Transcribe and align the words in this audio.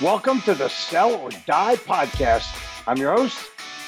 Welcome 0.00 0.42
to 0.42 0.54
the 0.54 0.68
Sell 0.68 1.12
or 1.16 1.30
Die 1.30 1.74
podcast. 1.74 2.46
I'm 2.86 2.98
your 2.98 3.16
host, 3.16 3.36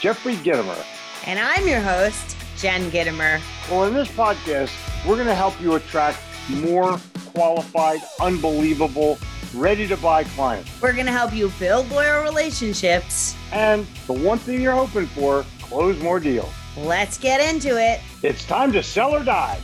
Jeffrey 0.01 0.35
Gitomer. 0.35 0.85
And 1.25 1.39
I'm 1.39 1.69
your 1.69 1.81
host, 1.81 2.37
Jen 2.57 2.91
Gitomer. 2.91 3.41
Well, 3.71 3.85
in 3.85 3.95
this 3.95 4.09
podcast, 4.09 4.73
we're 5.07 5.15
going 5.15 5.29
to 5.29 5.37
help 5.37 5.61
you 5.61 5.77
attract 5.77 6.19
more 6.49 6.99
qualified, 7.33 8.01
unbelievable, 8.21 9.21
ready 9.55 9.87
to 9.87 9.97
buy 9.99 10.25
clients. 10.25 10.83
We're 10.83 10.95
going 10.95 11.07
to 11.07 11.13
help 11.13 11.33
you 11.33 11.53
build 11.61 11.89
loyal 11.93 12.25
relationships. 12.25 13.37
And 13.53 13.87
the 14.09 14.15
one 14.15 14.39
thing 14.39 14.61
you're 14.61 14.73
hoping 14.73 15.07
for, 15.07 15.45
close 15.63 15.97
more 16.03 16.19
deals. 16.19 16.53
Let's 16.77 17.19
get 17.19 17.41
into 17.55 17.81
it. 17.81 18.01
It's 18.25 18.45
time 18.45 18.73
to 18.73 18.83
sell 18.83 19.15
or 19.15 19.23
die. 19.23 19.61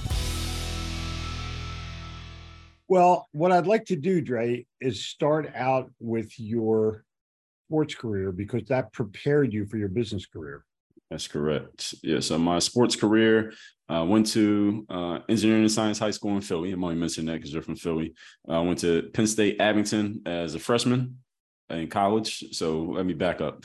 Well, 2.88 3.28
what 3.32 3.52
I'd 3.52 3.66
like 3.66 3.84
to 3.86 3.96
do, 3.96 4.20
Dre, 4.20 4.64
is 4.80 5.04
start 5.04 5.52
out 5.54 5.90
with 5.98 6.38
your 6.38 7.04
sports 7.66 7.94
career 7.94 8.30
because 8.30 8.64
that 8.68 8.92
prepared 8.92 9.52
you 9.52 9.66
for 9.66 9.76
your 9.76 9.88
business 9.88 10.26
career. 10.26 10.64
That's 11.10 11.28
correct. 11.28 11.94
Yeah. 12.02 12.20
So 12.20 12.38
my 12.38 12.58
sports 12.58 12.96
career, 12.96 13.52
I 13.88 13.98
uh, 13.98 14.04
went 14.04 14.26
to 14.28 14.84
uh, 14.88 15.18
Engineering 15.28 15.62
and 15.62 15.70
Science 15.70 15.98
High 15.98 16.10
School 16.10 16.34
in 16.34 16.40
Philly. 16.40 16.72
I'm 16.72 16.82
only 16.82 16.96
mentioning 16.96 17.26
that 17.26 17.34
because 17.34 17.52
you're 17.52 17.62
from 17.62 17.76
Philly. 17.76 18.14
I 18.48 18.56
uh, 18.56 18.62
went 18.62 18.80
to 18.80 19.02
Penn 19.14 19.26
State 19.26 19.60
Abington 19.60 20.22
as 20.26 20.54
a 20.54 20.58
freshman 20.58 21.18
in 21.70 21.88
college. 21.88 22.44
So 22.52 22.82
let 22.82 23.06
me 23.06 23.14
back 23.14 23.40
up 23.40 23.64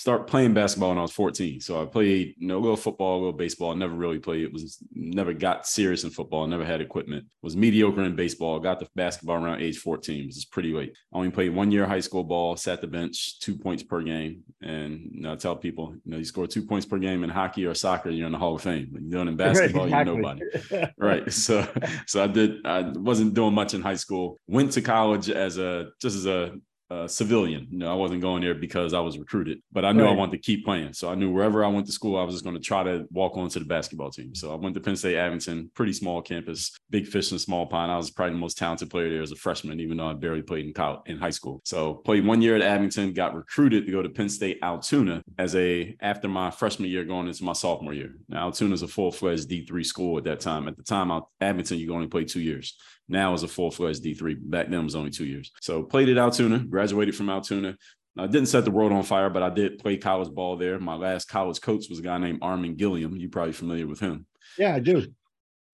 start 0.00 0.26
playing 0.26 0.54
basketball 0.54 0.88
when 0.88 0.96
I 0.96 1.02
was 1.02 1.12
14. 1.12 1.60
So 1.60 1.82
I 1.82 1.84
played, 1.84 2.34
you 2.38 2.46
know, 2.46 2.56
a 2.56 2.58
little 2.58 2.74
football, 2.74 3.16
a 3.16 3.18
little 3.18 3.32
baseball. 3.34 3.70
I 3.70 3.74
never 3.74 3.92
really 3.92 4.18
played. 4.18 4.44
It 4.44 4.52
was 4.52 4.78
never 4.94 5.34
got 5.34 5.66
serious 5.66 6.04
in 6.04 6.10
football. 6.10 6.46
never 6.46 6.64
had 6.64 6.80
equipment. 6.80 7.26
Was 7.42 7.54
mediocre 7.54 8.02
in 8.04 8.16
baseball. 8.16 8.58
Got 8.60 8.80
the 8.80 8.88
basketball 8.96 9.44
around 9.44 9.60
age 9.60 9.76
14. 9.76 10.22
It 10.22 10.26
was 10.28 10.46
pretty 10.46 10.72
late. 10.72 10.96
I 11.12 11.18
only 11.18 11.30
played 11.30 11.54
one 11.54 11.70
year 11.70 11.86
high 11.86 12.00
school 12.00 12.24
ball, 12.24 12.56
sat 12.56 12.80
the 12.80 12.86
bench, 12.86 13.40
two 13.40 13.58
points 13.58 13.82
per 13.82 14.00
game. 14.00 14.42
And 14.62 15.10
you 15.12 15.20
know, 15.20 15.32
I 15.32 15.36
tell 15.36 15.54
people, 15.54 15.94
you 16.02 16.12
know, 16.12 16.16
you 16.16 16.24
score 16.24 16.46
two 16.46 16.62
points 16.62 16.86
per 16.86 16.96
game 16.96 17.22
in 17.22 17.28
hockey 17.28 17.66
or 17.66 17.74
soccer, 17.74 18.08
you're 18.08 18.24
in 18.24 18.32
the 18.32 18.38
Hall 18.38 18.54
of 18.54 18.62
Fame. 18.62 18.88
When 18.92 19.02
you're 19.02 19.18
doing 19.18 19.28
in 19.28 19.36
basketball, 19.48 19.84
exactly. 19.84 20.14
you're 20.14 20.22
nobody. 20.22 20.92
right. 20.96 21.30
So 21.30 21.68
so 22.06 22.24
I 22.24 22.26
did 22.26 22.64
I 22.64 22.88
wasn't 22.96 23.34
doing 23.34 23.52
much 23.52 23.74
in 23.74 23.82
high 23.82 23.96
school. 23.96 24.38
Went 24.46 24.72
to 24.72 24.80
college 24.80 25.28
as 25.28 25.58
a 25.58 25.90
just 26.00 26.16
as 26.16 26.24
a 26.24 26.54
uh, 26.90 27.06
civilian. 27.06 27.68
You 27.70 27.78
know, 27.78 27.90
I 27.90 27.94
wasn't 27.94 28.20
going 28.20 28.42
there 28.42 28.54
because 28.54 28.94
I 28.94 29.00
was 29.00 29.18
recruited, 29.18 29.62
but 29.72 29.84
I 29.84 29.92
knew 29.92 30.04
right. 30.04 30.12
I 30.12 30.16
wanted 30.16 30.32
to 30.32 30.38
keep 30.38 30.64
playing. 30.64 30.92
So 30.92 31.08
I 31.10 31.14
knew 31.14 31.30
wherever 31.30 31.64
I 31.64 31.68
went 31.68 31.86
to 31.86 31.92
school, 31.92 32.18
I 32.18 32.24
was 32.24 32.34
just 32.34 32.44
going 32.44 32.56
to 32.56 32.62
try 32.62 32.82
to 32.82 33.06
walk 33.10 33.36
onto 33.36 33.58
the 33.58 33.64
basketball 33.64 34.10
team. 34.10 34.34
So 34.34 34.52
I 34.52 34.56
went 34.56 34.74
to 34.74 34.80
Penn 34.80 34.96
State 34.96 35.16
Abington, 35.16 35.70
pretty 35.74 35.92
small 35.92 36.20
campus, 36.20 36.76
big 36.90 37.06
fish 37.06 37.30
in 37.30 37.36
a 37.36 37.38
small 37.38 37.66
pond. 37.66 37.92
I 37.92 37.96
was 37.96 38.10
probably 38.10 38.34
the 38.34 38.40
most 38.40 38.58
talented 38.58 38.90
player 38.90 39.10
there 39.10 39.22
as 39.22 39.32
a 39.32 39.36
freshman, 39.36 39.80
even 39.80 39.96
though 39.96 40.08
I 40.08 40.14
barely 40.14 40.42
played 40.42 40.66
in 40.66 40.72
college, 40.72 41.00
in 41.06 41.18
high 41.18 41.30
school. 41.30 41.60
So 41.64 41.94
played 41.94 42.26
one 42.26 42.42
year 42.42 42.56
at 42.56 42.62
Abington, 42.62 43.12
got 43.12 43.34
recruited 43.34 43.86
to 43.86 43.92
go 43.92 44.02
to 44.02 44.08
Penn 44.08 44.28
State 44.28 44.58
Altoona 44.62 45.22
as 45.38 45.54
a 45.54 45.96
after 46.00 46.28
my 46.28 46.50
freshman 46.50 46.90
year 46.90 47.04
going 47.04 47.28
into 47.28 47.44
my 47.44 47.52
sophomore 47.52 47.94
year. 47.94 48.14
Now 48.28 48.46
Altoona 48.46 48.74
is 48.74 48.82
a 48.82 48.88
full 48.88 49.12
fledged 49.12 49.48
D 49.48 49.64
three 49.64 49.84
school 49.84 50.18
at 50.18 50.24
that 50.24 50.40
time. 50.40 50.66
At 50.66 50.76
the 50.76 50.82
time, 50.82 51.10
Abington 51.40 51.78
you 51.78 51.94
only 51.94 52.08
play 52.08 52.24
two 52.24 52.40
years 52.40 52.76
now 53.10 53.34
is 53.34 53.42
a 53.42 53.48
full 53.48 53.70
fledged 53.70 54.04
D3. 54.04 54.36
Back 54.40 54.68
then 54.68 54.84
was 54.84 54.96
only 54.96 55.10
two 55.10 55.26
years. 55.26 55.50
So 55.60 55.82
played 55.82 56.08
at 56.08 56.18
Altoona, 56.18 56.60
graduated 56.60 57.16
from 57.16 57.30
Altoona. 57.30 57.76
I 58.18 58.26
didn't 58.26 58.46
set 58.46 58.64
the 58.64 58.70
world 58.70 58.92
on 58.92 59.02
fire, 59.02 59.30
but 59.30 59.42
I 59.42 59.50
did 59.50 59.78
play 59.78 59.96
college 59.96 60.30
ball 60.30 60.56
there. 60.56 60.78
My 60.78 60.94
last 60.94 61.28
college 61.28 61.60
coach 61.60 61.86
was 61.88 62.00
a 62.00 62.02
guy 62.02 62.18
named 62.18 62.40
Armen 62.42 62.74
Gilliam. 62.74 63.16
You're 63.16 63.30
probably 63.30 63.52
familiar 63.52 63.86
with 63.86 64.00
him. 64.00 64.26
Yeah, 64.58 64.74
I 64.74 64.80
do. 64.80 65.06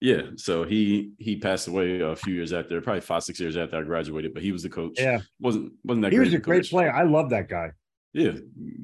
Yeah, 0.00 0.22
so 0.36 0.64
he 0.64 1.12
he 1.18 1.36
passed 1.36 1.68
away 1.68 2.00
a 2.00 2.14
few 2.14 2.34
years 2.34 2.52
after, 2.52 2.78
probably 2.82 3.00
five 3.00 3.24
six 3.24 3.40
years 3.40 3.56
after 3.56 3.78
I 3.78 3.82
graduated. 3.82 4.34
But 4.34 4.42
he 4.42 4.52
was 4.52 4.62
the 4.62 4.68
coach. 4.68 5.00
Yeah, 5.00 5.20
wasn't 5.40 5.72
wasn't 5.84 6.02
that? 6.02 6.12
He 6.12 6.18
was 6.18 6.34
a 6.34 6.38
great 6.38 6.68
player. 6.68 6.92
I 6.92 7.04
love 7.04 7.30
that 7.30 7.48
guy. 7.48 7.70
Yeah, 8.16 8.32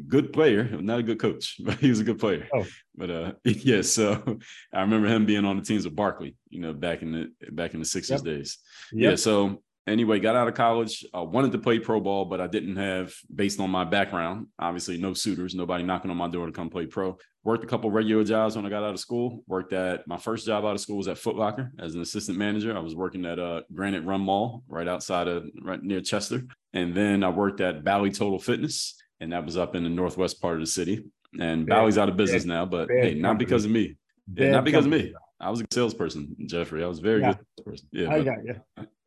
good 0.09 0.31
player, 0.31 0.65
not 0.65 0.99
a 0.99 1.03
good 1.03 1.19
coach, 1.19 1.57
but 1.65 1.79
he 1.79 1.89
was 1.89 2.01
a 2.01 2.05
good 2.05 2.19
player. 2.19 2.47
Oh. 2.55 2.67
But 2.95 3.11
uh, 3.11 3.33
yeah, 3.45 3.81
so 3.81 4.39
I 4.75 4.83
remember 4.83 5.09
him 5.09 5.25
being 5.25 5.47
on 5.47 5.57
the 5.57 5.63
teams 5.63 5.87
with 5.87 5.97
Barkley, 5.97 6.37
you 6.51 6.61
know, 6.61 6.75
back 6.75 7.01
in 7.01 7.13
the 7.13 7.51
back 7.51 7.73
in 7.73 7.81
the 7.81 7.87
Sixers 7.87 8.23
yep. 8.23 8.37
days. 8.37 8.59
Yep. 8.93 9.11
Yeah, 9.11 9.17
so 9.17 9.63
anyway, 9.87 10.21
got 10.21 10.37
out 10.37 10.49
of 10.49 10.55
college. 10.55 11.07
I 11.15 11.23
wanted 11.23 11.53
to 11.53 11.59
play 11.59 11.79
pro 11.79 11.99
ball, 11.99 12.27
but 12.27 12.43
I 12.43 12.47
didn't 12.47 12.77
have, 12.77 13.15
based 13.35 13.59
on 13.59 13.71
my 13.71 13.85
background, 13.85 14.49
obviously 14.59 14.99
no 14.99 15.15
suitors, 15.15 15.55
nobody 15.55 15.83
knocking 15.83 16.11
on 16.11 16.19
my 16.19 16.29
door 16.29 16.45
to 16.45 16.53
come 16.53 16.69
play 16.69 16.85
pro. 16.85 17.17
Worked 17.43 17.65
a 17.65 17.67
couple 17.67 17.91
regular 17.91 18.25
jobs 18.25 18.55
when 18.55 18.67
I 18.67 18.69
got 18.69 18.85
out 18.85 18.93
of 18.93 19.01
school. 19.01 19.43
Worked 19.47 19.73
at 19.73 20.07
my 20.07 20.19
first 20.19 20.45
job 20.45 20.67
out 20.67 20.75
of 20.75 20.81
school 20.81 20.99
was 20.99 21.09
at 21.09 21.17
Foot 21.17 21.37
Locker 21.37 21.73
as 21.79 21.95
an 21.95 22.03
assistant 22.03 22.37
manager. 22.37 22.77
I 22.77 22.81
was 22.81 22.95
working 22.95 23.25
at 23.25 23.39
uh, 23.39 23.63
Granite 23.73 24.05
Run 24.05 24.21
Mall 24.21 24.63
right 24.69 24.87
outside 24.87 25.27
of 25.27 25.49
right 25.63 25.83
near 25.83 26.03
Chester, 26.03 26.45
and 26.75 26.95
then 26.95 27.25
I 27.25 27.31
worked 27.31 27.63
at 27.63 27.83
Bally 27.83 28.11
Total 28.11 28.39
Fitness 28.39 29.02
and 29.23 29.33
that 29.33 29.45
was 29.45 29.57
up 29.57 29.77
in 29.77 29.85
the 29.85 29.89
northwest 29.89 30.43
part 30.43 30.55
of 30.55 30.61
the 30.61 30.67
city. 30.67 31.05
And 31.41 31.65
bad, 31.67 31.77
Bally's 31.77 31.97
out 31.97 32.09
of 32.09 32.17
business 32.17 32.43
bad, 32.43 32.49
now, 32.49 32.67
but 32.67 32.89
hey, 32.91 33.15
not 33.15 33.39
because 33.39 33.65
of 33.65 33.71
me. 33.71 33.97
Yeah, 34.35 34.51
not 34.51 34.65
because 34.65 34.85
company. 34.85 35.09
of 35.09 35.13
me. 35.13 35.15
I 35.41 35.51
was 35.51 35.61
a 35.61 35.65
salesperson, 35.73 36.37
Jeffrey. 36.47 36.85
I 36.85 36.87
was 36.87 36.99
very 36.99 37.21
yeah. 37.21 37.35
good 37.57 37.65
person. 37.65 37.89
Yeah, 37.93 38.13
I 38.13 38.23
got 38.23 38.45
you. 38.45 38.61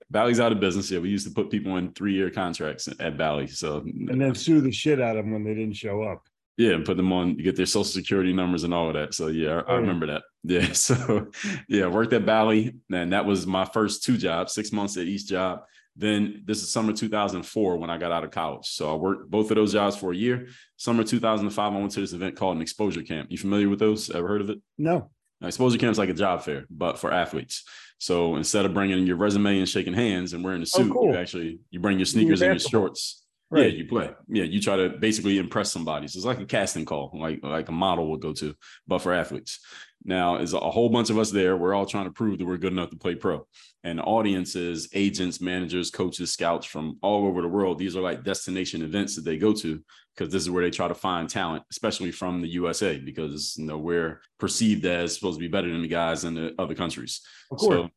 Bally's 0.10 0.40
out 0.40 0.52
of 0.52 0.60
business. 0.60 0.90
Yeah, 0.90 1.00
we 1.00 1.10
used 1.10 1.28
to 1.28 1.34
put 1.34 1.50
people 1.50 1.78
in 1.78 1.92
three-year 1.92 2.30
contracts 2.30 2.88
at 3.00 3.18
Bally. 3.18 3.48
So 3.48 3.78
and 3.78 4.20
then 4.22 4.34
sue 4.36 4.62
the 4.62 4.72
shit 4.72 5.02
out 5.02 5.18
of 5.18 5.26
them 5.26 5.34
when 5.34 5.44
they 5.44 5.54
didn't 5.54 5.76
show 5.76 6.04
up. 6.04 6.24
Yeah, 6.58 6.72
and 6.72 6.86
put 6.86 6.96
them 6.96 7.12
on, 7.12 7.38
you 7.38 7.44
get 7.44 7.58
their 7.58 7.66
social 7.66 7.84
security 7.84 8.32
numbers 8.32 8.64
and 8.64 8.74
all 8.74 8.88
of 8.88 8.94
that. 8.94 9.14
So 9.14 9.28
yeah, 9.28 9.62
I, 9.68 9.74
I 9.74 9.76
remember 9.76 10.08
that. 10.08 10.24
Yeah. 10.48 10.74
So 10.74 11.32
yeah, 11.68 11.88
worked 11.88 12.14
at 12.14 12.24
Bally, 12.24 12.76
and 12.94 13.14
that 13.14 13.26
was 13.26 13.48
my 13.48 13.66
first 13.66 14.04
two 14.04 14.16
jobs, 14.16 14.54
six 14.54 14.72
months 14.72 14.96
at 14.96 15.08
each 15.08 15.26
job. 15.28 15.62
Then 15.96 16.44
this 16.46 16.62
is 16.62 16.72
summer 16.72 16.92
2004 16.92 17.78
when 17.78 17.90
I 17.90 17.98
got 17.98 18.12
out 18.12 18.24
of 18.24 18.32
college. 18.32 18.68
So 18.68 18.92
I 18.92 18.96
worked 18.96 19.32
both 19.32 19.50
of 19.52 19.56
those 19.56 19.72
jobs 19.72 19.96
for 19.96 20.12
a 20.12 20.16
year. 20.16 20.48
Summer 20.76 21.04
2005, 21.04 21.74
I 21.74 21.78
went 21.78 21.92
to 21.92 22.02
this 22.02 22.14
event 22.14 22.36
called 22.36 22.58
an 22.58 22.62
exposure 22.62 23.02
camp. 23.02 23.32
You 23.32 23.38
familiar 23.38 23.70
with 23.70 23.80
those? 23.80 24.10
Ever 24.10 24.28
heard 24.28 24.42
of 24.42 24.50
it? 24.50 24.60
No. 24.78 25.10
Now, 25.40 25.48
exposure 25.48 25.78
camp 25.78 25.92
is 25.92 25.98
like 25.98 26.10
a 26.10 26.14
job 26.14 26.42
fair, 26.42 26.66
but 26.70 27.00
for 27.00 27.12
athletes. 27.12 27.64
So 27.98 28.36
instead 28.36 28.66
of 28.66 28.74
bringing 28.74 29.08
your 29.08 29.16
resume 29.16 29.60
and 29.60 29.70
shaking 29.70 29.94
hands 29.94 30.34
and 30.34 30.44
wearing 30.44 30.62
a 30.62 30.64
oh, 30.64 30.66
suit, 30.66 30.92
oh, 30.92 30.94
cool. 30.94 31.12
you 31.12 31.16
actually 31.16 31.60
you 31.70 31.80
bring 31.80 31.98
your 31.98 32.06
sneakers 32.06 32.42
and 32.42 32.60
your 32.60 32.60
shorts. 32.60 33.25
Right. 33.56 33.72
Yeah, 33.72 33.78
you 33.78 33.88
play. 33.88 34.12
Yeah, 34.28 34.44
you 34.44 34.62
try 34.62 34.76
to 34.76 34.90
basically 34.90 35.38
impress 35.38 35.72
somebody. 35.72 36.08
So 36.08 36.18
it's 36.18 36.26
like 36.26 36.42
a 36.42 36.46
casting 36.46 36.84
call, 36.84 37.12
like 37.14 37.40
like 37.42 37.70
a 37.70 37.72
model 37.72 38.12
would 38.12 38.22
go 38.22 38.34
to, 38.34 38.54
but 38.86 39.00
for 39.00 39.14
athletes. 39.14 39.60
Now, 40.08 40.36
is 40.36 40.54
a 40.54 40.60
whole 40.60 40.90
bunch 40.90 41.10
of 41.10 41.18
us 41.18 41.32
there. 41.32 41.58
We're 41.58 41.74
all 41.74 41.88
trying 41.88 42.06
to 42.06 42.12
prove 42.12 42.38
that 42.38 42.46
we're 42.46 42.58
good 42.58 42.74
enough 42.74 42.92
to 42.92 42.96
play 42.96 43.16
pro. 43.16 43.48
And 43.84 44.00
audiences, 44.00 44.88
agents, 44.94 45.42
managers, 45.42 45.90
coaches, 45.90 46.32
scouts 46.32 46.68
from 46.68 47.00
all 47.02 47.26
over 47.26 47.42
the 47.42 47.48
world. 47.48 47.80
These 47.80 47.96
are 47.96 48.02
like 48.02 48.24
destination 48.24 48.84
events 48.84 49.16
that 49.16 49.26
they 49.26 49.38
go 49.38 49.52
to 49.54 49.82
because 50.16 50.32
this 50.32 50.44
is 50.44 50.50
where 50.52 50.64
they 50.64 50.70
try 50.70 50.88
to 50.88 50.94
find 50.94 51.28
talent, 51.28 51.64
especially 51.72 52.12
from 52.12 52.42
the 52.42 52.50
USA, 52.50 53.00
because 53.00 53.56
you 53.58 53.66
know 53.66 53.78
we're 53.78 54.22
perceived 54.38 54.86
as 54.86 55.16
supposed 55.16 55.40
to 55.40 55.42
be 55.42 55.48
better 55.48 55.72
than 55.72 55.82
the 55.82 55.88
guys 55.88 56.24
in 56.24 56.36
the 56.36 56.54
other 56.60 56.76
countries. 56.76 57.22
Of 57.52 57.58
course. 57.58 57.76
So, 57.76 57.90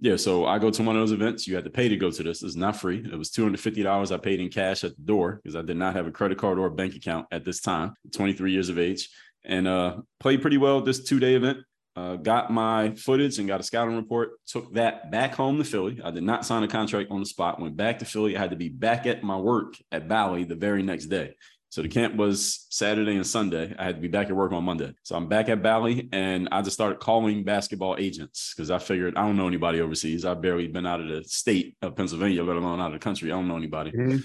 yeah, 0.00 0.16
so 0.16 0.44
I 0.44 0.58
go 0.58 0.70
to 0.70 0.82
one 0.82 0.96
of 0.96 1.02
those 1.02 1.12
events. 1.12 1.46
You 1.46 1.54
had 1.54 1.64
to 1.64 1.70
pay 1.70 1.88
to 1.88 1.96
go 1.96 2.10
to 2.10 2.22
this. 2.22 2.42
It's 2.42 2.56
not 2.56 2.76
free. 2.76 2.98
It 2.98 3.16
was 3.16 3.30
two 3.30 3.42
hundred 3.42 3.60
fifty 3.60 3.82
dollars. 3.82 4.12
I 4.12 4.18
paid 4.18 4.40
in 4.40 4.50
cash 4.50 4.84
at 4.84 4.96
the 4.96 5.02
door 5.02 5.40
because 5.42 5.56
I 5.56 5.62
did 5.62 5.76
not 5.76 5.96
have 5.96 6.06
a 6.06 6.10
credit 6.10 6.38
card 6.38 6.58
or 6.58 6.66
a 6.66 6.70
bank 6.70 6.94
account 6.94 7.26
at 7.30 7.44
this 7.44 7.60
time. 7.60 7.94
Twenty 8.12 8.32
three 8.32 8.52
years 8.52 8.68
of 8.68 8.78
age 8.78 9.08
and 9.46 9.66
uh, 9.66 9.96
played 10.20 10.42
pretty 10.42 10.58
well 10.58 10.80
this 10.80 11.04
two 11.04 11.20
day 11.20 11.34
event. 11.34 11.58
Uh, 11.94 12.16
got 12.16 12.52
my 12.52 12.90
footage 12.94 13.38
and 13.38 13.48
got 13.48 13.60
a 13.60 13.62
scouting 13.62 13.96
report. 13.96 14.32
Took 14.46 14.74
that 14.74 15.10
back 15.10 15.34
home 15.34 15.56
to 15.56 15.64
Philly. 15.64 15.98
I 16.04 16.10
did 16.10 16.24
not 16.24 16.44
sign 16.44 16.62
a 16.62 16.68
contract 16.68 17.10
on 17.10 17.20
the 17.20 17.26
spot. 17.26 17.58
Went 17.58 17.74
back 17.74 18.00
to 18.00 18.04
Philly. 18.04 18.36
I 18.36 18.40
had 18.40 18.50
to 18.50 18.56
be 18.56 18.68
back 18.68 19.06
at 19.06 19.22
my 19.22 19.38
work 19.38 19.76
at 19.90 20.06
Bally 20.06 20.44
the 20.44 20.56
very 20.56 20.82
next 20.82 21.06
day. 21.06 21.36
So 21.68 21.82
the 21.82 21.88
camp 21.88 22.16
was 22.16 22.66
Saturday 22.70 23.16
and 23.16 23.26
Sunday. 23.26 23.74
I 23.78 23.84
had 23.84 23.96
to 23.96 24.00
be 24.00 24.08
back 24.08 24.28
at 24.28 24.36
work 24.36 24.52
on 24.52 24.64
Monday. 24.64 24.94
So 25.02 25.16
I'm 25.16 25.28
back 25.28 25.48
at 25.48 25.62
Bally 25.62 26.08
and 26.12 26.48
I 26.50 26.62
just 26.62 26.74
started 26.74 27.00
calling 27.00 27.44
basketball 27.44 27.96
agents 27.98 28.54
because 28.54 28.70
I 28.70 28.78
figured 28.78 29.16
I 29.16 29.22
don't 29.22 29.36
know 29.36 29.48
anybody 29.48 29.80
overseas. 29.80 30.24
I've 30.24 30.40
barely 30.40 30.68
been 30.68 30.86
out 30.86 31.00
of 31.00 31.08
the 31.08 31.24
state 31.24 31.76
of 31.82 31.96
Pennsylvania, 31.96 32.44
let 32.44 32.56
alone 32.56 32.80
out 32.80 32.86
of 32.86 32.92
the 32.92 32.98
country. 32.98 33.30
I 33.30 33.34
don't 33.34 33.48
know 33.48 33.56
anybody. 33.56 33.90
Mm-hmm. 33.90 34.18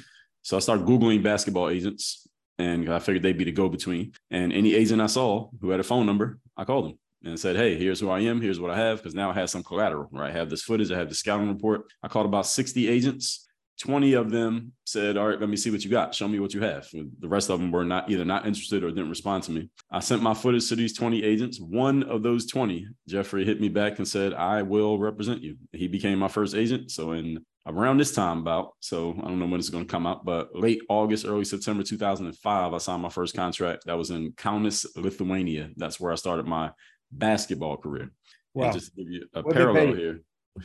So 0.43 0.57
I 0.57 0.59
started 0.59 0.85
Googling 0.85 1.23
basketball 1.23 1.69
agents 1.69 2.27
and 2.57 2.91
I 2.91 2.99
figured 2.99 3.23
they'd 3.23 3.37
be 3.37 3.43
the 3.43 3.51
go 3.51 3.69
between. 3.69 4.13
And 4.29 4.53
any 4.53 4.73
agent 4.75 5.01
I 5.01 5.07
saw 5.07 5.49
who 5.59 5.71
had 5.71 5.79
a 5.79 5.83
phone 5.83 6.05
number, 6.05 6.39
I 6.55 6.63
called 6.63 6.85
them 6.85 6.99
and 7.23 7.39
said, 7.39 7.55
Hey, 7.55 7.77
here's 7.77 7.99
who 7.99 8.09
I 8.09 8.21
am. 8.21 8.41
Here's 8.41 8.59
what 8.59 8.71
I 8.71 8.77
have. 8.77 8.97
Because 8.97 9.15
now 9.15 9.31
I 9.31 9.33
have 9.33 9.49
some 9.49 9.63
collateral, 9.63 10.09
right? 10.11 10.29
I 10.29 10.33
have 10.33 10.49
this 10.49 10.63
footage. 10.63 10.91
I 10.91 10.97
have 10.97 11.09
the 11.09 11.15
scouting 11.15 11.49
report. 11.49 11.91
I 12.03 12.07
called 12.07 12.25
about 12.25 12.47
60 12.47 12.87
agents. 12.87 13.47
20 13.79 14.13
of 14.13 14.29
them 14.29 14.73
said, 14.85 15.17
All 15.17 15.27
right, 15.27 15.39
let 15.39 15.49
me 15.49 15.57
see 15.57 15.71
what 15.71 15.83
you 15.83 15.89
got. 15.89 16.13
Show 16.13 16.27
me 16.27 16.39
what 16.39 16.53
you 16.53 16.61
have. 16.61 16.87
The 16.91 17.27
rest 17.27 17.49
of 17.49 17.59
them 17.59 17.71
were 17.71 17.83
not 17.83 18.09
either 18.09 18.25
not 18.25 18.45
interested 18.45 18.83
or 18.83 18.89
didn't 18.89 19.09
respond 19.09 19.43
to 19.43 19.51
me. 19.51 19.69
I 19.91 19.99
sent 19.99 20.21
my 20.21 20.33
footage 20.33 20.69
to 20.69 20.75
these 20.75 20.93
20 20.93 21.23
agents. 21.23 21.59
One 21.59 22.03
of 22.03 22.21
those 22.23 22.45
20, 22.45 22.87
Jeffrey 23.07 23.45
hit 23.45 23.59
me 23.59 23.69
back 23.69 23.97
and 23.97 24.07
said, 24.07 24.33
I 24.33 24.61
will 24.61 24.99
represent 24.99 25.41
you. 25.41 25.57
He 25.71 25.87
became 25.87 26.19
my 26.19 26.27
first 26.27 26.55
agent. 26.55 26.91
So 26.91 27.13
in 27.13 27.43
around 27.67 27.97
this 27.97 28.13
time 28.13 28.39
about 28.39 28.71
so 28.79 29.13
i 29.19 29.27
don't 29.27 29.37
know 29.37 29.45
when 29.45 29.59
it's 29.59 29.69
going 29.69 29.85
to 29.85 29.91
come 29.91 30.07
out 30.07 30.25
but 30.25 30.49
late 30.55 30.81
august 30.89 31.25
early 31.27 31.45
september 31.45 31.83
2005 31.83 32.73
i 32.73 32.77
signed 32.79 33.01
my 33.03 33.09
first 33.09 33.35
contract 33.35 33.83
that 33.85 33.97
was 33.97 34.09
in 34.09 34.31
kaunas 34.31 34.85
lithuania 34.95 35.69
that's 35.77 35.99
where 35.99 36.11
i 36.11 36.15
started 36.15 36.47
my 36.47 36.71
basketball 37.11 37.77
career 37.77 38.11
wow. 38.53 38.65
And 38.65 38.73
just 38.73 38.95
to 38.95 39.03
give 39.03 39.11
you 39.11 39.27
a 39.35 39.41
What'd 39.41 39.55
parallel 39.55 39.93
here 39.93 40.21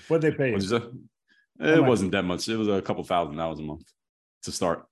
what 0.09 0.21
they 0.23 0.31
pay 0.31 0.53
it 1.61 1.83
wasn't 1.85 2.13
that 2.13 2.25
much 2.25 2.49
it 2.49 2.57
was 2.57 2.69
a 2.69 2.83
couple 2.83 3.03
thousand 3.05 3.37
dollars 3.37 3.59
a 3.59 3.63
month 3.63 3.87
to 4.43 4.53
start 4.53 4.87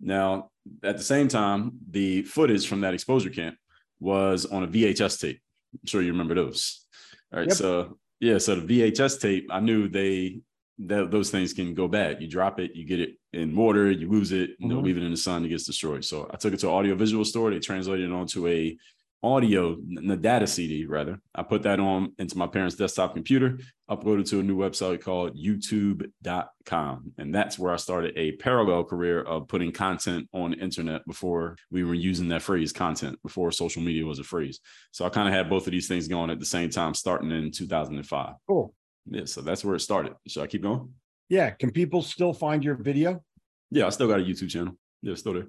Now, 0.00 0.50
at 0.82 0.96
the 0.98 1.02
same 1.02 1.28
time, 1.28 1.72
the 1.90 2.22
footage 2.22 2.66
from 2.68 2.80
that 2.82 2.94
exposure 2.94 3.30
camp 3.30 3.56
was 4.00 4.44
on 4.46 4.62
a 4.62 4.66
VHS 4.68 5.20
tape. 5.20 5.40
I'm 5.74 5.86
sure 5.86 6.02
you 6.02 6.12
remember 6.12 6.34
those. 6.34 6.84
All 7.32 7.38
right. 7.40 7.48
Yep. 7.48 7.56
So 7.56 7.98
yeah, 8.20 8.38
so 8.38 8.56
the 8.56 8.66
VHS 8.66 9.20
tape, 9.20 9.46
I 9.50 9.60
knew 9.60 9.88
they 9.88 10.40
that 10.78 11.10
those 11.10 11.30
things 11.30 11.54
can 11.54 11.72
go 11.74 11.88
bad. 11.88 12.20
You 12.20 12.28
drop 12.28 12.60
it, 12.60 12.72
you 12.76 12.84
get 12.84 13.00
it 13.00 13.12
in 13.32 13.56
water, 13.56 13.90
you 13.90 14.10
lose 14.10 14.32
it, 14.32 14.50
and 14.60 14.70
they'll 14.70 14.80
Mhm. 14.82 14.84
leave 14.84 14.98
it 14.98 15.02
in 15.02 15.10
the 15.10 15.16
sun, 15.16 15.44
it 15.44 15.48
gets 15.48 15.64
destroyed. 15.64 16.04
So 16.04 16.28
I 16.32 16.36
took 16.36 16.52
it 16.52 16.60
to 16.60 16.68
an 16.68 16.74
audio 16.74 16.94
visual 16.94 17.24
store. 17.24 17.50
They 17.50 17.58
translated 17.60 18.04
it 18.10 18.12
onto 18.12 18.46
a 18.46 18.76
audio, 19.22 19.76
the 19.88 20.16
data 20.16 20.46
CD 20.46 20.86
rather. 20.86 21.20
I 21.34 21.42
put 21.42 21.62
that 21.62 21.80
on 21.80 22.12
into 22.18 22.38
my 22.38 22.46
parents' 22.46 22.76
desktop 22.76 23.14
computer, 23.14 23.58
uploaded 23.90 24.28
to 24.30 24.40
a 24.40 24.42
new 24.42 24.56
website 24.56 25.00
called 25.02 25.36
youtube.com. 25.36 27.12
And 27.18 27.34
that's 27.34 27.58
where 27.58 27.72
I 27.72 27.76
started 27.76 28.16
a 28.16 28.32
parallel 28.32 28.84
career 28.84 29.22
of 29.22 29.48
putting 29.48 29.72
content 29.72 30.28
on 30.32 30.52
the 30.52 30.58
internet 30.58 31.04
before 31.06 31.56
we 31.70 31.84
were 31.84 31.94
using 31.94 32.28
that 32.28 32.42
phrase 32.42 32.72
content, 32.72 33.20
before 33.22 33.50
social 33.52 33.82
media 33.82 34.04
was 34.04 34.18
a 34.18 34.24
phrase. 34.24 34.60
So 34.92 35.04
I 35.04 35.08
kind 35.08 35.28
of 35.28 35.34
had 35.34 35.50
both 35.50 35.66
of 35.66 35.72
these 35.72 35.88
things 35.88 36.08
going 36.08 36.30
at 36.30 36.38
the 36.38 36.46
same 36.46 36.70
time, 36.70 36.94
starting 36.94 37.30
in 37.30 37.50
2005. 37.50 38.34
Cool. 38.46 38.74
Yeah, 39.08 39.24
so 39.24 39.40
that's 39.40 39.64
where 39.64 39.76
it 39.76 39.80
started. 39.80 40.14
Should 40.26 40.42
I 40.42 40.46
keep 40.46 40.62
going? 40.62 40.92
Yeah. 41.28 41.50
Can 41.50 41.70
people 41.70 42.02
still 42.02 42.32
find 42.32 42.62
your 42.62 42.74
video? 42.74 43.22
Yeah, 43.70 43.86
I 43.86 43.90
still 43.90 44.08
got 44.08 44.20
a 44.20 44.22
YouTube 44.22 44.50
channel. 44.50 44.76
Yeah, 45.02 45.14
still 45.14 45.34
there. 45.34 45.48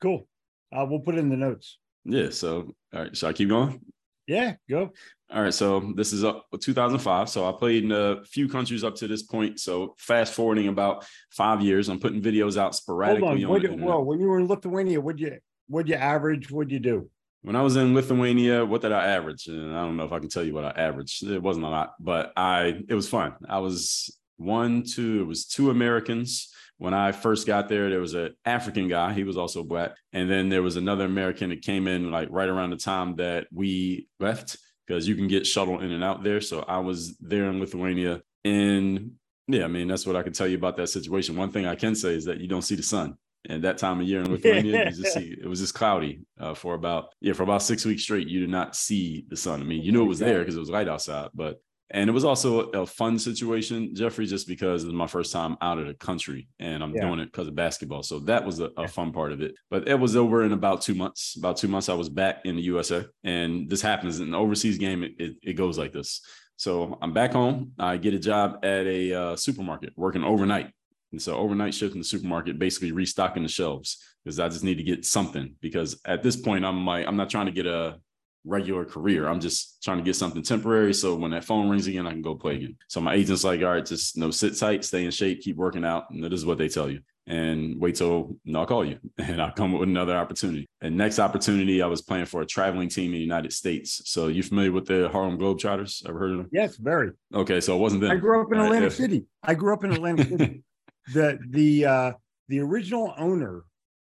Cool. 0.00 0.26
Uh, 0.74 0.86
we'll 0.88 1.00
put 1.00 1.14
it 1.14 1.18
in 1.18 1.28
the 1.28 1.36
notes. 1.36 1.78
Yeah. 2.04 2.30
So, 2.30 2.72
all 2.94 3.02
right. 3.02 3.16
Should 3.16 3.28
I 3.28 3.32
keep 3.32 3.48
going? 3.48 3.80
Yeah, 4.26 4.54
go. 4.68 4.92
All 5.30 5.42
right. 5.42 5.54
So 5.54 5.92
this 5.96 6.12
is 6.12 6.24
uh, 6.24 6.30
up 6.30 6.60
2005. 6.60 7.28
So 7.28 7.48
I 7.48 7.52
played 7.52 7.84
in 7.84 7.92
a 7.92 8.22
few 8.24 8.48
countries 8.48 8.84
up 8.84 8.94
to 8.96 9.08
this 9.08 9.22
point. 9.22 9.60
So 9.60 9.94
fast 9.98 10.34
forwarding 10.34 10.68
about 10.68 11.06
five 11.30 11.60
years, 11.60 11.88
I'm 11.88 11.98
putting 11.98 12.22
videos 12.22 12.56
out 12.56 12.64
Hold 12.64 12.74
sporadically 12.76 13.44
on. 13.44 13.54
on, 13.54 13.62
you, 13.62 13.84
well, 13.84 14.04
when 14.04 14.20
you 14.20 14.28
were 14.28 14.38
in 14.38 14.46
Lithuania, 14.46 15.00
what'd 15.00 15.20
you 15.20 15.38
what'd 15.68 15.88
you 15.88 15.96
average? 15.96 16.50
What'd 16.50 16.70
you 16.72 16.78
do? 16.78 17.10
When 17.42 17.56
I 17.56 17.62
was 17.62 17.74
in 17.74 17.94
Lithuania, 17.94 18.64
what 18.64 18.82
did 18.82 18.92
I 18.92 19.06
average? 19.06 19.48
And 19.48 19.74
I 19.74 19.82
don't 19.82 19.96
know 19.96 20.04
if 20.04 20.12
I 20.12 20.20
can 20.20 20.28
tell 20.28 20.44
you 20.44 20.54
what 20.54 20.64
I 20.64 20.70
averaged. 20.70 21.24
It 21.24 21.42
wasn't 21.42 21.66
a 21.66 21.70
lot, 21.70 21.94
but 21.98 22.32
I 22.36 22.82
it 22.88 22.94
was 22.94 23.08
fun. 23.08 23.34
I 23.48 23.58
was 23.58 24.16
one, 24.36 24.84
two, 24.84 25.22
it 25.22 25.26
was 25.26 25.46
two 25.46 25.70
Americans. 25.70 26.52
When 26.82 26.94
I 26.94 27.12
first 27.12 27.46
got 27.46 27.68
there, 27.68 27.90
there 27.90 28.00
was 28.00 28.14
an 28.14 28.34
African 28.44 28.88
guy. 28.88 29.12
He 29.12 29.22
was 29.22 29.36
also 29.36 29.62
black. 29.62 29.92
And 30.12 30.28
then 30.28 30.48
there 30.48 30.64
was 30.64 30.74
another 30.74 31.04
American 31.04 31.50
that 31.50 31.62
came 31.62 31.86
in 31.86 32.10
like 32.10 32.26
right 32.32 32.48
around 32.48 32.70
the 32.70 32.76
time 32.76 33.14
that 33.16 33.46
we 33.52 34.08
left 34.18 34.56
because 34.84 35.06
you 35.06 35.14
can 35.14 35.28
get 35.28 35.46
shuttle 35.46 35.78
in 35.78 35.92
and 35.92 36.02
out 36.02 36.24
there. 36.24 36.40
So 36.40 36.64
I 36.66 36.80
was 36.80 37.16
there 37.18 37.44
in 37.44 37.60
Lithuania. 37.60 38.20
And 38.44 39.12
yeah, 39.46 39.62
I 39.62 39.68
mean, 39.68 39.86
that's 39.86 40.08
what 40.08 40.16
I 40.16 40.24
can 40.24 40.32
tell 40.32 40.48
you 40.48 40.56
about 40.56 40.76
that 40.78 40.88
situation. 40.88 41.36
One 41.36 41.52
thing 41.52 41.66
I 41.66 41.76
can 41.76 41.94
say 41.94 42.14
is 42.16 42.24
that 42.24 42.40
you 42.40 42.48
don't 42.48 42.62
see 42.62 42.74
the 42.74 42.82
sun. 42.82 43.16
And 43.48 43.62
that 43.62 43.78
time 43.78 44.00
of 44.00 44.08
year 44.08 44.20
in 44.20 44.32
Lithuania, 44.32 44.86
you 44.86 44.90
just 44.90 45.14
see 45.14 45.36
it 45.40 45.46
was 45.46 45.60
just 45.60 45.74
cloudy 45.74 46.22
uh, 46.40 46.54
for 46.54 46.74
about 46.74 47.14
yeah 47.20 47.32
for 47.32 47.44
about 47.44 47.62
six 47.62 47.84
weeks 47.84 48.02
straight. 48.02 48.26
You 48.26 48.40
did 48.40 48.50
not 48.50 48.74
see 48.74 49.24
the 49.28 49.36
sun. 49.36 49.60
I 49.60 49.64
mean, 49.64 49.82
you 49.82 49.92
knew 49.92 50.02
it 50.02 50.08
was 50.08 50.18
there 50.18 50.40
because 50.40 50.56
it 50.56 50.60
was 50.60 50.70
light 50.70 50.88
outside, 50.88 51.30
but 51.32 51.60
and 51.92 52.08
it 52.08 52.12
was 52.12 52.24
also 52.24 52.70
a 52.70 52.86
fun 52.86 53.18
situation, 53.18 53.94
Jeffrey, 53.94 54.26
just 54.26 54.48
because 54.48 54.82
it 54.82 54.86
was 54.86 54.94
my 54.94 55.06
first 55.06 55.30
time 55.30 55.56
out 55.60 55.78
of 55.78 55.86
the 55.86 55.94
country 55.94 56.48
and 56.58 56.82
I'm 56.82 56.94
Yeah. 56.94 57.02
doing 57.02 57.20
it 57.20 57.26
because 57.26 57.48
of 57.48 57.54
basketball. 57.54 58.02
So 58.02 58.18
that 58.20 58.44
was 58.46 58.60
a, 58.60 58.70
a 58.78 58.88
fun 58.88 59.12
part 59.12 59.30
of 59.30 59.42
it. 59.42 59.54
But 59.70 59.86
it 59.86 60.00
was 60.00 60.16
over 60.16 60.42
in 60.42 60.52
about 60.52 60.80
two 60.80 60.94
months. 60.94 61.36
About 61.36 61.58
two 61.58 61.68
months, 61.68 61.90
I 61.90 61.94
was 61.94 62.08
back 62.08 62.40
in 62.46 62.56
the 62.56 62.62
USA, 62.62 63.04
and 63.24 63.68
this 63.68 63.82
happens 63.82 64.20
in 64.20 64.28
an 64.28 64.34
overseas 64.34 64.78
game. 64.78 65.02
It, 65.02 65.12
it, 65.18 65.36
it 65.42 65.52
goes 65.52 65.76
like 65.76 65.92
this. 65.92 66.22
So 66.56 66.98
I'm 67.02 67.12
back 67.12 67.32
home. 67.32 67.72
I 67.78 67.98
get 67.98 68.14
a 68.14 68.18
job 68.18 68.64
at 68.64 68.86
a 68.86 69.12
uh, 69.12 69.36
supermarket 69.36 69.92
working 69.96 70.24
overnight. 70.24 70.70
And 71.12 71.20
so 71.20 71.36
overnight 71.36 71.74
shift 71.74 71.92
in 71.94 72.00
the 72.00 72.04
supermarket, 72.06 72.58
basically 72.58 72.92
restocking 72.92 73.42
the 73.42 73.48
shelves 73.50 73.98
because 74.24 74.40
I 74.40 74.48
just 74.48 74.64
need 74.64 74.78
to 74.78 74.82
get 74.82 75.04
something. 75.04 75.56
Because 75.60 76.00
at 76.06 76.22
this 76.22 76.36
point, 76.36 76.64
I'm 76.64 76.86
like, 76.86 77.06
I'm 77.06 77.16
not 77.16 77.28
trying 77.28 77.46
to 77.46 77.52
get 77.52 77.66
a 77.66 77.98
regular 78.44 78.84
career. 78.84 79.28
I'm 79.28 79.40
just 79.40 79.82
trying 79.82 79.98
to 79.98 80.04
get 80.04 80.16
something 80.16 80.42
temporary. 80.42 80.94
So 80.94 81.14
when 81.14 81.30
that 81.30 81.44
phone 81.44 81.68
rings 81.68 81.86
again, 81.86 82.06
I 82.06 82.10
can 82.10 82.22
go 82.22 82.34
play 82.34 82.56
again. 82.56 82.76
So 82.88 83.00
my 83.00 83.14
agent's 83.14 83.44
like, 83.44 83.60
all 83.62 83.66
right, 83.72 83.84
just 83.86 84.16
you 84.16 84.20
know, 84.22 84.30
sit 84.30 84.56
tight, 84.58 84.84
stay 84.84 85.04
in 85.04 85.10
shape, 85.10 85.40
keep 85.42 85.56
working 85.56 85.84
out. 85.84 86.10
And 86.10 86.22
this 86.24 86.32
is 86.32 86.46
what 86.46 86.58
they 86.58 86.68
tell 86.68 86.90
you. 86.90 87.00
And 87.28 87.80
wait 87.80 87.94
till 87.94 88.36
you 88.42 88.52
know, 88.52 88.60
I'll 88.60 88.66
call 88.66 88.84
you 88.84 88.98
and 89.18 89.40
I'll 89.40 89.52
come 89.52 89.74
up 89.74 89.80
with 89.80 89.88
another 89.88 90.16
opportunity. 90.16 90.66
And 90.80 90.96
next 90.96 91.20
opportunity, 91.20 91.80
I 91.80 91.86
was 91.86 92.02
playing 92.02 92.24
for 92.26 92.40
a 92.42 92.46
traveling 92.46 92.88
team 92.88 93.06
in 93.06 93.12
the 93.12 93.18
United 93.20 93.52
States. 93.52 94.02
So 94.06 94.26
you 94.26 94.42
familiar 94.42 94.72
with 94.72 94.86
the 94.86 95.08
Harlem 95.08 95.38
Globetrotters? 95.38 96.08
Ever 96.08 96.18
heard 96.18 96.30
of 96.32 96.36
them? 96.38 96.48
Yes, 96.52 96.76
very. 96.76 97.12
Okay, 97.32 97.60
so 97.60 97.76
it 97.76 97.78
wasn't 97.80 98.00
them. 98.02 98.10
I 98.10 98.16
grew 98.16 98.42
up 98.42 98.52
in 98.52 98.58
Uh, 98.58 98.64
Atlantic 98.64 98.88
if- 98.88 98.96
City. 98.96 99.24
I 99.44 99.54
grew 99.54 99.72
up 99.72 99.84
in 99.84 99.92
Atlantic 99.92 100.28
City. 100.28 100.62
the 101.14 101.38
the 101.50 101.84
uh 101.86 102.12
the 102.48 102.58
original 102.60 103.14
owner 103.16 103.62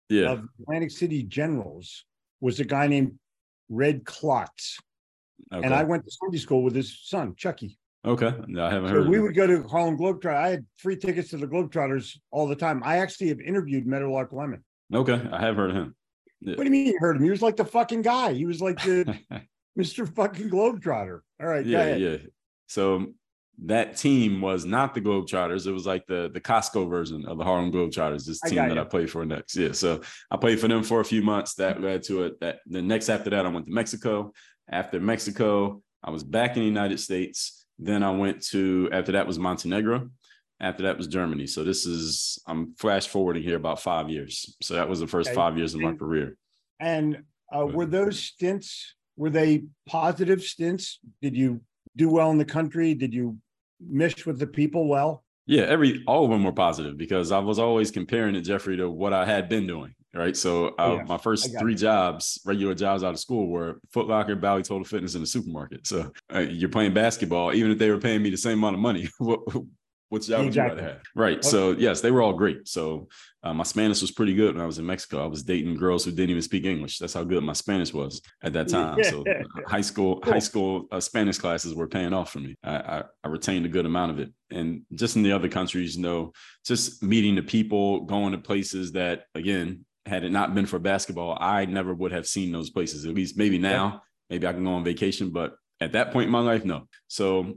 Yeah. 0.09 0.31
of 0.33 0.43
Atlantic 0.61 0.91
City 0.91 1.23
Generals 1.23 2.03
was 2.41 2.59
a 2.59 2.65
guy 2.65 2.87
named 2.87 3.17
Red 3.69 4.05
Klotz. 4.05 4.79
Okay. 5.53 5.65
And 5.65 5.73
I 5.73 5.83
went 5.83 6.03
to 6.05 6.11
Sunday 6.11 6.37
school 6.39 6.63
with 6.63 6.75
his 6.75 6.99
son, 7.03 7.33
Chucky. 7.37 7.77
okay. 8.05 8.33
No, 8.47 8.65
I 8.65 8.71
haven't 8.71 8.89
So 8.89 8.95
heard. 8.95 9.07
we 9.09 9.19
would 9.19 9.35
go 9.35 9.47
to 9.47 9.63
Harlem 9.67 9.97
Globetrotter. 9.97 10.35
I 10.35 10.49
had 10.49 10.65
free 10.77 10.95
tickets 10.97 11.29
to 11.29 11.37
the 11.37 11.47
Globetrotters 11.47 12.17
all 12.31 12.47
the 12.47 12.55
time. 12.55 12.81
I 12.83 12.97
actually 12.97 13.29
have 13.29 13.39
interviewed 13.39 13.85
Meadowlark 13.87 14.33
Lemon. 14.33 14.63
Okay, 14.93 15.21
I 15.31 15.39
have 15.41 15.55
heard 15.55 15.69
of 15.71 15.75
him. 15.75 15.95
What 16.41 16.57
do 16.57 16.63
you 16.65 16.69
mean 16.69 16.87
you 16.87 16.97
heard 16.99 17.17
him? 17.17 17.23
He 17.23 17.29
was 17.29 17.41
like 17.41 17.55
the 17.55 17.65
fucking 17.65 18.03
guy. 18.03 18.33
He 18.33 18.45
was 18.45 18.61
like 18.61 18.81
the 18.83 19.17
Mr. 19.79 20.07
fucking 20.07 20.49
Globetrotter. 20.49 21.19
All 21.41 21.47
right, 21.47 21.65
yeah, 21.65 21.95
yeah. 21.95 22.17
So 22.67 23.13
that 23.65 23.97
team 23.97 24.39
was 24.39 24.65
not 24.65 24.93
the 24.93 25.01
Globetrotters. 25.01 25.65
It 25.65 25.71
was 25.71 25.85
like 25.85 26.05
the 26.05 26.29
the 26.31 26.39
Costco 26.41 26.89
version 26.89 27.25
of 27.25 27.37
the 27.37 27.43
Harlem 27.43 27.71
Globetrotters. 27.71 28.25
This 28.25 28.39
team 28.41 28.55
got 28.55 28.69
that. 28.69 28.77
I 28.77 28.83
played 28.83 29.09
for 29.09 29.25
next. 29.25 29.55
Yeah. 29.55 29.71
So 29.71 30.01
I 30.29 30.37
played 30.37 30.59
for 30.59 30.67
them 30.67 30.83
for 30.83 30.99
a 30.99 31.05
few 31.05 31.23
months. 31.23 31.55
That 31.55 31.81
led 31.81 32.03
to 32.03 32.23
it. 32.23 32.39
That 32.39 32.59
the 32.67 32.81
next 32.81 33.09
after 33.09 33.29
that, 33.31 33.45
I 33.45 33.49
went 33.49 33.65
to 33.65 33.71
Mexico. 33.71 34.31
After 34.69 34.99
Mexico, 34.99 35.81
I 36.03 36.11
was 36.11 36.23
back 36.23 36.55
in 36.55 36.61
the 36.61 36.67
United 36.67 36.99
States. 36.99 37.65
Then 37.79 38.03
I 38.03 38.11
went 38.11 38.43
to 38.47 38.89
after 38.91 39.13
that 39.13 39.25
was 39.25 39.39
Montenegro. 39.39 40.09
After 40.59 40.83
that 40.83 40.97
was 40.97 41.07
Germany. 41.07 41.47
So 41.47 41.63
this 41.63 41.85
is 41.85 42.39
I'm 42.47 42.75
flash 42.75 43.07
forwarding 43.07 43.43
here 43.43 43.57
about 43.57 43.79
five 43.81 44.09
years. 44.09 44.55
So 44.61 44.75
that 44.75 44.89
was 44.89 44.99
the 44.99 45.07
first 45.07 45.29
Okay. 45.29 45.35
five 45.35 45.57
years 45.57 45.73
of 45.73 45.81
my 45.81 45.93
career. 45.93 46.37
And 46.79 47.23
uh, 47.55 47.65
were 47.65 47.85
those 47.85 48.19
stints, 48.19 48.95
were 49.15 49.29
they 49.29 49.63
positive 49.87 50.43
stints? 50.43 50.99
Did 51.21 51.35
you 51.35 51.61
do 51.95 52.09
well 52.09 52.29
in 52.31 52.37
the 52.37 52.45
country? 52.45 52.93
Did 52.93 53.13
you 53.13 53.37
mesh 53.79 54.25
with 54.25 54.39
the 54.39 54.47
people 54.47 54.87
well? 54.87 55.23
Yeah, 55.45 55.63
every 55.63 56.03
all 56.07 56.25
of 56.25 56.31
them 56.31 56.43
were 56.43 56.51
positive 56.51 56.97
because 56.97 57.31
I 57.31 57.39
was 57.39 57.57
always 57.59 57.89
comparing 57.91 58.35
it, 58.35 58.41
Jeffrey, 58.41 58.77
to 58.77 58.89
what 58.89 59.13
I 59.13 59.25
had 59.25 59.47
been 59.49 59.65
doing. 59.65 59.93
Right. 60.13 60.35
So 60.35 60.69
uh, 60.69 60.73
Oh, 60.79 60.95
yeah. 60.95 61.03
my 61.03 61.17
first 61.17 61.55
three 61.59 61.75
jobs, 61.75 62.41
regular 62.43 62.73
jobs 62.73 63.03
out 63.03 63.13
of 63.13 63.19
school, 63.19 63.47
were 63.47 63.79
Foot 63.91 64.07
Locker, 64.07 64.35
Bally 64.35 64.63
Total 64.63 64.83
Fitness, 64.83 65.13
and 65.13 65.21
the 65.21 65.27
supermarket. 65.27 65.85
So 65.85 66.11
uh, 66.33 66.39
you're 66.39 66.69
playing 66.69 66.93
basketball, 66.95 67.53
even 67.53 67.71
if 67.71 67.77
they 67.77 67.91
were 67.91 67.99
paying 67.99 68.23
me 68.23 68.31
the 68.31 68.37
same 68.37 68.57
amount 68.57 68.75
of 68.75 68.79
money. 68.81 69.09
What 69.19 69.41
what 70.09 70.21
job 70.21 70.37
would 70.39 70.43
you 70.55 70.61
Exactly. 70.61 70.77
rather 70.81 70.93
have? 70.93 71.01
Right. 71.15 71.43
So 71.43 71.71
yes, 71.71 72.01
they 72.01 72.11
were 72.11 72.21
all 72.21 72.33
great. 72.33 72.67
So 72.67 73.07
uh, 73.43 73.53
my 73.53 73.63
Spanish 73.63 74.01
was 74.01 74.11
pretty 74.11 74.33
good 74.33 74.55
when 74.55 74.63
I 74.63 74.65
was 74.65 74.79
in 74.79 74.85
Mexico. 74.85 75.23
I 75.23 75.27
was 75.27 75.43
dating 75.43 75.75
girls 75.75 76.05
who 76.05 76.11
didn't 76.11 76.29
even 76.31 76.41
speak 76.41 76.65
English. 76.65 76.97
That's 76.99 77.13
how 77.13 77.23
good 77.23 77.43
my 77.43 77.53
Spanish 77.53 77.93
was 77.93 78.21
at 78.43 78.53
that 78.53 78.67
time. 78.69 79.03
So 79.03 79.23
Yeah. 79.27 79.41
uh, 79.55 79.61
high 79.67 79.81
school 79.81 80.19
Cool. 80.21 80.33
high 80.33 80.39
school 80.39 80.87
uh, 80.91 80.99
Spanish 80.99 81.37
classes 81.37 81.73
were 81.75 81.87
paying 81.87 82.13
off 82.13 82.31
for 82.31 82.39
me. 82.39 82.55
I, 82.63 82.75
I 82.75 83.03
I 83.23 83.27
retained 83.27 83.65
a 83.65 83.69
good 83.69 83.85
amount 83.85 84.11
of 84.11 84.19
it, 84.19 84.31
and 84.49 84.81
just 84.93 85.15
in 85.17 85.23
the 85.23 85.33
other 85.33 85.49
countries, 85.49 85.95
you 85.97 86.03
know, 86.03 86.31
just 86.65 87.03
meeting 87.03 87.35
the 87.35 87.43
people, 87.43 88.01
going 88.05 88.31
to 88.31 88.37
places 88.37 88.93
that 88.93 89.23
again, 89.35 89.85
had 90.05 90.23
it 90.23 90.31
not 90.31 90.55
been 90.55 90.65
for 90.65 90.79
basketball, 90.79 91.37
I 91.39 91.65
never 91.65 91.93
would 91.93 92.13
have 92.13 92.27
seen 92.27 92.51
those 92.53 92.69
places. 92.69 93.05
At 93.05 93.13
least 93.13 93.37
maybe 93.37 93.57
now, 93.57 94.01
maybe 94.29 94.47
I 94.47 94.53
can 94.53 94.63
go 94.63 94.71
on 94.71 94.83
vacation, 94.85 95.31
but 95.31 95.55
at 95.81 95.91
that 95.91 96.11
point 96.13 96.25
in 96.27 96.31
my 96.31 96.39
life, 96.39 96.63
no. 96.65 96.87
So 97.07 97.55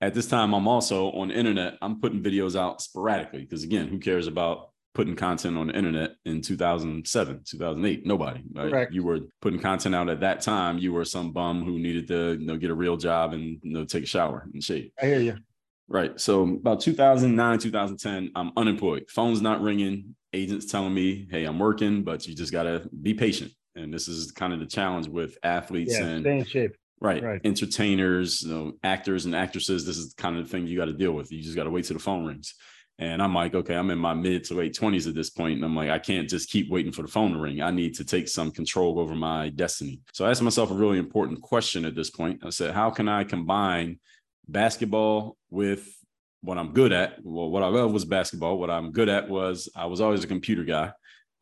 at 0.00 0.14
this 0.14 0.26
time, 0.26 0.54
I'm 0.54 0.68
also 0.68 1.10
on 1.12 1.28
the 1.28 1.34
internet. 1.34 1.74
I'm 1.80 2.00
putting 2.00 2.22
videos 2.22 2.58
out 2.58 2.82
sporadically 2.82 3.42
because 3.42 3.64
again, 3.64 3.88
who 3.88 3.98
cares 3.98 4.26
about 4.26 4.70
putting 4.94 5.16
content 5.16 5.58
on 5.58 5.68
the 5.68 5.74
internet 5.74 6.16
in 6.24 6.40
2007, 6.40 7.42
2008? 7.46 8.06
Nobody. 8.06 8.42
Right? 8.54 8.90
You 8.90 9.04
were 9.04 9.20
putting 9.40 9.60
content 9.60 9.94
out 9.94 10.08
at 10.08 10.20
that 10.20 10.40
time. 10.40 10.78
You 10.78 10.92
were 10.92 11.04
some 11.04 11.32
bum 11.32 11.64
who 11.64 11.78
needed 11.78 12.08
to 12.08 12.36
you 12.38 12.46
know, 12.46 12.56
get 12.56 12.70
a 12.70 12.74
real 12.74 12.96
job 12.96 13.32
and 13.32 13.58
you 13.62 13.72
know, 13.72 13.84
take 13.84 14.04
a 14.04 14.06
shower 14.06 14.48
and 14.52 14.62
shave. 14.62 14.90
I 15.00 15.06
hear 15.06 15.20
you. 15.20 15.36
Right. 15.88 16.18
So 16.20 16.42
about 16.42 16.80
2009, 16.80 17.58
2010, 17.58 18.32
I'm 18.34 18.52
unemployed. 18.56 19.04
Phone's 19.08 19.40
not 19.40 19.62
ringing. 19.62 20.16
Agents 20.32 20.66
telling 20.66 20.92
me, 20.92 21.26
hey, 21.30 21.44
I'm 21.44 21.58
working, 21.58 22.02
but 22.02 22.26
you 22.26 22.34
just 22.34 22.52
got 22.52 22.64
to 22.64 22.88
be 23.02 23.14
patient. 23.14 23.52
And 23.76 23.92
this 23.92 24.08
is 24.08 24.32
kind 24.32 24.52
of 24.52 24.60
the 24.60 24.66
challenge 24.66 25.08
with 25.08 25.38
athletes 25.42 25.98
Yeah, 25.98 26.06
and 26.06 26.22
stay 26.22 26.38
in 26.38 26.44
shape. 26.44 26.76
Right, 27.00 27.22
Right. 27.22 27.40
entertainers, 27.44 28.42
you 28.42 28.52
know, 28.54 28.72
actors 28.82 29.24
and 29.26 29.34
actresses. 29.34 29.84
This 29.84 29.98
is 29.98 30.14
the 30.14 30.22
kind 30.22 30.36
of 30.38 30.44
the 30.44 30.50
thing 30.50 30.66
you 30.66 30.76
got 30.76 30.86
to 30.86 30.92
deal 30.92 31.12
with. 31.12 31.30
You 31.32 31.42
just 31.42 31.56
got 31.56 31.64
to 31.64 31.70
wait 31.70 31.84
till 31.84 31.96
the 31.96 32.02
phone 32.02 32.24
rings. 32.26 32.54
And 32.98 33.20
I'm 33.22 33.34
like, 33.34 33.54
okay, 33.54 33.74
I'm 33.74 33.90
in 33.90 33.98
my 33.98 34.14
mid 34.14 34.44
to 34.44 34.54
late 34.54 34.74
20s 34.74 35.06
at 35.06 35.14
this 35.14 35.28
point, 35.28 35.56
And 35.56 35.64
I'm 35.66 35.76
like, 35.76 35.90
I 35.90 35.98
can't 35.98 36.28
just 36.30 36.48
keep 36.48 36.70
waiting 36.70 36.92
for 36.92 37.02
the 37.02 37.08
phone 37.08 37.32
to 37.32 37.38
ring. 37.38 37.60
I 37.60 37.70
need 37.70 37.94
to 37.96 38.04
take 38.06 38.26
some 38.26 38.50
control 38.50 38.98
over 38.98 39.14
my 39.14 39.50
destiny. 39.50 40.00
So 40.14 40.24
I 40.24 40.30
asked 40.30 40.40
myself 40.40 40.70
a 40.70 40.74
really 40.74 40.98
important 40.98 41.42
question 41.42 41.84
at 41.84 41.94
this 41.94 42.08
point. 42.08 42.40
I 42.42 42.48
said, 42.48 42.72
how 42.72 42.88
can 42.90 43.06
I 43.06 43.24
combine 43.24 43.98
basketball 44.48 45.36
with 45.50 45.86
what 46.40 46.56
I'm 46.56 46.72
good 46.72 46.92
at? 46.92 47.18
Well, 47.22 47.50
what 47.50 47.62
I 47.62 47.66
love 47.68 47.92
was 47.92 48.04
basketball. 48.06 48.58
What 48.58 48.70
I'm 48.70 48.92
good 48.92 49.08
at 49.10 49.28
was 49.28 49.68
I 49.76 49.86
was 49.86 50.00
always 50.00 50.24
a 50.24 50.28
computer 50.28 50.64
guy. 50.64 50.92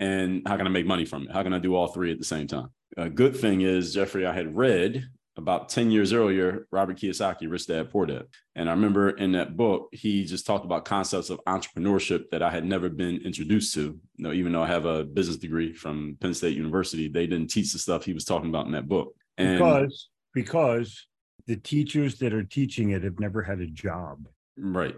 and 0.00 0.42
how 0.48 0.56
can 0.56 0.66
I 0.66 0.70
make 0.70 0.86
money 0.86 1.04
from 1.04 1.22
it? 1.22 1.30
How 1.30 1.44
can 1.44 1.52
I 1.52 1.60
do 1.60 1.76
all 1.76 1.86
three 1.86 2.10
at 2.10 2.18
the 2.18 2.24
same 2.24 2.48
time? 2.48 2.68
A 2.96 3.08
good 3.08 3.36
thing 3.36 3.60
is, 3.60 3.94
Jeffrey, 3.94 4.26
I 4.26 4.32
had 4.32 4.56
read 4.56 5.04
about 5.44 5.68
10 5.68 5.90
years 5.90 6.14
earlier, 6.14 6.66
Robert 6.70 6.96
Kiyosaki, 6.96 7.50
Rich 7.50 7.66
Dad 7.66 7.90
Poor 7.90 8.06
Dad. 8.06 8.24
And 8.54 8.70
I 8.70 8.72
remember 8.72 9.10
in 9.10 9.32
that 9.32 9.58
book, 9.58 9.90
he 9.92 10.24
just 10.24 10.46
talked 10.46 10.64
about 10.64 10.86
concepts 10.86 11.28
of 11.28 11.38
entrepreneurship 11.46 12.30
that 12.30 12.42
I 12.42 12.50
had 12.50 12.64
never 12.64 12.88
been 12.88 13.20
introduced 13.20 13.74
to. 13.74 13.80
You 13.82 14.00
know, 14.16 14.32
even 14.32 14.52
though 14.52 14.62
I 14.62 14.68
have 14.68 14.86
a 14.86 15.04
business 15.04 15.36
degree 15.36 15.74
from 15.74 16.16
Penn 16.18 16.32
State 16.32 16.56
University, 16.56 17.08
they 17.08 17.26
didn't 17.26 17.50
teach 17.50 17.74
the 17.74 17.78
stuff 17.78 18.06
he 18.06 18.14
was 18.14 18.24
talking 18.24 18.48
about 18.48 18.64
in 18.64 18.72
that 18.72 18.88
book. 18.88 19.14
And 19.36 19.58
because 19.58 20.08
because 20.32 21.06
the 21.46 21.56
teachers 21.56 22.18
that 22.20 22.32
are 22.32 22.42
teaching 22.42 22.90
it 22.90 23.04
have 23.04 23.20
never 23.20 23.42
had 23.42 23.60
a 23.60 23.66
job. 23.66 24.26
Right. 24.56 24.96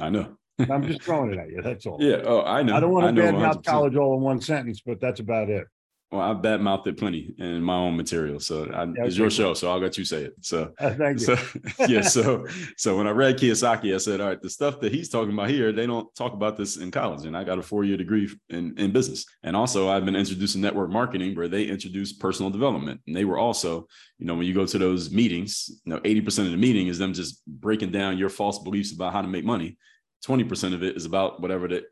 I 0.00 0.10
know. 0.10 0.36
I'm 0.58 0.88
just 0.88 1.02
throwing 1.02 1.32
it 1.32 1.38
at 1.38 1.50
you. 1.50 1.62
That's 1.62 1.86
all. 1.86 1.98
Yeah. 2.00 2.22
Oh, 2.24 2.42
I 2.42 2.64
know. 2.64 2.76
I 2.76 2.80
don't 2.80 2.90
want 2.90 3.14
to 3.14 3.22
badmouth 3.22 3.64
college 3.64 3.94
all 3.94 4.16
in 4.16 4.22
one 4.22 4.40
sentence, 4.40 4.82
but 4.84 5.00
that's 5.00 5.20
about 5.20 5.50
it. 5.50 5.68
Well, 6.14 6.30
I've 6.30 6.36
badmouthed 6.36 6.86
it 6.86 6.96
plenty 6.96 7.34
in 7.38 7.60
my 7.60 7.74
own 7.74 7.96
material. 7.96 8.38
So 8.38 8.70
I, 8.72 8.84
yeah, 8.84 9.04
it's 9.04 9.16
your 9.16 9.30
show. 9.30 9.54
So 9.54 9.70
I'll 9.70 9.80
let 9.80 9.98
you 9.98 10.04
say 10.04 10.22
it. 10.24 10.34
So, 10.42 10.72
uh, 10.78 10.94
thank 10.94 11.18
you. 11.18 11.26
So, 11.26 11.38
yeah. 11.88 12.02
So, 12.02 12.46
so 12.76 12.96
when 12.96 13.08
I 13.08 13.10
read 13.10 13.36
Kiyosaki, 13.36 13.92
I 13.92 13.98
said, 13.98 14.20
all 14.20 14.28
right, 14.28 14.40
the 14.40 14.50
stuff 14.50 14.78
that 14.80 14.92
he's 14.92 15.08
talking 15.08 15.32
about 15.32 15.50
here, 15.50 15.72
they 15.72 15.86
don't 15.86 16.14
talk 16.14 16.32
about 16.32 16.56
this 16.56 16.76
in 16.76 16.92
college. 16.92 17.26
And 17.26 17.36
I 17.36 17.42
got 17.42 17.58
a 17.58 17.62
four 17.62 17.82
year 17.82 17.96
degree 17.96 18.30
in, 18.50 18.78
in 18.78 18.92
business. 18.92 19.26
And 19.42 19.56
also, 19.56 19.88
I've 19.88 20.04
been 20.04 20.14
introduced 20.14 20.44
introducing 20.44 20.60
network 20.60 20.90
marketing 20.90 21.34
where 21.34 21.48
they 21.48 21.64
introduce 21.64 22.12
personal 22.12 22.50
development. 22.50 23.00
And 23.06 23.16
they 23.16 23.24
were 23.24 23.38
also, 23.38 23.86
you 24.18 24.26
know, 24.26 24.34
when 24.34 24.46
you 24.46 24.54
go 24.54 24.66
to 24.66 24.78
those 24.78 25.10
meetings, 25.10 25.70
you 25.84 25.92
know, 25.92 26.00
80% 26.00 26.46
of 26.46 26.50
the 26.50 26.56
meeting 26.56 26.88
is 26.88 26.98
them 26.98 27.14
just 27.14 27.44
breaking 27.46 27.90
down 27.90 28.18
your 28.18 28.28
false 28.28 28.58
beliefs 28.58 28.92
about 28.92 29.12
how 29.12 29.22
to 29.22 29.28
make 29.28 29.44
money. 29.44 29.78
20% 30.26 30.74
of 30.74 30.82
it 30.82 30.96
is 30.96 31.06
about 31.06 31.40
whatever 31.40 31.68
that 31.68 31.84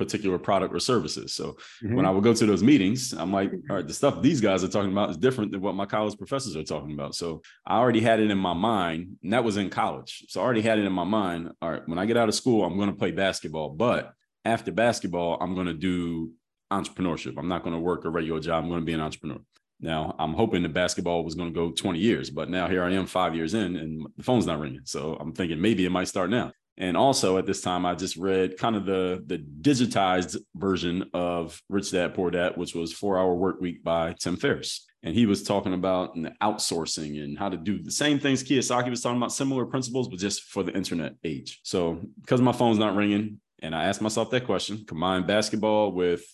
particular 0.00 0.38
product 0.38 0.74
or 0.74 0.80
services. 0.80 1.34
So 1.34 1.58
mm-hmm. 1.84 1.94
when 1.94 2.06
I 2.06 2.10
would 2.10 2.24
go 2.24 2.32
to 2.32 2.46
those 2.46 2.62
meetings, 2.62 3.12
I'm 3.12 3.32
like, 3.32 3.52
all 3.68 3.76
right, 3.76 3.86
the 3.86 3.92
stuff 3.92 4.22
these 4.22 4.40
guys 4.40 4.64
are 4.64 4.68
talking 4.68 4.90
about 4.90 5.10
is 5.10 5.18
different 5.18 5.52
than 5.52 5.60
what 5.60 5.74
my 5.74 5.84
college 5.84 6.16
professors 6.16 6.56
are 6.56 6.64
talking 6.64 6.92
about. 6.92 7.14
So 7.14 7.42
I 7.66 7.76
already 7.76 8.00
had 8.00 8.18
it 8.18 8.30
in 8.30 8.38
my 8.38 8.54
mind, 8.54 9.18
and 9.22 9.34
that 9.34 9.44
was 9.44 9.58
in 9.58 9.68
college. 9.68 10.24
So 10.28 10.40
I 10.40 10.44
already 10.44 10.62
had 10.62 10.78
it 10.78 10.86
in 10.86 10.92
my 10.92 11.04
mind. 11.04 11.52
All 11.60 11.70
right, 11.70 11.86
when 11.86 11.98
I 11.98 12.06
get 12.06 12.16
out 12.16 12.30
of 12.30 12.34
school, 12.34 12.64
I'm 12.64 12.78
going 12.78 12.88
to 12.88 12.96
play 12.96 13.10
basketball. 13.10 13.68
But 13.68 14.14
after 14.46 14.72
basketball, 14.72 15.36
I'm 15.38 15.54
going 15.54 15.66
to 15.66 15.74
do 15.74 16.32
entrepreneurship. 16.72 17.34
I'm 17.36 17.48
not 17.48 17.62
going 17.62 17.74
to 17.74 17.80
work 17.80 18.06
a 18.06 18.10
regular 18.10 18.40
job. 18.40 18.64
I'm 18.64 18.70
going 18.70 18.80
to 18.80 18.86
be 18.86 18.94
an 18.94 19.00
entrepreneur. 19.00 19.40
Now 19.82 20.14
I'm 20.18 20.34
hoping 20.34 20.62
the 20.62 20.68
basketball 20.68 21.24
was 21.24 21.34
going 21.34 21.52
to 21.52 21.54
go 21.54 21.70
20 21.70 21.98
years, 21.98 22.30
but 22.30 22.50
now 22.50 22.68
here 22.68 22.84
I 22.84 22.92
am 22.92 23.06
five 23.06 23.34
years 23.34 23.54
in 23.54 23.76
and 23.76 24.06
the 24.16 24.22
phone's 24.22 24.46
not 24.46 24.60
ringing. 24.60 24.82
So 24.84 25.16
I'm 25.18 25.32
thinking 25.32 25.60
maybe 25.60 25.86
it 25.86 25.90
might 25.90 26.08
start 26.08 26.30
now. 26.30 26.52
And 26.80 26.96
also 26.96 27.36
at 27.36 27.44
this 27.44 27.60
time, 27.60 27.84
I 27.84 27.94
just 27.94 28.16
read 28.16 28.56
kind 28.56 28.74
of 28.74 28.86
the 28.86 29.22
the 29.26 29.38
digitized 29.38 30.38
version 30.56 31.04
of 31.12 31.60
Rich 31.68 31.92
Dad 31.92 32.14
Poor 32.14 32.30
Dad, 32.30 32.56
which 32.56 32.74
was 32.74 32.92
Four 32.92 33.18
Hour 33.18 33.34
Work 33.34 33.60
Week 33.60 33.84
by 33.84 34.14
Tim 34.18 34.36
Ferriss. 34.36 34.86
And 35.02 35.14
he 35.14 35.26
was 35.26 35.42
talking 35.42 35.74
about 35.74 36.16
outsourcing 36.42 37.22
and 37.22 37.38
how 37.38 37.48
to 37.50 37.56
do 37.56 37.82
the 37.82 37.90
same 37.90 38.18
things 38.18 38.42
Kiyosaki 38.42 38.90
was 38.90 39.02
talking 39.02 39.18
about, 39.18 39.32
similar 39.32 39.64
principles, 39.64 40.08
but 40.08 40.18
just 40.18 40.44
for 40.44 40.62
the 40.62 40.72
internet 40.72 41.14
age. 41.22 41.60
So 41.62 42.00
because 42.20 42.40
my 42.40 42.52
phone's 42.52 42.78
not 42.78 42.96
ringing, 42.96 43.40
and 43.62 43.74
I 43.74 43.84
asked 43.84 44.02
myself 44.02 44.30
that 44.30 44.46
question, 44.46 44.84
combine 44.86 45.26
basketball 45.26 45.92
with 45.92 46.24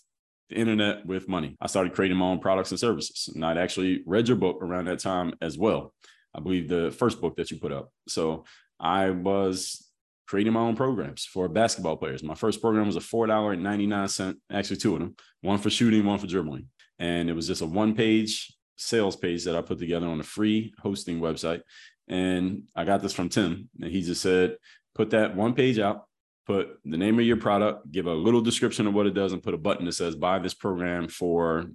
the 0.48 0.56
internet 0.56 1.04
with 1.06 1.28
money. 1.28 1.56
I 1.60 1.66
started 1.66 1.92
creating 1.92 2.18
my 2.18 2.26
own 2.26 2.38
products 2.38 2.70
and 2.70 2.78
services. 2.78 3.32
And 3.34 3.44
I'd 3.44 3.58
actually 3.58 4.02
read 4.06 4.28
your 4.28 4.36
book 4.36 4.58
around 4.62 4.86
that 4.86 5.00
time 5.00 5.34
as 5.40 5.58
well. 5.58 5.92
I 6.32 6.40
believe 6.40 6.68
the 6.68 6.92
first 6.92 7.20
book 7.20 7.36
that 7.36 7.50
you 7.50 7.58
put 7.58 7.72
up. 7.72 7.90
So 8.06 8.44
I 8.78 9.10
was 9.10 9.85
creating 10.26 10.52
my 10.52 10.61
own 10.61 10.76
programs 10.76 11.25
for 11.25 11.49
basketball 11.49 11.97
players. 11.97 12.23
My 12.23 12.35
first 12.35 12.61
program 12.61 12.87
was 12.87 12.97
a 12.97 13.00
$4.99, 13.00 14.37
actually 14.50 14.76
two 14.76 14.95
of 14.95 15.00
them, 15.00 15.14
one 15.40 15.59
for 15.59 15.71
shooting, 15.71 16.04
one 16.04 16.18
for 16.18 16.26
dribbling. 16.26 16.66
And 16.99 17.30
it 17.30 17.35
was 17.35 17.47
just 17.47 17.62
a 17.62 17.66
one 17.66 17.95
page 17.95 18.52
sales 18.76 19.16
page 19.16 19.45
that 19.45 19.56
I 19.56 19.62
put 19.62 19.78
together 19.78 20.06
on 20.06 20.21
a 20.21 20.25
free 20.25 20.75
hosting 20.80 21.21
website. 21.21 21.62
And 22.09 22.64
I 22.75 22.85
got 22.85 23.02
this 23.02 23.12
from 23.12 23.28
Tim, 23.28 23.68
and 23.80 23.90
he 23.90 24.02
just 24.02 24.23
said, 24.23 24.56
put 24.95 25.11
that 25.11 25.35
one 25.35 25.54
page 25.54 25.78
out, 25.78 26.06
put 26.47 26.78
the 26.85 26.97
name 26.97 27.18
of 27.18 27.26
your 27.26 27.37
product, 27.37 27.90
give 27.90 28.06
a 28.06 28.14
little 28.14 28.40
description 28.40 28.87
of 28.87 28.95
what 28.95 29.06
it 29.06 29.14
does, 29.14 29.33
and 29.33 29.42
put 29.42 29.54
a 29.54 29.59
button 29.59 29.87
that 29.87 29.92
says, 29.92 30.14
buy 30.14 30.38
this 30.38 30.54
program 30.54 31.09
for, 31.09 31.66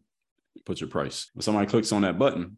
put 0.65 0.79
your 0.79 0.89
price. 0.89 1.29
When 1.33 1.41
somebody 1.41 1.67
clicks 1.67 1.91
on 1.91 2.03
that 2.03 2.17
button, 2.17 2.57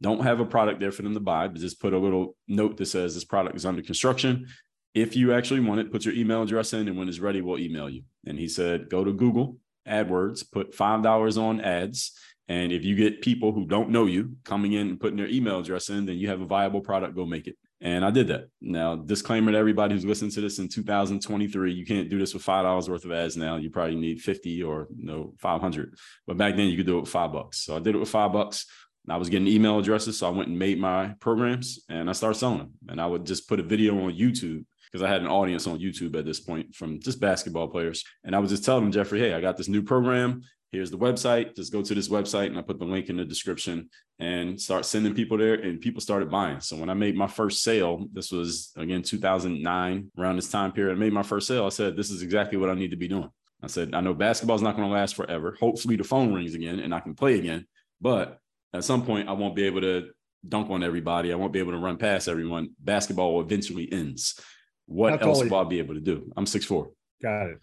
don't 0.00 0.22
have 0.22 0.38
a 0.38 0.44
product 0.44 0.78
there 0.78 0.92
for 0.92 1.02
them 1.02 1.14
to 1.14 1.20
buy, 1.20 1.48
but 1.48 1.60
just 1.60 1.80
put 1.80 1.92
a 1.92 1.98
little 1.98 2.36
note 2.46 2.76
that 2.76 2.86
says 2.86 3.14
this 3.14 3.24
product 3.24 3.56
is 3.56 3.66
under 3.66 3.82
construction 3.82 4.46
if 4.94 5.16
you 5.16 5.32
actually 5.32 5.60
want 5.60 5.80
it, 5.80 5.92
put 5.92 6.04
your 6.04 6.14
email 6.14 6.42
address 6.42 6.72
in, 6.72 6.88
and 6.88 6.96
when 6.96 7.08
it's 7.08 7.20
ready, 7.20 7.40
we'll 7.40 7.58
email 7.58 7.88
you. 7.88 8.02
And 8.26 8.38
he 8.38 8.48
said, 8.48 8.90
go 8.90 9.04
to 9.04 9.12
Google 9.12 9.58
AdWords, 9.86 10.50
put 10.50 10.76
$5 10.76 11.38
on 11.40 11.60
ads. 11.60 12.12
And 12.48 12.72
if 12.72 12.84
you 12.84 12.96
get 12.96 13.20
people 13.20 13.52
who 13.52 13.66
don't 13.66 13.90
know 13.90 14.06
you 14.06 14.36
coming 14.44 14.72
in 14.72 14.88
and 14.88 15.00
putting 15.00 15.18
their 15.18 15.28
email 15.28 15.58
address 15.58 15.90
in, 15.90 16.06
then 16.06 16.16
you 16.16 16.28
have 16.28 16.40
a 16.40 16.46
viable 16.46 16.80
product, 16.80 17.14
go 17.14 17.26
make 17.26 17.46
it. 17.46 17.56
And 17.80 18.04
I 18.04 18.10
did 18.10 18.28
that. 18.28 18.48
Now, 18.60 18.96
disclaimer 18.96 19.52
to 19.52 19.58
everybody 19.58 19.94
who's 19.94 20.04
listening 20.04 20.32
to 20.32 20.40
this 20.40 20.58
in 20.58 20.68
2023, 20.68 21.72
you 21.72 21.86
can't 21.86 22.08
do 22.08 22.18
this 22.18 22.34
with 22.34 22.44
$5 22.44 22.88
worth 22.88 23.04
of 23.04 23.12
ads 23.12 23.36
now. 23.36 23.56
You 23.56 23.70
probably 23.70 23.96
need 23.96 24.20
50 24.20 24.62
or 24.62 24.88
you 24.96 25.06
know, 25.06 25.34
500. 25.38 25.94
But 26.26 26.38
back 26.38 26.56
then 26.56 26.68
you 26.68 26.76
could 26.76 26.86
do 26.86 26.98
it 26.98 27.02
with 27.02 27.10
five 27.10 27.32
bucks. 27.32 27.60
So 27.60 27.76
I 27.76 27.78
did 27.78 27.94
it 27.94 27.98
with 27.98 28.08
five 28.08 28.32
bucks. 28.32 28.66
I 29.10 29.16
was 29.16 29.28
getting 29.28 29.48
email 29.48 29.78
addresses. 29.78 30.18
So 30.18 30.26
I 30.26 30.30
went 30.30 30.48
and 30.48 30.58
made 30.58 30.78
my 30.78 31.14
programs 31.20 31.80
and 31.88 32.10
I 32.10 32.12
started 32.12 32.38
selling 32.38 32.58
them. 32.58 32.72
And 32.88 33.00
I 33.00 33.06
would 33.06 33.24
just 33.24 33.48
put 33.48 33.60
a 33.60 33.62
video 33.62 33.94
on 34.04 34.12
YouTube 34.12 34.64
because 34.90 35.02
I 35.02 35.08
had 35.08 35.20
an 35.20 35.28
audience 35.28 35.66
on 35.66 35.78
YouTube 35.78 36.16
at 36.16 36.24
this 36.24 36.40
point 36.40 36.74
from 36.74 37.00
just 37.00 37.20
basketball 37.20 37.68
players. 37.68 38.04
And 38.24 38.34
I 38.34 38.38
was 38.38 38.50
just 38.50 38.64
telling 38.64 38.84
them, 38.84 38.92
Jeffrey, 38.92 39.20
hey, 39.20 39.34
I 39.34 39.40
got 39.40 39.56
this 39.56 39.68
new 39.68 39.82
program. 39.82 40.42
Here's 40.72 40.90
the 40.90 40.98
website. 40.98 41.56
Just 41.56 41.72
go 41.72 41.82
to 41.82 41.94
this 41.94 42.08
website 42.08 42.46
and 42.46 42.58
I 42.58 42.62
put 42.62 42.78
the 42.78 42.84
link 42.84 43.08
in 43.08 43.16
the 43.16 43.24
description 43.24 43.88
and 44.18 44.60
start 44.60 44.84
sending 44.84 45.14
people 45.14 45.38
there. 45.38 45.54
And 45.54 45.80
people 45.80 46.00
started 46.00 46.30
buying. 46.30 46.60
So 46.60 46.76
when 46.76 46.90
I 46.90 46.94
made 46.94 47.16
my 47.16 47.26
first 47.26 47.62
sale, 47.62 48.06
this 48.12 48.30
was 48.30 48.72
again 48.76 49.02
2009, 49.02 50.10
around 50.18 50.36
this 50.36 50.50
time 50.50 50.72
period, 50.72 50.94
I 50.94 50.98
made 50.98 51.12
my 51.12 51.22
first 51.22 51.46
sale. 51.46 51.64
I 51.64 51.70
said, 51.70 51.96
this 51.96 52.10
is 52.10 52.22
exactly 52.22 52.58
what 52.58 52.68
I 52.68 52.74
need 52.74 52.90
to 52.90 52.96
be 52.96 53.08
doing. 53.08 53.30
I 53.62 53.66
said, 53.66 53.94
I 53.94 54.00
know 54.00 54.14
basketball's 54.14 54.62
not 54.62 54.76
going 54.76 54.88
to 54.88 54.94
last 54.94 55.16
forever. 55.16 55.56
Hopefully 55.58 55.96
the 55.96 56.04
phone 56.04 56.34
rings 56.34 56.54
again 56.54 56.80
and 56.80 56.94
I 56.94 57.00
can 57.00 57.14
play 57.14 57.38
again. 57.38 57.66
But 58.00 58.38
at 58.74 58.84
some 58.84 59.04
point, 59.04 59.28
I 59.28 59.32
won't 59.32 59.56
be 59.56 59.64
able 59.64 59.80
to 59.80 60.10
dunk 60.46 60.70
on 60.70 60.82
everybody. 60.82 61.32
I 61.32 61.36
won't 61.36 61.52
be 61.52 61.58
able 61.58 61.72
to 61.72 61.78
run 61.78 61.96
past 61.96 62.28
everyone. 62.28 62.70
Basketball 62.78 63.40
eventually 63.40 63.90
ends 63.90 64.38
what 64.88 65.22
else 65.22 65.44
will 65.44 65.54
I 65.54 65.64
be 65.64 65.78
able 65.78 65.94
to 65.94 66.00
do? 66.00 66.32
I'm 66.36 66.46
six 66.46 66.64
four. 66.64 66.90
Got 67.22 67.50
it. 67.50 67.58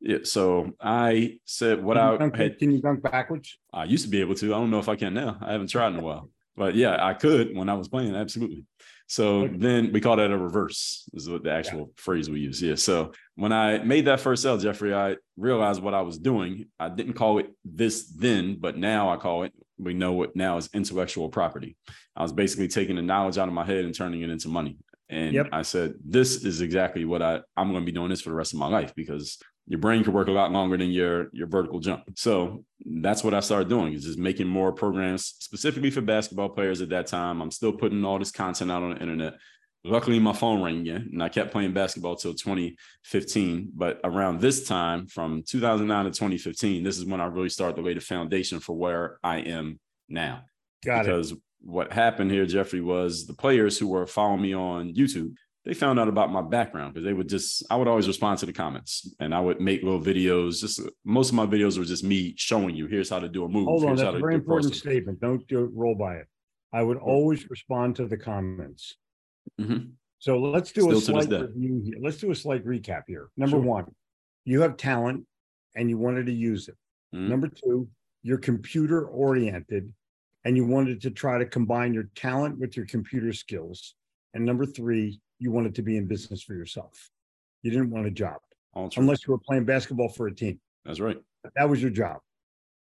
Yeah. 0.00 0.18
So 0.22 0.72
I 0.80 1.38
said 1.44 1.82
what 1.82 1.98
I 1.98 2.16
dunk, 2.16 2.36
had. 2.36 2.58
Can 2.58 2.70
you 2.70 2.80
dunk 2.80 3.02
backwards? 3.02 3.58
I 3.72 3.84
used 3.84 4.04
to 4.04 4.10
be 4.10 4.20
able 4.20 4.34
to. 4.36 4.54
I 4.54 4.58
don't 4.58 4.70
know 4.70 4.78
if 4.78 4.88
I 4.88 4.96
can 4.96 5.12
now. 5.12 5.38
I 5.40 5.52
haven't 5.52 5.68
tried 5.68 5.88
in 5.88 5.96
a 5.96 6.02
while. 6.02 6.30
But 6.56 6.74
yeah, 6.74 7.04
I 7.04 7.14
could 7.14 7.56
when 7.56 7.68
I 7.68 7.74
was 7.74 7.88
playing. 7.88 8.16
Absolutely. 8.16 8.64
So 9.06 9.42
okay. 9.42 9.56
then 9.56 9.92
we 9.92 10.00
call 10.00 10.16
that 10.16 10.30
a 10.30 10.36
reverse, 10.36 11.08
is 11.14 11.30
what 11.30 11.42
the 11.42 11.50
actual 11.50 11.78
yeah. 11.78 11.86
phrase 11.96 12.28
we 12.28 12.40
use. 12.40 12.60
Yeah. 12.60 12.74
So 12.74 13.12
when 13.36 13.52
I 13.52 13.78
made 13.78 14.04
that 14.04 14.20
first 14.20 14.42
sale, 14.42 14.58
Jeffrey, 14.58 14.92
I 14.92 15.16
realized 15.36 15.82
what 15.82 15.94
I 15.94 16.02
was 16.02 16.18
doing. 16.18 16.66
I 16.78 16.90
didn't 16.90 17.14
call 17.14 17.38
it 17.38 17.46
this 17.64 18.06
then, 18.10 18.56
but 18.60 18.76
now 18.76 19.08
I 19.10 19.16
call 19.16 19.44
it, 19.44 19.52
we 19.78 19.94
know 19.94 20.12
what 20.12 20.36
now 20.36 20.58
is 20.58 20.68
intellectual 20.74 21.30
property. 21.30 21.76
I 22.14 22.22
was 22.22 22.32
basically 22.32 22.68
taking 22.68 22.96
the 22.96 23.02
knowledge 23.02 23.38
out 23.38 23.48
of 23.48 23.54
my 23.54 23.64
head 23.64 23.84
and 23.86 23.94
turning 23.94 24.20
it 24.22 24.30
into 24.30 24.48
money. 24.48 24.76
And 25.10 25.34
yep. 25.34 25.48
I 25.52 25.62
said, 25.62 25.94
this 26.04 26.44
is 26.44 26.60
exactly 26.60 27.04
what 27.04 27.22
I, 27.22 27.40
I'm 27.56 27.70
going 27.70 27.82
to 27.82 27.86
be 27.86 27.92
doing 27.92 28.10
this 28.10 28.20
for 28.20 28.30
the 28.30 28.36
rest 28.36 28.52
of 28.52 28.58
my 28.58 28.68
life 28.68 28.94
because 28.94 29.38
your 29.66 29.78
brain 29.78 30.02
could 30.02 30.14
work 30.14 30.28
a 30.28 30.32
lot 30.32 30.52
longer 30.52 30.76
than 30.76 30.90
your, 30.90 31.28
your 31.32 31.46
vertical 31.46 31.80
jump. 31.80 32.02
So 32.16 32.64
that's 32.84 33.22
what 33.22 33.34
I 33.34 33.40
started 33.40 33.68
doing 33.68 33.92
is 33.92 34.04
just 34.04 34.18
making 34.18 34.48
more 34.48 34.72
programs 34.72 35.34
specifically 35.38 35.90
for 35.90 36.00
basketball 36.00 36.50
players 36.50 36.80
at 36.80 36.88
that 36.90 37.06
time. 37.06 37.40
I'm 37.40 37.50
still 37.50 37.72
putting 37.72 38.04
all 38.04 38.18
this 38.18 38.30
content 38.30 38.70
out 38.70 38.82
on 38.82 38.94
the 38.94 39.00
internet. 39.00 39.34
Luckily, 39.84 40.18
my 40.18 40.32
phone 40.32 40.62
rang 40.62 40.80
again, 40.80 41.10
and 41.12 41.22
I 41.22 41.28
kept 41.28 41.52
playing 41.52 41.72
basketball 41.72 42.16
till 42.16 42.34
2015. 42.34 43.70
But 43.74 44.00
around 44.04 44.40
this 44.40 44.66
time, 44.66 45.06
from 45.06 45.44
2009 45.46 46.04
to 46.06 46.10
2015, 46.10 46.82
this 46.82 46.98
is 46.98 47.04
when 47.04 47.20
I 47.20 47.26
really 47.26 47.48
started 47.48 47.76
to 47.76 47.82
lay 47.82 47.94
the 47.94 48.00
foundation 48.00 48.60
for 48.60 48.74
where 48.74 49.18
I 49.22 49.38
am 49.38 49.78
now. 50.08 50.42
Got 50.84 51.04
because 51.04 51.32
it 51.32 51.38
what 51.60 51.92
happened 51.92 52.30
here, 52.30 52.46
Jeffrey, 52.46 52.80
was 52.80 53.26
the 53.26 53.34
players 53.34 53.78
who 53.78 53.88
were 53.88 54.06
following 54.06 54.42
me 54.42 54.54
on 54.54 54.94
YouTube, 54.94 55.34
they 55.64 55.74
found 55.74 56.00
out 56.00 56.08
about 56.08 56.32
my 56.32 56.40
background 56.40 56.94
because 56.94 57.04
they 57.04 57.12
would 57.12 57.28
just, 57.28 57.64
I 57.70 57.76
would 57.76 57.88
always 57.88 58.08
respond 58.08 58.38
to 58.38 58.46
the 58.46 58.52
comments 58.52 59.14
and 59.20 59.34
I 59.34 59.40
would 59.40 59.60
make 59.60 59.82
little 59.82 60.00
videos. 60.00 60.60
Just 60.60 60.80
most 61.04 61.28
of 61.28 61.34
my 61.34 61.46
videos 61.46 61.78
were 61.78 61.84
just 61.84 62.04
me 62.04 62.34
showing 62.36 62.74
you, 62.74 62.86
here's 62.86 63.10
how 63.10 63.18
to 63.18 63.28
do 63.28 63.44
a 63.44 63.48
move. 63.48 63.66
Hold 63.66 63.84
on, 63.84 63.96
that's 63.96 64.16
a 64.16 64.18
very 64.18 64.36
important 64.36 64.74
statement. 64.74 65.20
Don't 65.20 65.46
do, 65.46 65.70
roll 65.74 65.94
by 65.94 66.14
it. 66.14 66.26
I 66.72 66.82
would 66.82 66.96
always 66.96 67.50
respond 67.50 67.96
to 67.96 68.06
the 68.06 68.16
comments. 68.16 68.96
Mm-hmm. 69.60 69.90
So 70.20 70.38
let's 70.38 70.72
do 70.72 70.82
Still 70.82 70.98
a 70.98 71.00
slight 71.00 71.40
review 71.40 71.82
here. 71.84 71.96
Let's 72.00 72.18
do 72.18 72.30
a 72.30 72.34
slight 72.34 72.64
recap 72.64 73.02
here. 73.06 73.28
Number 73.36 73.56
sure. 73.56 73.60
one, 73.60 73.94
you 74.44 74.62
have 74.62 74.76
talent 74.76 75.26
and 75.76 75.90
you 75.90 75.98
wanted 75.98 76.26
to 76.26 76.32
use 76.32 76.68
it. 76.68 76.76
Mm-hmm. 77.14 77.28
Number 77.28 77.48
two, 77.48 77.88
you're 78.22 78.38
computer 78.38 79.06
oriented 79.06 79.92
and 80.48 80.56
you 80.56 80.64
wanted 80.64 80.98
to 81.02 81.10
try 81.10 81.36
to 81.36 81.44
combine 81.44 81.92
your 81.92 82.08
talent 82.14 82.58
with 82.58 82.74
your 82.74 82.86
computer 82.86 83.34
skills. 83.34 83.94
And 84.32 84.46
number 84.46 84.64
three, 84.64 85.20
you 85.38 85.52
wanted 85.52 85.74
to 85.74 85.82
be 85.82 85.98
in 85.98 86.06
business 86.06 86.42
for 86.42 86.54
yourself. 86.54 87.10
You 87.60 87.70
didn't 87.70 87.90
want 87.90 88.06
a 88.06 88.10
job 88.10 88.38
unless 88.96 89.26
you 89.26 89.32
were 89.32 89.40
playing 89.46 89.66
basketball 89.66 90.08
for 90.08 90.26
a 90.26 90.34
team. 90.34 90.58
That's 90.86 91.00
right. 91.00 91.18
That 91.54 91.68
was 91.68 91.82
your 91.82 91.90
job. 91.90 92.20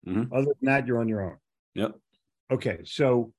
Mm-hmm. 0.08 0.34
Other 0.34 0.46
than 0.46 0.74
that, 0.74 0.88
you're 0.88 1.02
on 1.02 1.10
your 1.10 1.20
own. 1.20 1.36
Yep. 1.76 1.96
Okay. 2.50 2.80
So 2.86 3.34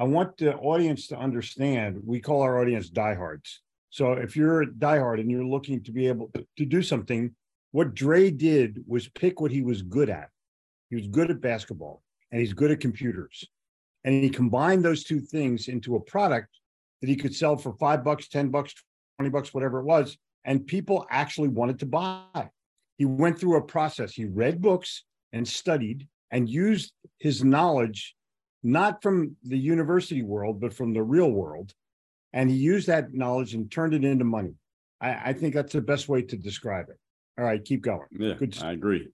I 0.00 0.02
want 0.02 0.38
the 0.38 0.56
audience 0.56 1.06
to 1.06 1.16
understand 1.16 2.00
we 2.04 2.18
call 2.18 2.42
our 2.42 2.60
audience 2.60 2.90
diehards. 2.90 3.62
So 3.90 4.14
if 4.14 4.34
you're 4.34 4.62
a 4.62 4.66
diehard 4.66 5.20
and 5.20 5.30
you're 5.30 5.46
looking 5.46 5.80
to 5.84 5.92
be 5.92 6.08
able 6.08 6.32
to 6.56 6.64
do 6.64 6.82
something, 6.82 7.36
what 7.70 7.94
Dre 7.94 8.32
did 8.32 8.82
was 8.88 9.08
pick 9.10 9.40
what 9.40 9.52
he 9.52 9.62
was 9.62 9.82
good 9.82 10.10
at. 10.10 10.28
He 10.88 10.96
was 10.96 11.06
good 11.06 11.30
at 11.30 11.40
basketball 11.40 12.02
and 12.32 12.40
he's 12.40 12.52
good 12.52 12.72
at 12.72 12.80
computers. 12.80 13.48
And 14.04 14.14
he 14.14 14.30
combined 14.30 14.84
those 14.84 15.04
two 15.04 15.20
things 15.20 15.68
into 15.68 15.96
a 15.96 16.00
product 16.00 16.48
that 17.00 17.08
he 17.08 17.16
could 17.16 17.34
sell 17.34 17.56
for 17.56 17.74
five 17.74 18.04
bucks, 18.04 18.28
10 18.28 18.50
bucks, 18.50 18.74
20 19.18 19.30
bucks, 19.30 19.54
whatever 19.54 19.80
it 19.80 19.84
was. 19.84 20.16
And 20.44 20.66
people 20.66 21.06
actually 21.10 21.48
wanted 21.48 21.78
to 21.80 21.86
buy. 21.86 22.50
He 22.96 23.04
went 23.04 23.38
through 23.38 23.56
a 23.56 23.62
process. 23.62 24.12
He 24.12 24.24
read 24.24 24.60
books 24.60 25.04
and 25.32 25.46
studied 25.46 26.08
and 26.30 26.48
used 26.48 26.92
his 27.18 27.44
knowledge, 27.44 28.14
not 28.62 29.02
from 29.02 29.36
the 29.42 29.58
university 29.58 30.22
world, 30.22 30.60
but 30.60 30.72
from 30.72 30.92
the 30.92 31.02
real 31.02 31.30
world. 31.30 31.74
And 32.32 32.48
he 32.48 32.56
used 32.56 32.86
that 32.86 33.12
knowledge 33.12 33.54
and 33.54 33.70
turned 33.70 33.94
it 33.94 34.04
into 34.04 34.24
money. 34.24 34.54
I, 35.00 35.30
I 35.30 35.32
think 35.32 35.54
that's 35.54 35.72
the 35.72 35.80
best 35.80 36.08
way 36.08 36.22
to 36.22 36.36
describe 36.36 36.88
it. 36.88 36.98
All 37.38 37.44
right, 37.44 37.64
keep 37.64 37.82
going. 37.82 38.06
Yeah, 38.12 38.34
Good. 38.34 38.58
I 38.62 38.72
agree. 38.72 39.08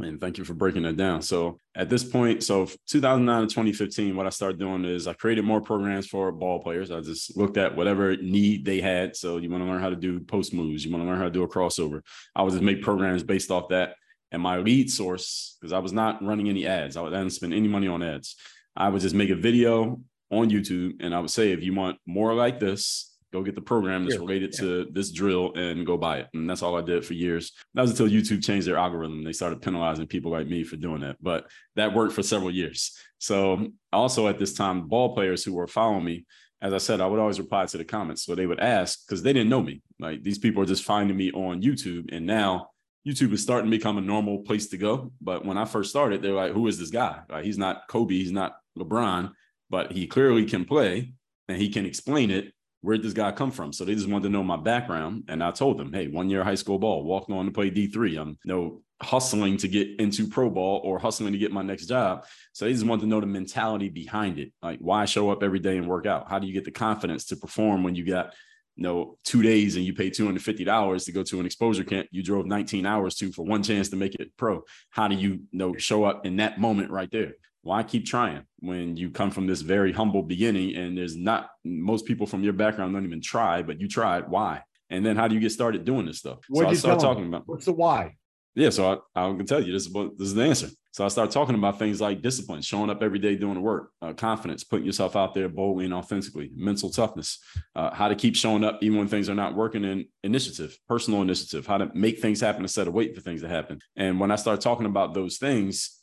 And 0.00 0.20
thank 0.20 0.38
you 0.38 0.44
for 0.44 0.54
breaking 0.54 0.82
that 0.84 0.96
down. 0.96 1.22
So 1.22 1.58
at 1.74 1.88
this 1.88 2.04
point, 2.04 2.44
so 2.44 2.66
2009 2.86 3.42
to 3.42 3.46
2015, 3.48 4.14
what 4.14 4.26
I 4.26 4.30
started 4.30 4.58
doing 4.58 4.84
is 4.84 5.08
I 5.08 5.12
created 5.12 5.44
more 5.44 5.60
programs 5.60 6.06
for 6.06 6.30
ball 6.30 6.60
players. 6.60 6.90
I 6.90 7.00
just 7.00 7.36
looked 7.36 7.56
at 7.56 7.74
whatever 7.74 8.16
need 8.16 8.64
they 8.64 8.80
had. 8.80 9.16
So 9.16 9.38
you 9.38 9.50
want 9.50 9.64
to 9.64 9.68
learn 9.68 9.82
how 9.82 9.90
to 9.90 9.96
do 9.96 10.20
post 10.20 10.54
moves, 10.54 10.84
you 10.84 10.92
want 10.92 11.02
to 11.02 11.08
learn 11.08 11.18
how 11.18 11.24
to 11.24 11.30
do 11.30 11.42
a 11.42 11.48
crossover. 11.48 12.02
I 12.34 12.42
would 12.42 12.52
just 12.52 12.62
make 12.62 12.82
programs 12.82 13.24
based 13.24 13.50
off 13.50 13.70
that. 13.70 13.96
And 14.30 14.42
my 14.42 14.58
lead 14.58 14.90
source, 14.90 15.56
because 15.60 15.72
I 15.72 15.78
was 15.78 15.92
not 15.92 16.22
running 16.24 16.48
any 16.48 16.66
ads, 16.66 16.96
I 16.96 17.04
didn't 17.04 17.30
spend 17.30 17.54
any 17.54 17.66
money 17.66 17.88
on 17.88 18.02
ads. 18.02 18.36
I 18.76 18.88
would 18.90 19.02
just 19.02 19.14
make 19.14 19.30
a 19.30 19.34
video 19.34 20.00
on 20.30 20.50
YouTube 20.50 21.02
and 21.02 21.14
I 21.14 21.20
would 21.20 21.30
say, 21.30 21.52
if 21.52 21.62
you 21.62 21.74
want 21.74 21.98
more 22.06 22.34
like 22.34 22.60
this, 22.60 23.16
go 23.32 23.42
get 23.42 23.54
the 23.54 23.60
program 23.60 24.04
that's 24.04 24.18
related 24.18 24.54
yeah. 24.54 24.60
to 24.60 24.86
this 24.90 25.10
drill 25.10 25.52
and 25.54 25.86
go 25.86 25.96
buy 25.96 26.18
it. 26.18 26.28
And 26.34 26.48
that's 26.48 26.62
all 26.62 26.76
I 26.76 26.82
did 26.82 27.04
for 27.04 27.14
years. 27.14 27.52
That 27.74 27.82
was 27.82 27.90
until 27.90 28.08
YouTube 28.08 28.44
changed 28.44 28.66
their 28.66 28.78
algorithm. 28.78 29.24
They 29.24 29.32
started 29.32 29.62
penalizing 29.62 30.06
people 30.06 30.30
like 30.30 30.46
me 30.46 30.64
for 30.64 30.76
doing 30.76 31.02
that. 31.02 31.16
But 31.20 31.46
that 31.76 31.94
worked 31.94 32.14
for 32.14 32.22
several 32.22 32.50
years. 32.50 32.96
So 33.18 33.54
um, 33.54 33.74
also 33.92 34.28
at 34.28 34.38
this 34.38 34.54
time, 34.54 34.88
ball 34.88 35.14
players 35.14 35.44
who 35.44 35.54
were 35.54 35.66
following 35.66 36.04
me, 36.04 36.24
as 36.60 36.72
I 36.72 36.78
said, 36.78 37.00
I 37.00 37.06
would 37.06 37.20
always 37.20 37.38
reply 37.38 37.66
to 37.66 37.78
the 37.78 37.84
comments. 37.84 38.24
So 38.24 38.34
they 38.34 38.46
would 38.46 38.60
ask 38.60 39.06
because 39.06 39.22
they 39.22 39.32
didn't 39.32 39.50
know 39.50 39.62
me. 39.62 39.82
Like 39.98 40.22
these 40.22 40.38
people 40.38 40.62
are 40.62 40.66
just 40.66 40.84
finding 40.84 41.16
me 41.16 41.30
on 41.32 41.62
YouTube. 41.62 42.12
And 42.12 42.26
now 42.26 42.70
YouTube 43.06 43.32
is 43.32 43.42
starting 43.42 43.70
to 43.70 43.76
become 43.76 43.98
a 43.98 44.02
normal 44.02 44.38
place 44.38 44.68
to 44.68 44.76
go. 44.76 45.12
But 45.20 45.44
when 45.44 45.56
I 45.56 45.64
first 45.64 45.90
started, 45.90 46.22
they're 46.22 46.32
like, 46.32 46.52
who 46.52 46.66
is 46.66 46.78
this 46.78 46.90
guy? 46.90 47.20
Like, 47.28 47.44
he's 47.44 47.58
not 47.58 47.88
Kobe, 47.88 48.14
he's 48.14 48.32
not 48.32 48.56
LeBron, 48.76 49.32
but 49.70 49.92
he 49.92 50.06
clearly 50.06 50.46
can 50.46 50.64
play 50.64 51.12
and 51.48 51.58
he 51.58 51.68
can 51.68 51.86
explain 51.86 52.30
it 52.30 52.52
where'd 52.80 53.02
this 53.02 53.12
guy 53.12 53.32
come 53.32 53.50
from? 53.50 53.72
So 53.72 53.84
they 53.84 53.94
just 53.94 54.08
wanted 54.08 54.24
to 54.24 54.30
know 54.30 54.44
my 54.44 54.56
background. 54.56 55.24
And 55.28 55.42
I 55.42 55.50
told 55.50 55.78
them, 55.78 55.92
hey, 55.92 56.08
one 56.08 56.30
year 56.30 56.44
high 56.44 56.54
school 56.54 56.78
ball, 56.78 57.04
walked 57.04 57.30
on 57.30 57.46
to 57.46 57.50
play 57.50 57.70
D3. 57.70 58.20
I'm 58.20 58.38
know 58.44 58.82
hustling 59.00 59.56
to 59.56 59.68
get 59.68 59.88
into 60.00 60.26
pro 60.26 60.50
ball 60.50 60.80
or 60.82 60.98
hustling 60.98 61.32
to 61.32 61.38
get 61.38 61.52
my 61.52 61.62
next 61.62 61.86
job. 61.86 62.24
So 62.52 62.64
they 62.64 62.72
just 62.72 62.84
wanted 62.84 63.02
to 63.02 63.08
know 63.08 63.20
the 63.20 63.26
mentality 63.26 63.88
behind 63.88 64.38
it. 64.38 64.52
Like 64.60 64.80
why 64.80 65.04
show 65.04 65.30
up 65.30 65.42
every 65.42 65.60
day 65.60 65.76
and 65.76 65.86
work 65.86 66.06
out? 66.06 66.28
How 66.28 66.38
do 66.38 66.46
you 66.46 66.52
get 66.52 66.64
the 66.64 66.72
confidence 66.72 67.26
to 67.26 67.36
perform 67.36 67.84
when 67.84 67.94
you 67.94 68.04
got 68.04 68.34
you 68.74 68.84
know, 68.84 69.18
two 69.24 69.42
days 69.42 69.74
and 69.74 69.84
you 69.84 69.92
pay 69.92 70.08
$250 70.08 71.04
to 71.04 71.12
go 71.12 71.24
to 71.24 71.40
an 71.40 71.46
exposure 71.46 71.82
camp 71.82 72.06
you 72.12 72.22
drove 72.22 72.46
19 72.46 72.86
hours 72.86 73.16
to 73.16 73.32
for 73.32 73.44
one 73.44 73.60
chance 73.62 73.88
to 73.88 73.96
make 73.96 74.14
it 74.14 74.30
pro. 74.36 74.62
How 74.90 75.08
do 75.08 75.16
you, 75.16 75.30
you 75.30 75.58
know, 75.58 75.76
show 75.76 76.04
up 76.04 76.24
in 76.24 76.36
that 76.36 76.60
moment 76.60 76.92
right 76.92 77.10
there? 77.10 77.32
Why 77.68 77.82
keep 77.82 78.06
trying 78.06 78.44
when 78.60 78.96
you 78.96 79.10
come 79.10 79.30
from 79.30 79.46
this 79.46 79.60
very 79.60 79.92
humble 79.92 80.22
beginning 80.22 80.74
and 80.74 80.96
there's 80.96 81.16
not 81.16 81.50
most 81.64 82.06
people 82.06 82.26
from 82.26 82.42
your 82.42 82.54
background 82.54 82.94
don't 82.94 83.04
even 83.04 83.20
try, 83.20 83.60
but 83.62 83.78
you 83.78 83.86
tried. 83.86 84.30
Why? 84.30 84.62
And 84.88 85.04
then 85.04 85.16
how 85.16 85.28
do 85.28 85.34
you 85.34 85.40
get 85.40 85.52
started 85.52 85.84
doing 85.84 86.06
this 86.06 86.18
stuff? 86.18 86.38
What 86.48 86.62
so 86.62 86.68
I 86.70 86.72
start 86.72 86.98
talking 86.98 87.26
about 87.26 87.42
what's 87.44 87.66
the 87.66 87.74
why? 87.74 88.16
Yeah, 88.54 88.70
so 88.70 89.04
I, 89.14 89.22
I 89.22 89.36
can 89.36 89.44
tell 89.44 89.62
you 89.62 89.74
this 89.74 89.86
is 89.86 89.92
what 89.92 90.16
this 90.16 90.28
is 90.28 90.34
the 90.34 90.44
answer. 90.44 90.68
So 90.92 91.04
I 91.04 91.08
start 91.08 91.30
talking 91.30 91.56
about 91.56 91.78
things 91.78 92.00
like 92.00 92.22
discipline, 92.22 92.62
showing 92.62 92.88
up 92.88 93.02
every 93.02 93.18
day 93.18 93.36
doing 93.36 93.56
the 93.56 93.60
work, 93.60 93.90
uh, 94.00 94.14
confidence, 94.14 94.64
putting 94.64 94.86
yourself 94.86 95.14
out 95.14 95.34
there 95.34 95.50
boldly 95.50 95.84
and 95.84 95.92
authentically, 95.92 96.50
mental 96.56 96.88
toughness, 96.88 97.38
uh, 97.76 97.94
how 97.94 98.08
to 98.08 98.14
keep 98.14 98.34
showing 98.34 98.64
up 98.64 98.78
even 98.80 98.96
when 98.98 99.08
things 99.08 99.28
are 99.28 99.34
not 99.34 99.54
working, 99.54 99.84
and 99.84 100.06
initiative, 100.24 100.76
personal 100.88 101.20
initiative, 101.20 101.66
how 101.66 101.76
to 101.76 101.90
make 101.94 102.18
things 102.20 102.40
happen 102.40 102.62
instead 102.62 102.88
of 102.88 102.94
wait 102.94 103.14
for 103.14 103.20
things 103.20 103.42
to 103.42 103.48
happen. 103.48 103.78
And 103.94 104.18
when 104.18 104.30
I 104.30 104.36
start 104.36 104.62
talking 104.62 104.86
about 104.86 105.12
those 105.12 105.36
things, 105.36 105.97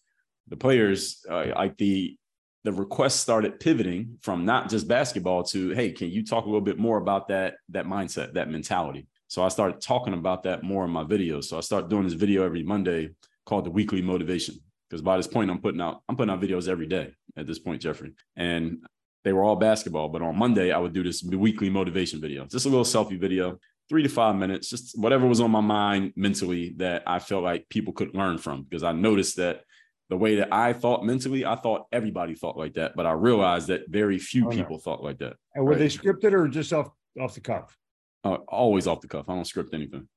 the 0.48 0.58
players 0.58 1.26
uh, 1.30 1.48
like 1.56 1.78
the 1.78 2.18
the 2.64 2.72
requests 2.72 3.20
started 3.20 3.60
pivoting 3.60 4.18
from 4.22 4.44
not 4.44 4.70
just 4.70 4.88
basketball 4.88 5.44
to 5.44 5.70
hey 5.72 5.92
can 5.92 6.10
you 6.10 6.26
talk 6.26 6.46
a 6.46 6.48
little 6.48 6.62
bit 6.62 6.80
more 6.80 6.98
about 6.98 7.28
that 7.28 7.56
that 7.70 7.86
mindset 7.86 8.34
that 8.34 8.50
mentality? 8.50 9.08
So 9.28 9.44
i 9.44 9.48
started 9.50 9.82
talking 9.82 10.14
about 10.14 10.44
that 10.44 10.64
more 10.64 10.86
in 10.86 10.92
my 10.92 11.04
videos. 11.04 11.46
So 11.46 11.58
i 11.58 11.62
started 11.62 11.90
doing 11.90 12.04
this 12.04 12.14
video 12.14 12.44
every 12.44 12.64
monday 12.64 13.10
called 13.46 13.66
the 13.66 13.72
weekly 13.72 14.02
motivation 14.02 14.56
because 14.90 15.02
by 15.02 15.18
this 15.18 15.28
point 15.28 15.52
i'm 15.52 15.62
putting 15.62 15.82
out 15.82 16.02
i'm 16.10 16.16
putting 16.16 16.34
out 16.34 16.42
videos 16.42 16.68
every 16.68 16.88
day 16.88 17.14
at 17.38 17.46
this 17.46 17.60
point 17.60 17.82
jeffrey. 17.82 18.14
And 18.36 18.84
they 19.24 19.34
were 19.34 19.44
all 19.44 19.56
basketball 19.56 20.10
but 20.10 20.22
on 20.22 20.38
monday 20.38 20.72
i 20.72 20.78
would 20.78 20.94
do 20.94 21.04
this 21.04 21.24
weekly 21.24 21.70
motivation 21.70 22.22
video 22.22 22.46
just 22.46 22.66
a 22.66 22.70
little 22.70 22.86
selfie 22.86 23.20
video 23.20 23.60
three 23.90 24.04
to 24.04 24.10
five 24.10 24.36
minutes 24.36 24.70
just 24.70 24.98
whatever 24.98 25.28
was 25.28 25.42
on 25.42 25.52
my 25.52 25.62
mind 25.62 26.14
mentally 26.16 26.74
that 26.78 27.04
i 27.06 27.20
felt 27.20 27.44
like 27.44 27.68
people 27.70 27.94
could 27.94 28.16
learn 28.16 28.38
from 28.38 28.64
because 28.64 28.84
i 28.84 28.92
noticed 28.92 29.38
that 29.38 29.62
the 30.10 30.18
way 30.18 30.36
that 30.36 30.54
I 30.54 30.74
thought 30.74 31.04
mentally, 31.04 31.46
I 31.46 31.56
thought 31.56 31.88
everybody 31.92 32.36
thought 32.36 32.58
like 32.58 32.74
that, 32.74 32.96
but 32.96 33.06
I 33.06 33.14
realized 33.14 33.68
that 33.68 33.90
very 33.90 34.20
few 34.20 34.48
oh, 34.48 34.52
people 34.52 34.76
no. 34.76 34.80
thought 34.80 35.04
like 35.04 35.18
that. 35.20 35.36
And 35.54 35.66
were 35.66 35.72
right? 35.72 35.80
they 35.80 35.88
scripted 35.88 36.34
or 36.34 36.48
just 36.48 36.72
off 36.74 36.90
off 37.20 37.34
the 37.34 37.42
cuff? 37.42 37.76
Uh, 38.24 38.36
always 38.48 38.88
off 38.88 39.02
the 39.02 39.08
cuff. 39.08 39.26
I 39.30 39.36
don't 39.36 39.46
script 39.46 39.74
anything. 39.74 40.08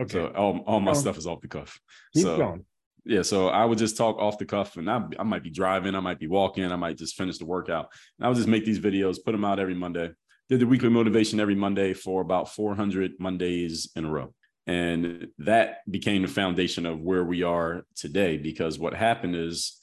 Okay. 0.00 0.12
So 0.12 0.26
all, 0.28 0.58
all 0.66 0.80
my 0.80 0.92
stuff 0.92 1.16
is 1.16 1.26
off 1.26 1.40
the 1.40 1.48
cuff. 1.48 1.80
Keep 2.14 2.22
so, 2.22 2.36
going. 2.36 2.64
Yeah, 3.04 3.22
so 3.22 3.48
I 3.48 3.64
would 3.64 3.78
just 3.78 3.96
talk 3.96 4.18
off 4.18 4.36
the 4.36 4.44
cuff, 4.44 4.76
and 4.76 4.90
I, 4.90 5.00
I 5.18 5.22
might 5.22 5.44
be 5.44 5.50
driving, 5.50 5.94
I 5.94 6.00
might 6.00 6.18
be 6.18 6.26
walking, 6.26 6.64
I 6.64 6.76
might 6.76 6.98
just 6.98 7.14
finish 7.14 7.38
the 7.38 7.46
workout, 7.46 7.88
and 8.18 8.26
I 8.26 8.28
would 8.28 8.36
just 8.36 8.48
make 8.48 8.64
these 8.64 8.80
videos, 8.80 9.22
put 9.24 9.30
them 9.30 9.44
out 9.44 9.60
every 9.60 9.76
Monday. 9.76 10.10
Did 10.48 10.58
the 10.58 10.66
weekly 10.66 10.88
motivation 10.88 11.38
every 11.38 11.54
Monday 11.54 11.92
for 11.92 12.20
about 12.20 12.52
400 12.52 13.12
Mondays 13.20 13.90
in 13.94 14.04
a 14.04 14.10
row. 14.10 14.34
And 14.66 15.28
that 15.38 15.78
became 15.90 16.22
the 16.22 16.28
foundation 16.28 16.86
of 16.86 17.00
where 17.00 17.24
we 17.24 17.42
are 17.42 17.86
today 17.94 18.36
because 18.36 18.78
what 18.78 18.94
happened 18.94 19.36
is 19.36 19.78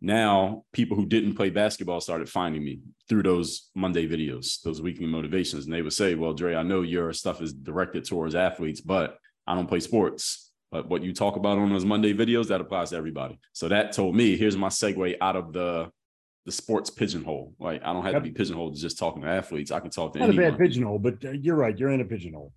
now 0.00 0.64
people 0.72 0.96
who 0.96 1.06
didn't 1.06 1.34
play 1.34 1.50
basketball 1.50 2.00
started 2.00 2.28
finding 2.28 2.64
me 2.64 2.80
through 3.08 3.22
those 3.22 3.70
Monday 3.74 4.08
videos, 4.08 4.60
those 4.62 4.82
weekly 4.82 5.06
motivations. 5.06 5.64
And 5.64 5.72
they 5.72 5.82
would 5.82 5.92
say, 5.92 6.14
Well, 6.14 6.34
Dre, 6.34 6.54
I 6.54 6.62
know 6.62 6.82
your 6.82 7.12
stuff 7.12 7.40
is 7.40 7.52
directed 7.52 8.04
towards 8.04 8.34
athletes, 8.34 8.80
but 8.80 9.18
I 9.46 9.54
don't 9.54 9.68
play 9.68 9.80
sports. 9.80 10.50
But 10.70 10.88
what 10.88 11.04
you 11.04 11.14
talk 11.14 11.36
about 11.36 11.58
on 11.58 11.70
those 11.70 11.84
Monday 11.84 12.12
videos, 12.12 12.48
that 12.48 12.60
applies 12.60 12.90
to 12.90 12.96
everybody. 12.96 13.38
So 13.52 13.68
that 13.68 13.92
told 13.92 14.16
me, 14.16 14.36
here's 14.36 14.56
my 14.56 14.68
segue 14.68 15.16
out 15.20 15.36
of 15.36 15.52
the 15.52 15.90
the 16.44 16.52
sports 16.52 16.90
pigeonhole. 16.90 17.54
Like 17.58 17.82
I 17.82 17.92
don't 17.92 18.04
have 18.04 18.14
yep. 18.14 18.22
to 18.22 18.28
be 18.28 18.34
pigeonholed 18.34 18.74
to 18.74 18.80
just 18.80 18.98
talking 18.98 19.22
to 19.22 19.28
athletes. 19.28 19.70
I 19.70 19.80
can 19.80 19.90
talk 19.90 20.12
to 20.12 20.18
not 20.18 20.28
anyone. 20.28 20.44
a 20.44 20.50
bad 20.50 20.58
pigeonhole, 20.58 20.98
but 20.98 21.24
uh, 21.24 21.30
you're 21.30 21.56
right. 21.56 21.78
You're 21.78 21.90
in 21.90 22.00
a 22.00 22.04
pigeonhole. 22.04 22.52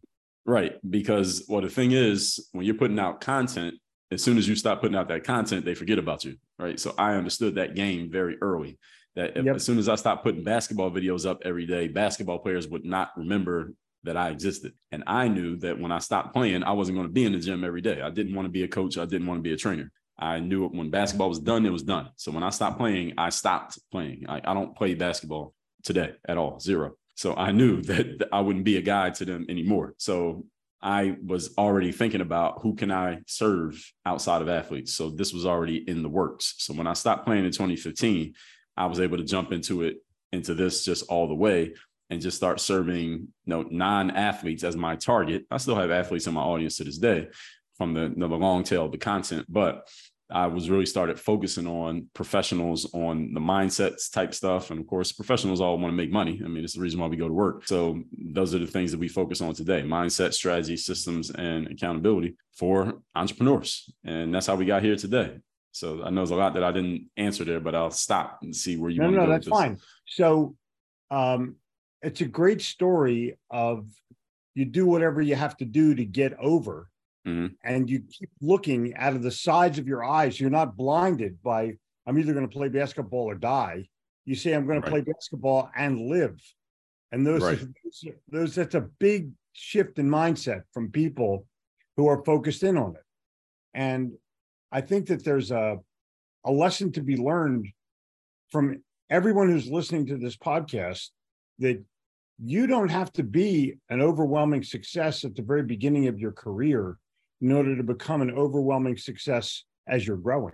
Right. 0.47 0.75
Because 0.89 1.45
well, 1.49 1.61
the 1.61 1.69
thing 1.69 1.91
is, 1.91 2.47
when 2.53 2.65
you're 2.65 2.75
putting 2.75 2.97
out 2.97 3.19
content, 3.19 3.75
as 4.09 4.23
soon 4.23 4.37
as 4.37 4.47
you 4.47 4.55
stop 4.55 4.79
putting 4.79 4.95
out 4.95 5.09
that 5.09 5.25
content, 5.25 5.65
they 5.65 5.75
forget 5.75 5.99
about 5.99 6.23
you. 6.23 6.37
Right. 6.57 6.79
So 6.79 6.95
I 6.97 7.15
understood 7.15 7.55
that 7.55 7.75
game 7.75 8.09
very 8.09 8.37
early. 8.41 8.79
That 9.15 9.35
if, 9.35 9.45
yep. 9.45 9.57
as 9.57 9.65
soon 9.65 9.77
as 9.77 9.89
I 9.89 9.95
stopped 9.95 10.23
putting 10.23 10.45
basketball 10.45 10.89
videos 10.89 11.29
up 11.29 11.41
every 11.43 11.65
day, 11.65 11.89
basketball 11.89 12.39
players 12.39 12.67
would 12.69 12.85
not 12.85 13.11
remember 13.17 13.73
that 14.03 14.15
I 14.15 14.29
existed. 14.29 14.73
And 14.91 15.03
I 15.05 15.27
knew 15.27 15.57
that 15.57 15.77
when 15.77 15.91
I 15.91 15.99
stopped 15.99 16.33
playing, 16.33 16.63
I 16.63 16.71
wasn't 16.71 16.97
going 16.97 17.07
to 17.07 17.13
be 17.13 17.25
in 17.25 17.33
the 17.33 17.39
gym 17.39 17.65
every 17.65 17.81
day. 17.81 18.01
I 18.01 18.09
didn't 18.09 18.33
want 18.33 18.45
to 18.45 18.51
be 18.51 18.63
a 18.63 18.67
coach. 18.67 18.97
I 18.97 19.05
didn't 19.05 19.27
want 19.27 19.39
to 19.39 19.43
be 19.43 19.53
a 19.53 19.57
trainer. 19.57 19.91
I 20.17 20.39
knew 20.39 20.65
it 20.65 20.73
when 20.73 20.89
basketball 20.89 21.29
was 21.29 21.39
done, 21.39 21.65
it 21.65 21.71
was 21.71 21.83
done. 21.83 22.09
So 22.15 22.31
when 22.31 22.43
I 22.43 22.49
stopped 22.49 22.79
playing, 22.79 23.13
I 23.17 23.29
stopped 23.29 23.77
playing. 23.91 24.25
I, 24.29 24.37
I 24.43 24.53
don't 24.53 24.75
play 24.75 24.93
basketball 24.93 25.53
today 25.83 26.13
at 26.27 26.37
all, 26.37 26.59
zero. 26.59 26.93
So 27.17 27.35
I 27.35 27.51
knew 27.51 27.81
that 27.81 28.29
I 28.31 28.41
wouldn't 28.41 28.63
be 28.63 28.77
a 28.77 28.81
guide 28.81 29.15
to 29.15 29.25
them 29.25 29.47
anymore. 29.49 29.95
So 29.97 30.45
I 30.81 31.17
was 31.25 31.55
already 31.57 31.91
thinking 31.91 32.21
about 32.21 32.61
who 32.61 32.75
can 32.75 32.91
I 32.91 33.21
serve 33.25 33.83
outside 34.05 34.43
of 34.43 34.49
athletes. 34.49 34.93
So 34.93 35.09
this 35.09 35.33
was 35.33 35.45
already 35.45 35.77
in 35.77 36.03
the 36.03 36.09
works. 36.09 36.53
So 36.59 36.75
when 36.75 36.85
I 36.85 36.93
stopped 36.93 37.25
playing 37.25 37.45
in 37.45 37.51
2015, 37.51 38.35
I 38.77 38.85
was 38.85 38.99
able 38.99 39.17
to 39.17 39.23
jump 39.23 39.51
into 39.51 39.81
it, 39.81 39.97
into 40.31 40.53
this 40.53 40.85
just 40.85 41.09
all 41.09 41.27
the 41.27 41.33
way 41.33 41.73
and 42.11 42.21
just 42.21 42.37
start 42.37 42.59
serving 42.59 43.09
you 43.09 43.27
know 43.45 43.63
non-athletes 43.63 44.63
as 44.63 44.77
my 44.77 44.95
target. 44.95 45.45
I 45.49 45.57
still 45.57 45.75
have 45.75 45.89
athletes 45.89 46.27
in 46.27 46.35
my 46.35 46.41
audience 46.41 46.77
to 46.77 46.83
this 46.83 46.99
day 46.99 47.29
from 47.77 47.93
the, 47.93 48.13
the 48.15 48.27
long 48.27 48.63
tail 48.63 48.85
of 48.85 48.91
the 48.91 48.97
content, 48.99 49.47
but 49.49 49.89
I 50.29 50.47
was 50.47 50.69
really 50.69 50.85
started 50.85 51.19
focusing 51.19 51.67
on 51.67 52.09
professionals 52.13 52.93
on 52.93 53.33
the 53.33 53.39
mindsets 53.39 54.11
type 54.11 54.33
stuff. 54.33 54.71
And 54.71 54.79
of 54.79 54.87
course, 54.87 55.13
professionals 55.13 55.61
all 55.61 55.77
want 55.77 55.93
to 55.93 55.95
make 55.95 56.11
money. 56.11 56.41
I 56.43 56.47
mean, 56.49 56.63
it's 56.63 56.73
the 56.73 56.81
reason 56.81 56.99
why 56.99 57.07
we 57.07 57.15
go 57.15 57.27
to 57.27 57.33
work. 57.33 57.65
So 57.65 58.03
those 58.11 58.53
are 58.53 58.59
the 58.59 58.67
things 58.67 58.91
that 58.91 58.99
we 58.99 59.07
focus 59.07 59.39
on 59.39 59.53
today 59.53 59.83
mindset, 59.83 60.33
strategy, 60.33 60.75
systems, 60.75 61.29
and 61.31 61.67
accountability 61.67 62.35
for 62.53 62.99
entrepreneurs. 63.15 63.89
And 64.03 64.35
that's 64.35 64.47
how 64.47 64.55
we 64.55 64.65
got 64.65 64.83
here 64.83 64.97
today. 64.97 65.39
So 65.71 66.03
I 66.03 66.09
know 66.09 66.21
there's 66.21 66.31
a 66.31 66.35
lot 66.35 66.55
that 66.55 66.63
I 66.63 66.71
didn't 66.71 67.09
answer 67.15 67.45
there, 67.45 67.59
but 67.59 67.75
I'll 67.75 67.91
stop 67.91 68.39
and 68.41 68.53
see 68.53 68.77
where 68.77 68.89
you 68.89 68.99
no, 68.99 69.05
want 69.05 69.15
no, 69.15 69.21
to 69.21 69.25
go. 69.25 69.31
No, 69.31 69.37
that's 69.37 69.47
fine. 69.47 69.77
So 70.07 70.55
um, 71.09 71.55
it's 72.01 72.21
a 72.21 72.25
great 72.25 72.61
story 72.61 73.37
of 73.49 73.87
you 74.55 74.65
do 74.65 74.85
whatever 74.87 75.21
you 75.21 75.35
have 75.35 75.55
to 75.57 75.65
do 75.65 75.95
to 75.95 76.03
get 76.03 76.33
over 76.39 76.89
mm-hmm. 77.27 77.47
and 77.63 77.89
you 77.89 77.99
keep 77.99 78.29
looking 78.41 78.95
out 78.95 79.13
of 79.13 79.21
the 79.21 79.31
sides 79.31 79.77
of 79.77 79.87
your 79.87 80.03
eyes 80.03 80.39
you're 80.39 80.49
not 80.49 80.77
blinded 80.77 81.41
by 81.43 81.73
i'm 82.05 82.17
either 82.17 82.33
going 82.33 82.47
to 82.47 82.57
play 82.57 82.69
basketball 82.69 83.25
or 83.25 83.35
die 83.35 83.87
you 84.25 84.35
say 84.35 84.53
i'm 84.53 84.65
going 84.65 84.79
right. 84.79 84.85
to 84.85 84.91
play 84.91 85.01
basketball 85.01 85.69
and 85.75 85.99
live 85.99 86.39
and 87.11 87.25
those, 87.25 87.41
right. 87.41 87.59
those, 87.59 88.05
those 88.29 88.55
that's 88.55 88.75
a 88.75 88.87
big 88.99 89.31
shift 89.53 89.99
in 89.99 90.09
mindset 90.09 90.61
from 90.73 90.91
people 90.91 91.45
who 91.95 92.07
are 92.07 92.23
focused 92.23 92.63
in 92.63 92.77
on 92.77 92.95
it 92.95 93.03
and 93.73 94.13
i 94.71 94.81
think 94.81 95.07
that 95.07 95.23
there's 95.23 95.51
a 95.51 95.77
a 96.45 96.51
lesson 96.51 96.91
to 96.91 97.01
be 97.01 97.17
learned 97.17 97.67
from 98.51 98.81
everyone 99.09 99.49
who's 99.49 99.69
listening 99.69 100.05
to 100.05 100.17
this 100.17 100.37
podcast 100.37 101.09
that 101.59 101.83
you 102.43 102.67
don't 102.67 102.89
have 102.89 103.11
to 103.13 103.23
be 103.23 103.75
an 103.89 104.01
overwhelming 104.01 104.63
success 104.63 105.25
at 105.25 105.35
the 105.35 105.41
very 105.41 105.63
beginning 105.63 106.07
of 106.07 106.19
your 106.19 106.31
career 106.31 106.97
in 107.41 107.51
order 107.51 107.75
to 107.75 107.83
become 107.83 108.21
an 108.21 108.31
overwhelming 108.31 108.97
success 108.97 109.63
as 109.87 110.05
you're 110.05 110.17
growing. 110.17 110.53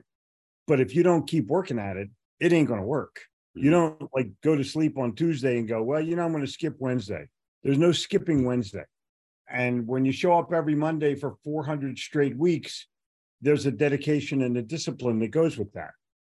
But 0.67 0.79
if 0.79 0.95
you 0.95 1.03
don't 1.03 1.27
keep 1.27 1.47
working 1.47 1.79
at 1.79 1.97
it, 1.97 2.09
it 2.39 2.53
ain't 2.53 2.67
going 2.67 2.79
to 2.79 2.85
work. 2.85 3.21
You 3.55 3.71
mm-hmm. 3.71 3.99
don't 3.99 4.11
like 4.13 4.29
go 4.43 4.55
to 4.55 4.63
sleep 4.63 4.97
on 4.97 5.15
Tuesday 5.15 5.57
and 5.57 5.67
go, 5.67 5.83
well, 5.83 6.01
you 6.01 6.15
know, 6.15 6.23
I'm 6.23 6.31
going 6.31 6.45
to 6.45 6.51
skip 6.51 6.75
Wednesday. 6.79 7.27
There's 7.63 7.77
no 7.77 7.91
skipping 7.91 8.45
Wednesday. 8.45 8.83
And 9.49 9.87
when 9.87 10.05
you 10.05 10.11
show 10.11 10.37
up 10.37 10.51
every 10.53 10.75
Monday 10.75 11.15
for 11.15 11.35
400 11.43 11.97
straight 11.97 12.37
weeks, 12.37 12.87
there's 13.41 13.65
a 13.65 13.71
dedication 13.71 14.41
and 14.41 14.57
a 14.57 14.61
discipline 14.61 15.19
that 15.19 15.31
goes 15.31 15.57
with 15.57 15.71
that. 15.73 15.91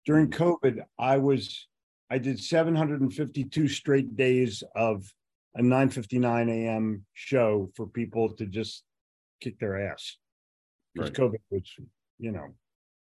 During 0.05 0.29
mm-hmm. 0.29 0.43
COVID, 0.43 0.81
I 0.99 1.17
was 1.17 1.67
I 2.09 2.17
did 2.17 2.39
752 2.39 3.67
straight 3.67 4.15
days 4.15 4.63
of 4.75 5.11
a 5.55 5.61
9:59 5.61 6.49
a.m. 6.49 7.05
show 7.13 7.69
for 7.75 7.87
people 7.87 8.33
to 8.35 8.45
just 8.45 8.83
kick 9.41 9.59
their 9.59 9.91
ass 9.91 10.17
because 10.97 11.17
right. 11.17 11.31
COVID 11.31 11.39
was, 11.51 11.63
you 12.19 12.31
know, 12.31 12.47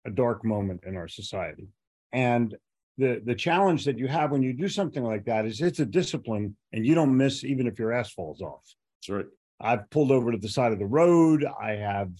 a 0.07 0.11
dark 0.11 0.44
moment 0.44 0.81
in 0.87 0.96
our 0.96 1.09
society. 1.09 1.68
And 2.12 2.55
the 2.98 3.22
the 3.24 3.35
challenge 3.35 3.85
that 3.85 3.98
you 3.98 4.09
have 4.09 4.31
when 4.31 4.42
you 4.42 4.52
do 4.52 4.68
something 4.68 5.02
like 5.02 5.24
that 5.24 5.46
is 5.46 5.61
it's 5.61 5.81
a 5.81 5.87
discipline, 5.87 6.57
and 6.72 6.87
you 6.87 6.94
don't 6.94 7.16
miss 7.16 7.44
even 7.44 7.66
if 7.66 7.78
your 7.78 7.92
ass 7.92 8.12
falls 8.12 8.40
off. 8.40 8.62
That's 9.00 9.09
right. 9.09 9.26
I've 9.61 9.88
pulled 9.90 10.11
over 10.11 10.33
to 10.33 10.38
the 10.38 10.48
side 10.48 10.72
of 10.72 10.78
the 10.78 10.87
road. 10.87 11.46
I 11.61 11.72
have 11.72 12.11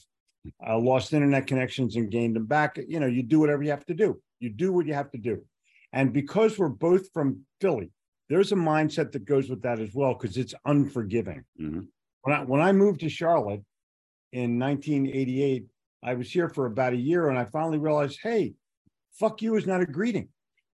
uh, 0.67 0.79
lost 0.79 1.13
internet 1.13 1.47
connections 1.47 1.97
and 1.97 2.11
gained 2.11 2.37
them 2.37 2.47
back. 2.47 2.79
You 2.89 3.01
know, 3.01 3.07
you 3.07 3.23
do 3.23 3.41
whatever 3.41 3.63
you 3.63 3.71
have 3.71 3.87
to 3.87 3.95
do. 3.95 4.21
You 4.41 4.51
do 4.51 4.73
what 4.73 4.87
you 4.87 4.95
have 4.95 5.11
to 5.13 5.19
do. 5.19 5.45
And 5.93 6.13
because 6.13 6.59
we're 6.59 6.69
both 6.69 7.13
from 7.13 7.41
Philly, 7.61 7.91
there's 8.29 8.53
a 8.53 8.57
mindset 8.57 9.13
that 9.13 9.25
goes 9.25 9.51
with 9.51 9.63
that 9.63 9.79
as 9.79 9.91
well 9.93 10.15
because 10.15 10.37
it's 10.37 10.55
unforgiving. 10.65 11.45
Mm-hmm. 11.61 11.81
When 12.23 12.37
I 12.37 12.45
when 12.45 12.61
I 12.61 12.73
moved 12.73 13.01
to 13.01 13.09
Charlotte 13.09 13.63
in 14.33 14.59
1988, 14.59 15.67
I 16.03 16.15
was 16.15 16.31
here 16.31 16.49
for 16.49 16.67
about 16.67 16.93
a 16.93 16.97
year, 16.97 17.29
and 17.29 17.39
I 17.39 17.45
finally 17.45 17.79
realized, 17.79 18.19
hey, 18.23 18.55
fuck 19.13 19.43
you 19.43 19.57
is 19.57 19.67
not 19.67 19.83
a 19.83 19.87
greeting, 19.87 20.29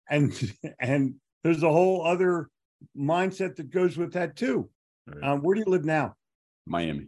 and 0.09 0.31
and 0.79 1.15
there's 1.43 1.63
a 1.63 1.71
whole 1.71 2.05
other 2.05 2.49
mindset 2.97 3.55
that 3.55 3.71
goes 3.71 3.97
with 3.97 4.13
that 4.13 4.35
too. 4.35 4.69
Right. 5.07 5.23
Um, 5.23 5.41
where 5.41 5.55
do 5.55 5.61
you 5.65 5.71
live 5.71 5.85
now? 5.85 6.15
Miami. 6.65 7.07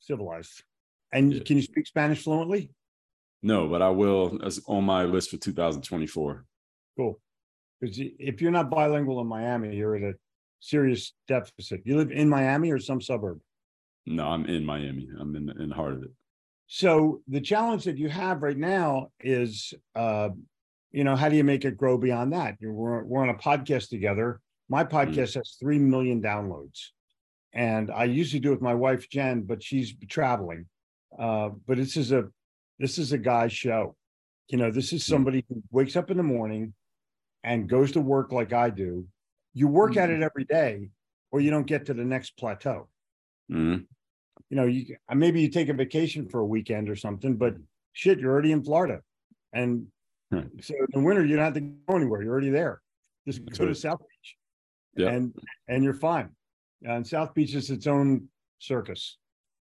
Civilized. 0.00 0.62
And 1.12 1.34
yeah. 1.34 1.42
can 1.44 1.56
you 1.56 1.62
speak 1.62 1.86
Spanish 1.86 2.22
fluently? 2.22 2.70
No, 3.42 3.68
but 3.68 3.82
I 3.82 3.90
will. 3.90 4.38
As 4.44 4.60
on 4.66 4.84
my 4.84 5.04
list 5.04 5.30
for 5.30 5.36
2024. 5.36 6.44
Cool. 6.96 7.20
Because 7.80 7.98
if 7.98 8.40
you're 8.40 8.52
not 8.52 8.70
bilingual 8.70 9.20
in 9.20 9.26
Miami, 9.26 9.74
you're 9.74 9.96
at 9.96 10.02
a 10.02 10.14
serious 10.60 11.12
deficit. 11.26 11.82
You 11.84 11.96
live 11.96 12.12
in 12.12 12.28
Miami 12.28 12.70
or 12.70 12.78
some 12.78 13.00
suburb? 13.00 13.40
No, 14.06 14.26
I'm 14.28 14.46
in 14.46 14.64
Miami. 14.64 15.08
I'm 15.18 15.34
in, 15.36 15.48
in 15.60 15.68
the 15.68 15.74
heart 15.74 15.94
of 15.94 16.02
it. 16.02 16.10
So 16.66 17.20
the 17.28 17.40
challenge 17.40 17.84
that 17.84 17.98
you 17.98 18.08
have 18.08 18.42
right 18.42 18.56
now 18.56 19.08
is, 19.20 19.74
uh, 19.94 20.30
you 20.90 21.04
know, 21.04 21.16
how 21.16 21.28
do 21.28 21.36
you 21.36 21.44
make 21.44 21.64
it 21.64 21.76
grow 21.76 21.98
beyond 21.98 22.32
that? 22.32 22.56
We're, 22.60 23.04
we're 23.04 23.22
on 23.22 23.28
a 23.28 23.34
podcast 23.34 23.88
together. 23.88 24.40
My 24.68 24.84
mm-hmm. 24.84 24.96
podcast 24.96 25.32
mm. 25.32 25.34
has 25.34 25.56
3 25.60 25.78
million 25.78 26.22
downloads. 26.22 26.88
And 27.52 27.90
I 27.90 28.04
usually 28.04 28.40
do 28.40 28.48
it 28.48 28.54
with 28.54 28.62
my 28.62 28.74
wife, 28.74 29.08
Jen, 29.10 29.42
but 29.42 29.62
she's 29.62 29.94
traveling. 30.08 30.66
Uh, 31.18 31.50
but 31.66 31.76
this 31.76 31.96
is 31.98 32.10
a 32.10 32.24
this 32.78 32.96
is 32.96 33.12
a 33.12 33.18
guy's 33.18 33.52
show. 33.52 33.94
You 34.48 34.56
know, 34.56 34.70
this 34.70 34.94
is 34.94 35.02
mm. 35.02 35.08
somebody 35.08 35.44
who 35.48 35.62
wakes 35.70 35.94
up 35.94 36.10
in 36.10 36.16
the 36.16 36.22
morning, 36.22 36.72
and 37.44 37.68
goes 37.68 37.92
to 37.92 38.00
work 38.00 38.32
like 38.32 38.52
I 38.52 38.70
do, 38.70 39.06
you 39.54 39.68
work 39.68 39.92
mm-hmm. 39.92 40.00
at 40.00 40.10
it 40.10 40.22
every 40.22 40.44
day, 40.44 40.90
or 41.30 41.40
you 41.40 41.50
don't 41.50 41.66
get 41.66 41.86
to 41.86 41.94
the 41.94 42.04
next 42.04 42.36
plateau. 42.36 42.88
Mm-hmm. 43.50 43.82
You 44.50 44.56
know, 44.56 44.64
you 44.64 44.96
maybe 45.14 45.40
you 45.40 45.48
take 45.48 45.68
a 45.68 45.74
vacation 45.74 46.28
for 46.28 46.40
a 46.40 46.46
weekend 46.46 46.90
or 46.90 46.96
something, 46.96 47.36
but 47.36 47.54
shit, 47.92 48.18
you're 48.18 48.32
already 48.32 48.52
in 48.52 48.62
Florida, 48.62 49.00
and 49.52 49.86
right. 50.30 50.46
so 50.60 50.74
in 50.74 51.00
the 51.00 51.00
winter 51.00 51.24
you 51.24 51.36
don't 51.36 51.44
have 51.44 51.54
to 51.54 51.60
go 51.60 51.96
anywhere. 51.96 52.22
You're 52.22 52.32
already 52.32 52.50
there. 52.50 52.82
Just 53.26 53.40
go 53.56 53.66
to 53.66 53.74
South 53.74 54.00
Beach, 54.00 54.36
yeah. 54.96 55.08
and 55.08 55.34
and 55.68 55.82
you're 55.82 55.94
fine. 55.94 56.30
And 56.82 57.06
South 57.06 57.32
Beach 57.34 57.54
is 57.54 57.70
its 57.70 57.86
own 57.86 58.28
circus. 58.58 59.16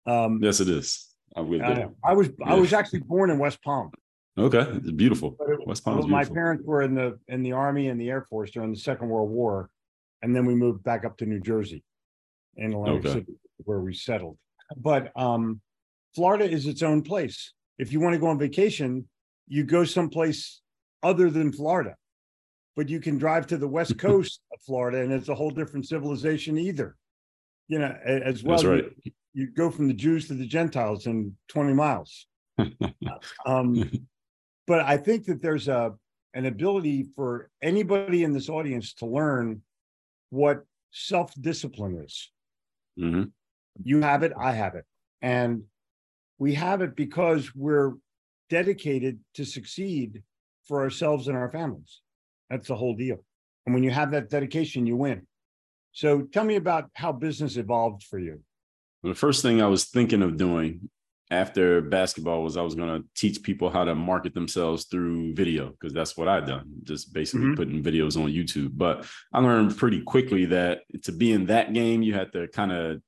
Um, 0.06 0.38
yes, 0.42 0.60
it 0.60 0.68
is. 0.68 1.16
I, 1.34 1.40
I, 1.40 1.88
I 2.04 2.12
was 2.12 2.28
yeah. 2.38 2.52
I 2.52 2.54
was 2.54 2.72
actually 2.72 3.00
born 3.00 3.30
in 3.30 3.38
West 3.38 3.62
Palm. 3.62 3.90
Okay, 4.38 4.60
it's 4.60 4.90
beautiful. 4.92 5.36
It, 5.40 5.66
West 5.66 5.84
Palm. 5.84 5.98
Well, 5.98 6.08
my 6.08 6.24
parents 6.24 6.64
were 6.64 6.82
in 6.82 6.94
the 6.94 7.18
in 7.28 7.42
the 7.42 7.52
army 7.52 7.88
and 7.88 8.00
the 8.00 8.10
air 8.10 8.26
force 8.28 8.50
during 8.50 8.72
the 8.72 8.78
Second 8.78 9.08
World 9.08 9.30
War, 9.30 9.70
and 10.22 10.36
then 10.36 10.46
we 10.46 10.54
moved 10.54 10.84
back 10.84 11.04
up 11.04 11.16
to 11.18 11.26
New 11.26 11.40
Jersey, 11.40 11.82
in 12.56 12.72
Atlantic 12.72 13.06
okay. 13.06 13.12
City, 13.20 13.32
where 13.58 13.80
we 13.80 13.94
settled. 13.94 14.38
But 14.76 15.12
um, 15.16 15.60
Florida 16.14 16.48
is 16.48 16.66
its 16.66 16.82
own 16.82 17.02
place. 17.02 17.52
If 17.78 17.92
you 17.92 18.00
want 18.00 18.14
to 18.14 18.18
go 18.18 18.28
on 18.28 18.38
vacation, 18.38 19.08
you 19.46 19.64
go 19.64 19.84
someplace 19.84 20.60
other 21.02 21.30
than 21.30 21.52
Florida, 21.52 21.94
but 22.74 22.88
you 22.88 23.00
can 23.00 23.18
drive 23.18 23.46
to 23.48 23.56
the 23.56 23.68
west 23.68 23.98
coast 24.06 24.40
of 24.52 24.60
Florida, 24.62 25.00
and 25.00 25.12
it's 25.12 25.28
a 25.28 25.34
whole 25.34 25.50
different 25.50 25.86
civilization 25.86 26.58
either. 26.58 26.96
You 27.68 27.80
know, 27.80 27.96
as 28.04 28.44
well. 28.44 28.56
That's 28.56 28.64
right. 28.64 28.84
You, 29.02 29.12
you 29.34 29.46
go 29.50 29.70
from 29.70 29.88
the 29.88 29.94
Jews 29.94 30.28
to 30.28 30.34
the 30.34 30.46
Gentiles 30.46 31.06
in 31.06 31.36
20 31.48 31.74
miles. 31.74 32.26
um, 33.46 33.90
but 34.66 34.80
I 34.80 34.96
think 34.96 35.26
that 35.26 35.42
there's 35.42 35.68
a 35.68 35.92
an 36.34 36.46
ability 36.46 37.06
for 37.16 37.50
anybody 37.62 38.22
in 38.22 38.32
this 38.32 38.48
audience 38.48 38.92
to 38.94 39.06
learn 39.06 39.62
what 40.30 40.64
self 40.90 41.32
discipline 41.40 42.02
is. 42.04 42.30
Mm-hmm. 42.98 43.24
You 43.82 44.00
have 44.02 44.22
it, 44.22 44.32
I 44.38 44.52
have 44.52 44.74
it, 44.74 44.84
and 45.22 45.62
we 46.38 46.54
have 46.54 46.82
it 46.82 46.96
because 46.96 47.54
we're 47.54 47.94
dedicated 48.50 49.18
to 49.34 49.44
succeed 49.44 50.22
for 50.66 50.82
ourselves 50.82 51.28
and 51.28 51.36
our 51.36 51.50
families. 51.50 52.00
That's 52.50 52.68
the 52.68 52.76
whole 52.76 52.94
deal. 52.94 53.24
And 53.64 53.74
when 53.74 53.82
you 53.82 53.90
have 53.90 54.12
that 54.12 54.30
dedication, 54.30 54.86
you 54.86 54.96
win. 54.96 55.26
So 55.92 56.22
tell 56.22 56.44
me 56.44 56.56
about 56.56 56.90
how 56.94 57.12
business 57.12 57.56
evolved 57.56 58.02
for 58.04 58.18
you. 58.18 58.40
Well, 59.02 59.12
the 59.12 59.18
first 59.18 59.42
thing 59.42 59.62
I 59.62 59.66
was 59.66 59.86
thinking 59.86 60.22
of 60.22 60.36
doing 60.36 60.88
after 61.30 61.80
basketball 61.80 62.42
was 62.42 62.56
I 62.56 62.62
was 62.62 62.76
going 62.76 63.02
to 63.02 63.08
teach 63.16 63.42
people 63.42 63.70
how 63.70 63.84
to 63.84 63.94
market 63.94 64.32
themselves 64.34 64.84
through 64.84 65.34
video 65.34 65.70
because 65.70 65.92
that's 65.92 66.16
what 66.16 66.28
I'd 66.28 66.46
done, 66.46 66.70
just 66.84 67.12
basically 67.12 67.46
mm-hmm. 67.46 67.54
putting 67.54 67.82
videos 67.82 68.16
on 68.16 68.30
YouTube. 68.30 68.70
But 68.74 69.06
I 69.32 69.40
learned 69.40 69.76
pretty 69.76 70.02
quickly 70.02 70.44
that 70.46 70.82
to 71.02 71.12
be 71.12 71.32
in 71.32 71.46
that 71.46 71.72
game, 71.72 72.02
you 72.02 72.14
had 72.14 72.32
to 72.32 72.46
kind 72.48 72.70
of 72.70 73.00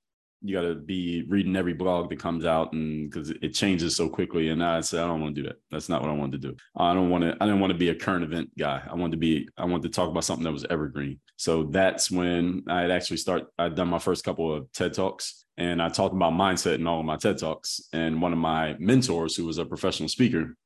you 0.42 0.54
got 0.54 0.62
to 0.62 0.74
be 0.74 1.24
reading 1.28 1.56
every 1.56 1.72
blog 1.72 2.08
that 2.08 2.18
comes 2.18 2.44
out 2.44 2.72
and 2.72 3.10
because 3.10 3.30
it 3.30 3.50
changes 3.50 3.96
so 3.96 4.08
quickly 4.08 4.48
and 4.48 4.62
i 4.62 4.80
said 4.80 5.00
i 5.00 5.06
don't 5.06 5.20
want 5.20 5.34
to 5.34 5.42
do 5.42 5.48
that 5.48 5.56
that's 5.70 5.88
not 5.88 6.00
what 6.00 6.10
i 6.10 6.14
wanted 6.14 6.40
to 6.40 6.48
do 6.48 6.56
i 6.76 6.94
don't 6.94 7.10
want 7.10 7.24
to 7.24 7.36
i 7.40 7.46
didn't 7.46 7.60
want 7.60 7.72
to 7.72 7.78
be 7.78 7.88
a 7.88 7.94
current 7.94 8.24
event 8.24 8.50
guy 8.56 8.82
i 8.88 8.94
wanted 8.94 9.12
to 9.12 9.16
be 9.16 9.48
i 9.56 9.64
wanted 9.64 9.82
to 9.82 9.88
talk 9.88 10.08
about 10.08 10.24
something 10.24 10.44
that 10.44 10.52
was 10.52 10.66
evergreen 10.70 11.18
so 11.36 11.64
that's 11.64 12.10
when 12.10 12.62
i 12.68 12.82
had 12.82 12.90
actually 12.90 13.16
start 13.16 13.46
i'd 13.58 13.74
done 13.74 13.88
my 13.88 13.98
first 13.98 14.24
couple 14.24 14.52
of 14.52 14.70
ted 14.72 14.94
talks 14.94 15.44
and 15.58 15.82
I 15.82 15.88
talked 15.88 16.14
about 16.14 16.34
mindset 16.34 16.76
in 16.76 16.86
all 16.86 17.00
of 17.00 17.04
my 17.04 17.16
TED 17.16 17.36
Talks. 17.36 17.80
And 17.92 18.22
one 18.22 18.32
of 18.32 18.38
my 18.38 18.76
mentors, 18.78 19.34
who 19.34 19.44
was 19.44 19.58
a 19.58 19.64
professional 19.64 20.08
speaker, 20.08 20.56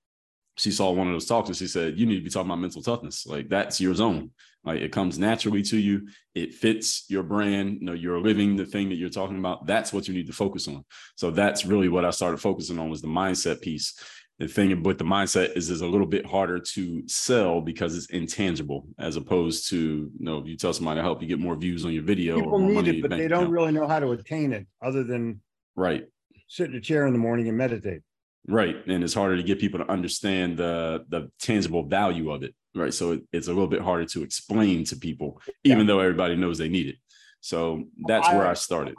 she 0.59 0.71
saw 0.71 0.91
one 0.91 1.07
of 1.07 1.15
those 1.15 1.27
talks 1.27 1.49
and 1.49 1.57
she 1.57 1.67
said, 1.67 1.99
You 1.99 2.05
need 2.05 2.19
to 2.19 2.25
be 2.25 2.31
talking 2.31 2.49
about 2.51 2.61
mental 2.61 2.83
toughness. 2.83 3.27
Like 3.27 3.49
that's 3.49 3.81
your 3.81 3.95
zone. 3.95 4.31
Like 4.65 4.81
it 4.81 4.93
comes 4.93 5.19
naturally 5.19 5.63
to 5.65 5.77
you. 5.77 6.09
It 6.35 6.55
fits 6.55 7.05
your 7.09 7.23
brand. 7.23 7.79
You 7.81 7.87
know, 7.87 7.93
you're 7.93 8.21
living 8.21 8.57
the 8.57 8.67
thing 8.67 8.89
that 8.91 8.95
you're 8.95 9.11
talking 9.11 9.39
about. 9.39 9.67
That's 9.67 9.93
what 9.93 10.07
you 10.07 10.15
need 10.15 10.29
to 10.29 10.33
focus 10.33 10.69
on. 10.69 10.85
So 11.17 11.31
that's 11.31 11.65
really 11.65 11.89
what 11.89 12.05
I 12.05 12.11
started 12.11 12.39
focusing 12.39 12.79
on 12.79 12.89
was 12.89 13.03
the 13.03 13.09
mindset 13.09 13.61
piece 13.61 13.95
the 14.43 14.49
thing 14.49 14.83
with 14.83 14.99
the 14.99 15.05
mindset 15.05 15.57
is 15.57 15.71
is 15.71 15.83
a 15.83 15.87
little 15.87 16.07
bit 16.07 16.27
harder 16.27 16.59
to 16.59 17.03
sell 17.07 17.61
because 17.61 17.97
it's 17.97 18.07
intangible 18.07 18.87
as 18.99 19.17
opposed 19.17 19.69
to 19.71 19.77
you 19.77 20.11
know 20.19 20.39
if 20.39 20.47
you 20.47 20.57
tell 20.57 20.73
somebody 20.73 20.99
to 20.99 21.03
help 21.03 21.23
you 21.23 21.29
get 21.29 21.39
more 21.39 21.55
views 21.55 21.85
on 21.85 21.93
your 21.93 22.03
video 22.03 22.37
people 22.37 22.59
need 22.59 22.89
it 22.89 23.03
but 23.03 23.11
they 23.11 23.29
don't 23.29 23.45
account. 23.45 23.53
really 23.53 23.73
know 23.73 23.87
how 23.87 24.01
to 24.01 24.11
attain 24.11 24.53
it 24.53 24.67
other 24.83 25.05
than 25.05 25.41
right 25.77 26.07
sit 26.49 26.71
in 26.71 26.77
a 26.77 26.81
chair 26.81 27.07
in 27.07 27.13
the 27.13 27.19
morning 27.19 27.49
and 27.49 27.57
meditate 27.57 28.03
Right. 28.49 28.77
And 28.87 29.05
it's 29.05 29.15
harder 29.15 29.37
to 29.37 29.43
get 29.43 29.61
people 29.61 29.79
to 29.81 29.91
understand 29.91 30.57
the 30.57 31.05
the 31.09 31.31
tangible 31.41 31.85
value 31.85 32.31
of 32.31 32.43
it. 32.43 32.55
Right. 32.75 32.93
So 32.93 33.13
it, 33.13 33.23
it's 33.33 33.47
a 33.47 33.53
little 33.53 33.69
bit 33.69 33.81
harder 33.81 34.07
to 34.07 34.23
explain 34.23 34.85
to 34.87 34.97
people, 34.97 35.41
even 35.65 35.81
yeah. 35.81 35.87
though 35.87 36.01
everybody 36.01 36.37
knows 36.37 36.59
they 36.59 36.69
need 36.69 36.87
it. 36.89 36.97
So 37.41 37.85
that's 38.07 38.29
I, 38.29 38.37
where 38.37 38.47
I 38.47 38.55
started. 38.55 38.95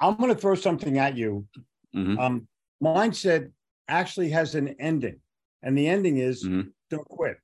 I'm 0.00 0.16
going 0.16 0.34
to 0.34 0.40
throw 0.40 0.54
something 0.54 0.98
at 0.98 1.16
you. 1.16 1.46
Mm-hmm. 1.94 2.18
Um, 2.18 2.48
mindset 2.82 3.50
actually 3.88 4.30
has 4.30 4.54
an 4.54 4.74
ending, 4.80 5.20
and 5.62 5.76
the 5.76 5.88
ending 5.88 6.18
is 6.18 6.44
mm-hmm. 6.44 6.68
don't 6.90 7.08
quit. 7.08 7.38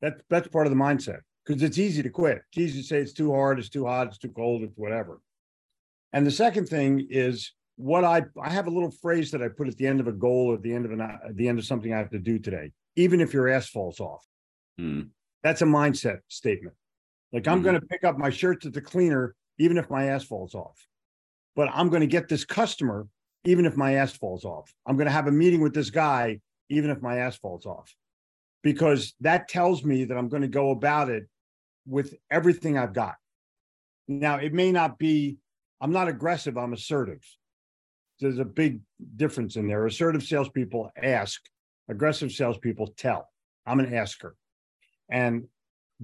That's 0.00 0.22
that's 0.30 0.48
part 0.48 0.66
of 0.66 0.72
the 0.72 0.78
mindset 0.78 1.20
because 1.44 1.62
it's 1.62 1.78
easy 1.78 2.02
to 2.02 2.10
quit. 2.10 2.42
It's 2.50 2.58
easy 2.58 2.82
to 2.82 2.86
say 2.86 2.98
it's 2.98 3.12
too 3.12 3.32
hard, 3.32 3.58
it's 3.58 3.68
too 3.68 3.86
hot, 3.86 4.08
it's 4.08 4.18
too 4.18 4.30
cold, 4.30 4.62
it's 4.62 4.76
whatever. 4.76 5.20
And 6.12 6.26
the 6.26 6.30
second 6.30 6.68
thing 6.68 7.06
is 7.10 7.52
what 7.78 8.04
I 8.04 8.24
I 8.40 8.50
have 8.50 8.66
a 8.66 8.70
little 8.70 8.90
phrase 8.90 9.30
that 9.30 9.40
I 9.40 9.48
put 9.48 9.68
at 9.68 9.76
the 9.76 9.86
end 9.86 10.00
of 10.00 10.08
a 10.08 10.12
goal 10.12 10.50
or 10.50 10.54
at 10.54 10.62
the 10.62 10.74
end 10.74 10.84
of 10.84 10.90
an 10.90 11.00
at 11.00 11.36
the 11.36 11.48
end 11.48 11.58
of 11.58 11.64
something 11.64 11.94
I 11.94 11.98
have 11.98 12.10
to 12.10 12.18
do 12.18 12.38
today. 12.38 12.72
Even 12.96 13.20
if 13.20 13.32
your 13.32 13.48
ass 13.48 13.68
falls 13.68 14.00
off, 14.00 14.26
mm. 14.80 15.08
that's 15.44 15.62
a 15.62 15.64
mindset 15.64 16.18
statement. 16.26 16.74
Like 17.32 17.46
I'm 17.46 17.60
mm 17.60 17.64
going 17.64 17.80
to 17.80 17.86
pick 17.86 18.04
up 18.04 18.18
my 18.18 18.30
shirts 18.30 18.66
at 18.66 18.72
the 18.72 18.80
cleaner 18.80 19.34
even 19.58 19.78
if 19.78 19.88
my 19.88 20.06
ass 20.06 20.24
falls 20.24 20.54
off. 20.54 20.86
But 21.54 21.68
I'm 21.72 21.88
going 21.88 22.00
to 22.00 22.06
get 22.06 22.28
this 22.28 22.44
customer 22.44 23.06
even 23.44 23.64
if 23.64 23.76
my 23.76 23.94
ass 23.94 24.12
falls 24.12 24.44
off. 24.44 24.72
I'm 24.84 24.96
going 24.96 25.06
to 25.06 25.12
have 25.12 25.28
a 25.28 25.32
meeting 25.32 25.60
with 25.60 25.74
this 25.74 25.90
guy 25.90 26.40
even 26.68 26.90
if 26.90 27.00
my 27.00 27.18
ass 27.18 27.36
falls 27.36 27.64
off. 27.64 27.94
Because 28.64 29.14
that 29.20 29.48
tells 29.48 29.84
me 29.84 30.04
that 30.04 30.16
I'm 30.18 30.28
going 30.28 30.42
to 30.42 30.48
go 30.48 30.70
about 30.70 31.10
it 31.10 31.28
with 31.86 32.14
everything 32.28 32.76
I've 32.76 32.92
got. 32.92 33.14
Now, 34.08 34.36
it 34.36 34.52
may 34.52 34.72
not 34.72 34.98
be, 34.98 35.38
I'm 35.80 35.92
not 35.92 36.08
aggressive, 36.08 36.58
I'm 36.58 36.72
assertive. 36.72 37.22
There's 38.20 38.38
a 38.38 38.44
big 38.44 38.80
difference 39.16 39.56
in 39.56 39.68
there. 39.68 39.86
Assertive 39.86 40.22
salespeople 40.22 40.90
ask, 41.00 41.40
aggressive 41.88 42.32
salespeople 42.32 42.88
tell. 42.96 43.28
I'm 43.66 43.80
an 43.80 43.94
asker. 43.94 44.34
And 45.10 45.44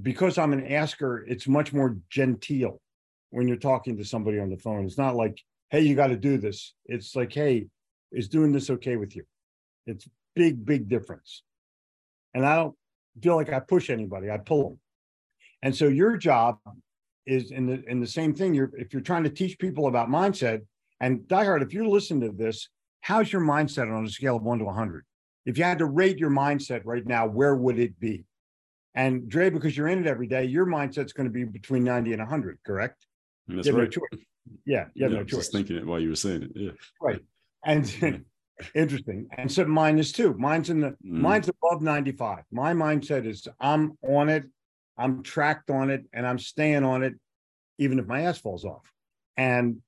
because 0.01 0.39
I'm 0.39 0.53
an 0.53 0.67
asker, 0.67 1.25
it's 1.27 1.49
much 1.49 1.73
more 1.73 1.99
genteel 2.11 2.81
when 3.31 3.49
you're 3.49 3.57
talking 3.57 3.97
to 3.97 4.05
somebody 4.05 4.39
on 4.39 4.51
the 4.51 4.57
phone. 4.57 4.85
It's 4.85 4.99
not 4.99 5.17
like, 5.17 5.41
hey, 5.71 5.81
you 5.81 5.95
got 5.95 6.09
to 6.09 6.17
do 6.17 6.39
this. 6.39 6.75
It's 6.87 7.17
like, 7.17 7.33
hey, 7.33 7.67
is 8.13 8.29
doing 8.29 8.53
this 8.53 8.71
okay 8.71 8.97
with 8.97 9.17
you? 9.17 9.25
It's 9.87 10.09
big, 10.35 10.65
big 10.65 10.89
difference. 10.89 11.43
And 12.33 12.47
I 12.47 12.57
don't 12.57 12.75
feel 13.23 13.37
like 13.37 13.53
I 13.53 13.61
push 13.61 13.91
anybody, 13.91 14.31
I 14.31 14.39
pull 14.39 14.71
them. 14.71 14.81
And 15.63 15.75
so 15.75 15.89
your 15.89 16.17
job 16.17 16.59
is 17.27 17.51
in 17.51 17.67
the 17.67 17.83
in 17.89 18.01
the 18.01 18.07
same 18.07 18.35
thing. 18.35 18.55
You're 18.55 18.71
if 18.75 18.93
you're 18.93 19.03
trying 19.03 19.25
to 19.25 19.31
teach 19.31 19.59
people 19.59 19.87
about 19.87 20.09
mindset, 20.09 20.61
and 21.01 21.21
diehard, 21.21 21.63
if 21.63 21.73
you're 21.73 21.87
listening 21.87 22.31
to 22.31 22.37
this, 22.37 22.69
how's 23.01 23.33
your 23.33 23.43
mindset 23.43 23.95
on 23.95 24.05
a 24.05 24.09
scale 24.09 24.37
of 24.37 24.43
one 24.43 24.59
to 24.59 24.65
100? 24.65 25.05
If 25.47 25.59
you 25.59 25.65
had 25.65 25.79
to 25.79 25.87
rate 25.87 26.19
your 26.19 26.31
mindset 26.31 26.83
right 26.85 27.05
now, 27.07 27.27
where 27.27 27.55
would 27.55 27.79
it 27.79 27.99
be? 28.01 28.25
And 28.95 29.29
Dre, 29.29 29.51
because 29.51 29.77
you're 29.77 29.89
in 29.89 30.01
it 30.01 30.07
every 30.07 30.27
day, 30.27 30.45
your 30.45 30.67
mindset's 30.67 31.13
going 31.13 31.27
to 31.27 31.33
be 31.33 31.45
between 31.45 31.85
90 31.85 32.13
and 32.13 32.21
100, 32.21 32.59
correct? 32.65 33.07
That's 33.49 33.69
right. 33.69 33.85
No 33.85 33.87
choice. 33.87 34.25
Yeah, 34.65 34.87
you 34.95 35.05
have 35.05 35.13
yeah, 35.13 35.19
no 35.19 35.25
choice. 35.25 35.41
Just 35.41 35.53
thinking 35.53 35.77
it 35.77 35.87
while 35.87 36.01
you 36.01 36.11
were 36.11 36.17
saying 36.17 36.43
it. 36.43 36.51
Yeah. 36.55 36.71
Right. 37.01 37.21
And 37.65 38.25
interesting. 38.75 39.29
And 39.37 39.51
so 39.51 39.65
mine 39.65 39.99
is 39.99 40.13
too. 40.13 40.35
Mine's 40.35 40.71
in 40.71 40.81
the 40.81 40.91
mm. 40.91 40.97
mine's 41.03 41.49
above 41.49 41.83
95. 41.83 42.45
My 42.53 42.73
mindset 42.73 43.27
is 43.27 43.47
I'm 43.61 43.99
on 44.03 44.29
it, 44.29 44.45
I'm 44.97 45.23
tracked 45.23 45.71
on 45.71 45.91
it, 45.91 46.05
and 46.13 46.27
I'm 46.27 46.39
staying 46.39 46.85
on 46.85 47.03
it, 47.03 47.15
even 47.79 47.99
if 47.99 48.07
my 48.07 48.23
ass 48.23 48.39
falls 48.39 48.65
off. 48.65 48.91
And 49.37 49.79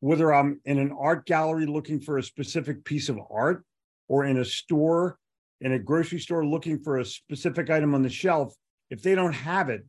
whether 0.00 0.32
I'm 0.32 0.60
in 0.64 0.78
an 0.78 0.94
art 0.98 1.26
gallery 1.26 1.66
looking 1.66 2.00
for 2.00 2.18
a 2.18 2.22
specific 2.22 2.84
piece 2.84 3.08
of 3.08 3.18
art 3.30 3.64
or 4.08 4.24
in 4.24 4.38
a 4.38 4.44
store, 4.44 5.18
in 5.60 5.72
a 5.72 5.78
grocery 5.78 6.20
store 6.20 6.44
looking 6.44 6.78
for 6.78 6.98
a 6.98 7.04
specific 7.04 7.70
item 7.70 7.94
on 7.94 8.02
the 8.02 8.10
shelf, 8.10 8.54
if 8.90 9.02
they 9.02 9.14
don't 9.14 9.32
have 9.32 9.70
it, 9.70 9.82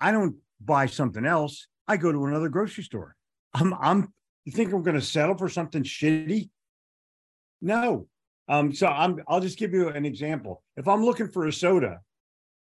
I 0.00 0.12
don't 0.12 0.36
buy 0.64 0.86
something 0.86 1.26
else. 1.26 1.66
I 1.88 1.96
go 1.96 2.12
to 2.12 2.26
another 2.26 2.48
grocery 2.48 2.84
store. 2.84 3.16
I'm, 3.54 3.74
I'm, 3.74 4.12
you 4.44 4.52
think 4.52 4.72
I'm 4.72 4.82
going 4.82 4.96
to 4.96 5.02
settle 5.02 5.36
for 5.36 5.48
something 5.48 5.82
shitty? 5.82 6.48
No. 7.60 8.06
Um, 8.48 8.74
so 8.74 8.86
I'm, 8.86 9.20
I'll 9.28 9.40
just 9.40 9.58
give 9.58 9.72
you 9.72 9.88
an 9.88 10.04
example. 10.04 10.62
If 10.76 10.88
I'm 10.88 11.04
looking 11.04 11.28
for 11.28 11.46
a 11.46 11.52
soda 11.52 12.00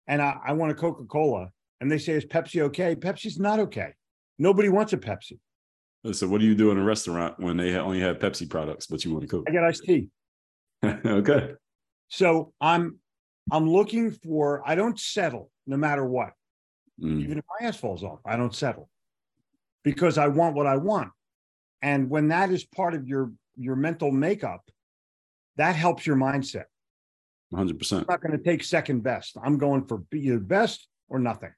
and 0.06 0.20
I, 0.20 0.36
I 0.46 0.52
want 0.52 0.72
a 0.72 0.74
Coca 0.74 1.04
Cola 1.04 1.50
and 1.80 1.90
they 1.90 1.98
say, 1.98 2.14
is 2.14 2.24
Pepsi 2.24 2.62
okay? 2.62 2.94
Pepsi's 2.94 3.38
not 3.38 3.58
okay. 3.60 3.92
Nobody 4.38 4.68
wants 4.68 4.92
a 4.92 4.98
Pepsi. 4.98 5.38
So 6.12 6.28
what 6.28 6.40
do 6.40 6.46
you 6.46 6.54
do 6.54 6.70
in 6.70 6.78
a 6.78 6.84
restaurant 6.84 7.38
when 7.38 7.56
they 7.56 7.74
only 7.76 8.00
have 8.00 8.18
Pepsi 8.18 8.48
products, 8.48 8.86
but 8.86 9.04
you 9.04 9.12
want 9.12 9.22
to 9.22 9.28
cook? 9.28 9.44
I 9.48 9.52
get 9.52 9.64
iced 9.64 9.84
tea. 9.84 10.08
okay. 10.84 11.52
So 12.08 12.52
I'm 12.60 12.98
I'm 13.50 13.68
looking 13.70 14.10
for. 14.10 14.62
I 14.66 14.74
don't 14.74 14.98
settle 14.98 15.50
no 15.66 15.76
matter 15.76 16.04
what. 16.04 16.30
Mm. 17.00 17.22
Even 17.22 17.38
if 17.38 17.44
my 17.60 17.66
ass 17.66 17.76
falls 17.76 18.02
off, 18.02 18.20
I 18.24 18.36
don't 18.36 18.54
settle 18.54 18.88
because 19.84 20.18
I 20.18 20.28
want 20.28 20.54
what 20.54 20.66
I 20.66 20.76
want. 20.76 21.10
And 21.82 22.10
when 22.10 22.28
that 22.28 22.50
is 22.50 22.64
part 22.64 22.94
of 22.94 23.06
your 23.06 23.32
your 23.56 23.76
mental 23.76 24.10
makeup, 24.10 24.62
that 25.56 25.74
helps 25.76 26.06
your 26.06 26.16
mindset. 26.16 26.64
100%. 27.52 28.00
I'm 28.00 28.06
not 28.08 28.20
going 28.20 28.36
to 28.36 28.44
take 28.44 28.62
second 28.62 29.02
best. 29.02 29.36
I'm 29.42 29.58
going 29.58 29.86
for 29.86 30.02
either 30.12 30.38
best 30.38 30.86
or 31.08 31.18
nothing. 31.18 31.50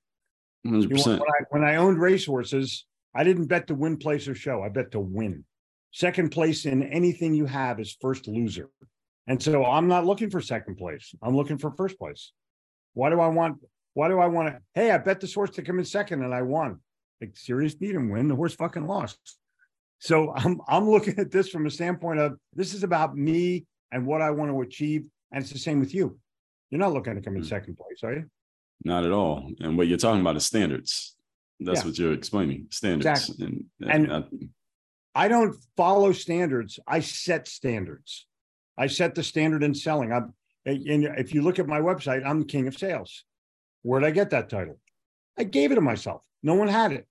100%. 0.67 0.89
when, 1.07 1.21
I, 1.21 1.45
when 1.51 1.65
I 1.65 1.77
owned 1.77 2.01
racehorses, 2.01 2.87
I 3.15 3.25
didn't 3.25 3.47
bet 3.47 3.67
to 3.69 3.75
win, 3.75 3.97
place, 3.97 4.29
or 4.29 4.35
show. 4.35 4.63
I 4.63 4.69
bet 4.69 4.93
to 4.93 5.01
win. 5.01 5.45
Second 5.93 6.31
place 6.31 6.67
in 6.67 6.83
anything 6.85 7.35
you 7.35 7.47
have 7.47 7.81
is 7.81 7.97
first 8.01 8.29
loser. 8.29 8.69
And 9.27 9.43
so 9.43 9.65
I'm 9.65 9.89
not 9.89 10.07
looking 10.07 10.31
for 10.31 10.41
second 10.41 10.77
place. 10.77 11.15
I'm 11.23 11.37
looking 11.37 11.59
for 11.59 11.73
first 11.73 11.99
place. 11.99 12.33
Why 12.95 13.11
do 13.11 13.21
I 13.21 13.29
want? 13.29 13.59
Why 13.95 14.09
do 14.09 14.19
I 14.21 14.27
want 14.27 14.49
to? 14.49 14.59
Hey, 14.75 14.91
I 14.91 14.99
bet 14.99 15.21
this 15.21 15.35
horse 15.35 15.51
to 15.51 15.63
come 15.63 15.79
in 15.79 15.85
second 15.85 16.23
and 16.23 16.35
I 16.35 16.43
won. 16.43 16.81
Like 17.21 17.37
serious 17.37 17.75
beat 17.75 17.95
and 17.97 18.11
win. 18.11 18.29
The 18.29 18.37
horse 18.37 18.55
fucking 18.55 18.87
lost. 18.87 19.19
So 19.99 20.33
I'm 20.35 20.61
I'm 20.69 20.89
looking 20.89 21.19
at 21.19 21.31
this 21.31 21.49
from 21.49 21.67
a 21.67 21.71
standpoint 21.71 22.21
of 22.21 22.39
this 22.55 22.73
is 22.73 22.83
about 22.83 23.17
me 23.17 23.67
and 23.93 24.07
what 24.07 24.23
I 24.23 24.31
want 24.31 24.51
to 24.51 24.61
achieve. 24.63 25.05
And 25.33 25.43
it's 25.43 25.53
the 25.53 25.59
same 25.59 25.81
with 25.81 25.95
you. 25.95 26.19
You're 26.71 26.81
not 26.81 26.93
looking 26.93 27.15
to 27.15 27.21
come 27.21 27.37
in 27.37 27.43
mm-hmm. 27.43 27.49
second 27.49 27.77
place, 27.77 28.03
are 28.03 28.15
you? 28.15 28.25
Not 28.85 29.05
at 29.05 29.13
all. 29.13 29.51
And 29.61 29.77
what 29.77 29.89
you're 29.89 29.99
talking 29.99 30.21
about 30.21 30.37
is 30.37 30.47
standards. 30.47 31.17
That's 31.61 31.81
yeah. 31.81 31.87
what 31.87 31.99
you're 31.99 32.13
explaining. 32.13 32.67
Standards. 32.71 33.29
Exactly. 33.29 33.47
And, 33.47 33.65
and, 33.91 34.13
and 34.13 34.51
I, 35.15 35.25
I 35.25 35.29
don't 35.29 35.57
follow 35.77 36.13
standards. 36.13 36.79
I 36.87 37.01
set 37.01 37.47
standards. 37.47 38.27
I 38.79 38.87
set 38.87 39.15
the 39.15 39.23
standard 39.23 39.63
in 39.63 39.75
selling. 39.75 40.13
I'm, 40.13 40.35
and 40.65 41.05
if 41.19 41.35
you 41.35 41.43
look 41.43 41.59
at 41.59 41.67
my 41.67 41.81
website, 41.81 42.25
I'm 42.25 42.41
the 42.41 42.47
king 42.47 42.67
of 42.67 42.79
sales. 42.79 43.25
Where'd 43.83 44.05
I 44.05 44.11
get 44.11 44.31
that 44.31 44.49
title? 44.49 44.79
I 45.39 45.45
gave 45.45 45.73
it 45.73 45.77
to 45.77 45.81
myself. 45.81 46.23
No 46.43 46.55
one 46.55 46.69
had 46.69 46.93
it. 46.93 47.07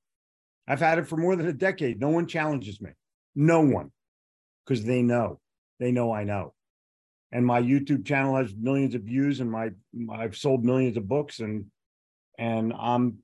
I've 0.68 0.80
had 0.80 1.00
it 1.00 1.08
for 1.08 1.18
more 1.18 1.36
than 1.36 1.48
a 1.48 1.54
decade. 1.54 2.00
No 2.00 2.10
one 2.10 2.28
challenges 2.28 2.80
me. 2.80 2.92
No 3.36 3.62
one, 3.62 3.92
because 4.66 4.84
they 4.84 5.02
know. 5.02 5.40
They 5.80 5.92
know 5.92 6.12
I 6.12 6.24
know. 6.24 6.54
And 7.32 7.46
my 7.46 7.62
YouTube 7.62 8.06
channel 8.06 8.36
has 8.36 8.54
millions 8.56 8.96
of 8.96 9.02
views, 9.04 9.40
and 9.40 9.52
my 9.52 9.70
I've 10.12 10.36
sold 10.36 10.64
millions 10.64 10.98
of 10.98 11.08
books, 11.08 11.40
and 11.40 11.66
and 12.38 12.74
I'm 12.78 13.20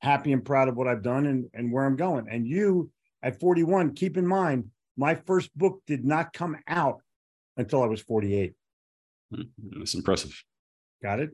happy 0.00 0.32
and 0.32 0.44
proud 0.44 0.68
of 0.68 0.76
what 0.76 0.88
I've 0.88 1.02
done 1.02 1.26
and, 1.26 1.46
and 1.54 1.72
where 1.72 1.84
I'm 1.84 1.96
going. 1.96 2.26
And 2.30 2.46
you 2.46 2.90
at 3.22 3.38
41, 3.38 3.94
keep 3.94 4.16
in 4.16 4.26
mind, 4.26 4.70
my 4.96 5.14
first 5.14 5.56
book 5.56 5.82
did 5.86 6.04
not 6.04 6.32
come 6.32 6.56
out 6.66 7.00
until 7.56 7.82
I 7.82 7.86
was 7.86 8.00
48. 8.00 8.54
Mm-hmm. 9.32 9.78
That's 9.78 9.94
impressive. 9.94 10.42
Got 11.02 11.20
it? 11.20 11.30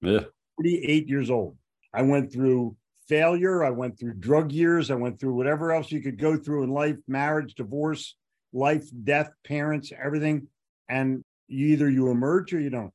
Yeah. 0.00 0.24
48 0.56 1.08
years 1.08 1.30
old. 1.30 1.56
I 1.94 2.02
went 2.02 2.32
through 2.32 2.76
failure. 3.08 3.64
I 3.64 3.70
went 3.70 3.98
through 3.98 4.14
drug 4.14 4.52
years. 4.52 4.90
I 4.90 4.94
went 4.94 5.18
through 5.18 5.34
whatever 5.34 5.72
else 5.72 5.90
you 5.90 6.00
could 6.00 6.18
go 6.18 6.36
through 6.36 6.64
in 6.64 6.70
life 6.70 6.96
marriage, 7.08 7.54
divorce, 7.54 8.16
life, 8.52 8.84
death, 9.04 9.30
parents, 9.44 9.92
everything. 10.02 10.48
And 10.88 11.24
you 11.48 11.68
either 11.68 11.90
you 11.90 12.10
emerge 12.10 12.52
or 12.52 12.60
you 12.60 12.70
don't. 12.70 12.92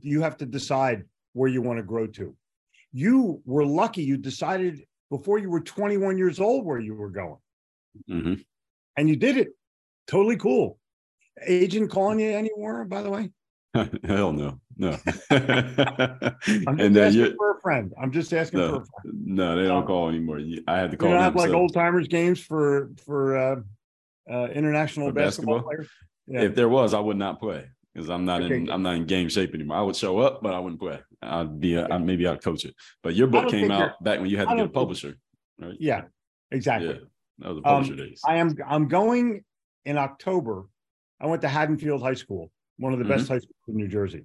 You 0.00 0.22
have 0.22 0.36
to 0.38 0.46
decide 0.46 1.04
where 1.32 1.48
you 1.48 1.62
want 1.62 1.78
to 1.78 1.82
grow 1.82 2.06
to 2.06 2.34
you 2.92 3.42
were 3.44 3.64
lucky 3.64 4.02
you 4.02 4.16
decided 4.16 4.82
before 5.10 5.38
you 5.38 5.50
were 5.50 5.60
21 5.60 6.18
years 6.18 6.40
old 6.40 6.64
where 6.64 6.78
you 6.78 6.94
were 6.94 7.10
going. 7.10 7.38
Mm-hmm. 8.08 8.34
And 8.96 9.08
you 9.08 9.16
did 9.16 9.36
it. 9.36 9.48
Totally 10.06 10.36
cool. 10.36 10.78
Agent 11.46 11.90
calling 11.90 12.20
you 12.20 12.30
anymore, 12.30 12.84
by 12.84 13.02
the 13.02 13.10
way? 13.10 13.30
Hell 14.04 14.32
no, 14.32 14.58
no. 14.76 14.98
I'm 15.30 16.78
just 16.78 16.96
asking 16.96 17.36
for 17.36 17.56
a 17.56 17.60
friend. 17.60 17.92
I'm 18.00 18.10
just 18.10 18.32
asking 18.32 18.60
no, 18.60 18.68
for 18.68 18.76
a 18.76 18.86
friend. 19.02 19.26
No, 19.26 19.56
they 19.56 19.68
don't 19.68 19.82
um, 19.82 19.86
call 19.86 20.08
anymore. 20.08 20.40
I 20.66 20.78
had 20.78 20.90
to 20.90 20.96
call. 20.96 21.10
You 21.10 21.14
don't 21.14 21.22
have 21.22 21.36
like 21.36 21.50
so. 21.50 21.56
old 21.56 21.74
timers 21.74 22.08
games 22.08 22.40
for 22.40 22.90
for 23.04 23.36
uh, 23.36 23.56
uh, 24.32 24.46
international 24.46 25.08
for 25.08 25.12
basketball, 25.12 25.56
basketball 25.56 25.62
players. 25.62 25.88
Yeah. 26.26 26.40
If 26.42 26.54
there 26.54 26.68
was, 26.68 26.94
I 26.94 27.00
would 27.00 27.18
not 27.18 27.38
play 27.38 27.68
because 27.98 28.10
I'm 28.10 28.24
not 28.24 28.42
okay. 28.42 28.56
in 28.56 28.70
I'm 28.70 28.82
not 28.82 28.94
in 28.94 29.06
game 29.06 29.28
shape 29.28 29.54
anymore. 29.54 29.76
I 29.76 29.82
would 29.82 29.96
show 29.96 30.18
up, 30.18 30.42
but 30.42 30.54
I 30.54 30.58
wouldn't 30.58 30.80
play. 30.80 31.00
I'd 31.22 31.58
be 31.58 31.74
a, 31.74 31.88
I, 31.88 31.98
maybe 31.98 32.26
I'd 32.26 32.42
coach 32.42 32.64
it. 32.64 32.74
But 33.02 33.14
your 33.14 33.26
book 33.26 33.48
came 33.48 33.70
out 33.70 34.02
back 34.02 34.20
when 34.20 34.30
you 34.30 34.36
had 34.36 34.48
to 34.48 34.56
get 34.56 34.66
a 34.66 34.68
publisher, 34.68 35.16
right? 35.60 35.76
Yeah, 35.78 36.02
exactly. 36.50 36.88
Yeah, 36.88 37.00
that 37.38 37.48
was 37.48 37.56
the 37.56 37.62
publisher 37.62 37.92
um, 37.92 37.98
days. 37.98 38.20
I 38.26 38.36
am 38.36 38.56
I'm 38.66 38.88
going 38.88 39.44
in 39.84 39.98
October 39.98 40.66
I 41.20 41.26
went 41.26 41.42
to 41.42 41.48
Haddonfield 41.48 42.02
High 42.02 42.14
School, 42.14 42.50
one 42.78 42.92
of 42.92 42.98
the 42.98 43.04
mm-hmm. 43.04 43.14
best 43.14 43.28
high 43.28 43.38
schools 43.38 43.56
in 43.66 43.76
New 43.76 43.88
Jersey. 43.88 44.24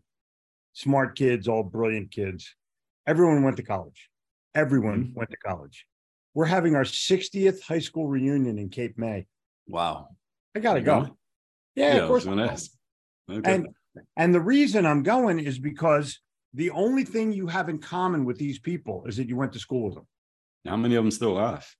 Smart 0.73 1.15
kids, 1.15 1.47
all 1.47 1.63
brilliant 1.63 2.11
kids. 2.11 2.55
Everyone 3.07 3.43
went 3.43 3.57
to 3.57 3.63
college. 3.63 4.09
Everyone 4.55 5.05
mm-hmm. 5.05 5.17
went 5.17 5.31
to 5.31 5.37
college. 5.37 5.85
We're 6.35 6.45
having 6.45 6.75
our 6.75 6.83
60th 6.83 7.61
high 7.61 7.79
school 7.79 8.07
reunion 8.07 8.57
in 8.57 8.69
Cape 8.69 8.97
May. 8.97 9.25
Wow. 9.67 10.09
I 10.55 10.59
gotta 10.59 10.81
go. 10.81 11.15
Yeah, 11.75 11.95
yeah, 11.95 12.01
of 12.01 12.07
course. 12.07 12.25
Okay. 13.31 13.53
And 13.53 13.67
and 14.17 14.33
the 14.33 14.41
reason 14.41 14.85
I'm 14.85 15.03
going 15.03 15.39
is 15.39 15.59
because 15.59 16.19
the 16.53 16.71
only 16.71 17.03
thing 17.03 17.31
you 17.31 17.47
have 17.47 17.69
in 17.69 17.79
common 17.79 18.25
with 18.25 18.37
these 18.37 18.59
people 18.59 19.05
is 19.07 19.17
that 19.17 19.27
you 19.27 19.35
went 19.35 19.53
to 19.53 19.59
school 19.59 19.85
with 19.85 19.95
them. 19.95 20.07
How 20.65 20.77
many 20.77 20.95
of 20.95 21.03
them 21.03 21.11
still 21.11 21.31
alive? 21.31 21.75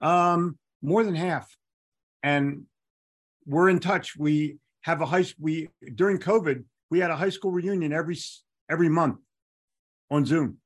Um, 0.00 0.58
more 0.82 1.04
than 1.04 1.14
half. 1.14 1.54
And 2.22 2.64
we're 3.46 3.68
in 3.68 3.80
touch. 3.80 4.16
We 4.16 4.58
have 4.82 5.00
a 5.00 5.06
high 5.06 5.24
we 5.38 5.68
during 5.94 6.18
COVID, 6.18 6.64
we 6.90 6.98
had 7.00 7.10
a 7.10 7.16
high 7.16 7.30
school 7.30 7.50
reunion 7.50 7.92
every 7.92 8.16
every 8.70 8.88
month 8.88 9.18
on 10.10 10.24
Zoom. 10.24 10.58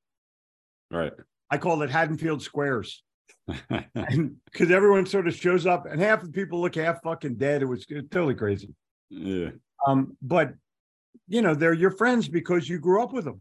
Right. 0.91 1.13
I 1.51 1.59
call 1.59 1.83
it 1.83 1.91
Haddonfield 1.91 2.43
Squares. 2.43 3.03
because 3.69 4.71
everyone 4.71 5.05
sort 5.05 5.27
of 5.27 5.35
shows 5.35 5.67
up 5.67 5.85
and 5.87 6.01
half 6.01 6.23
the 6.23 6.31
people 6.31 6.61
look 6.61 6.77
half 6.77 7.03
fucking 7.03 7.35
dead. 7.35 7.61
It 7.63 7.67
was, 7.67 7.85
it 7.89 7.95
was 7.95 8.05
totally 8.11 8.37
crazy. 8.37 8.73
Yeah. 9.11 9.51
Um, 9.87 10.17
but 10.23 10.55
you 11.29 11.43
know, 11.43 11.55
they're 11.55 11.73
your 11.73 11.91
friends 11.91 12.29
because 12.29 12.69
you 12.69 12.79
grew 12.79 13.03
up 13.03 13.13
with 13.13 13.25
them. 13.25 13.41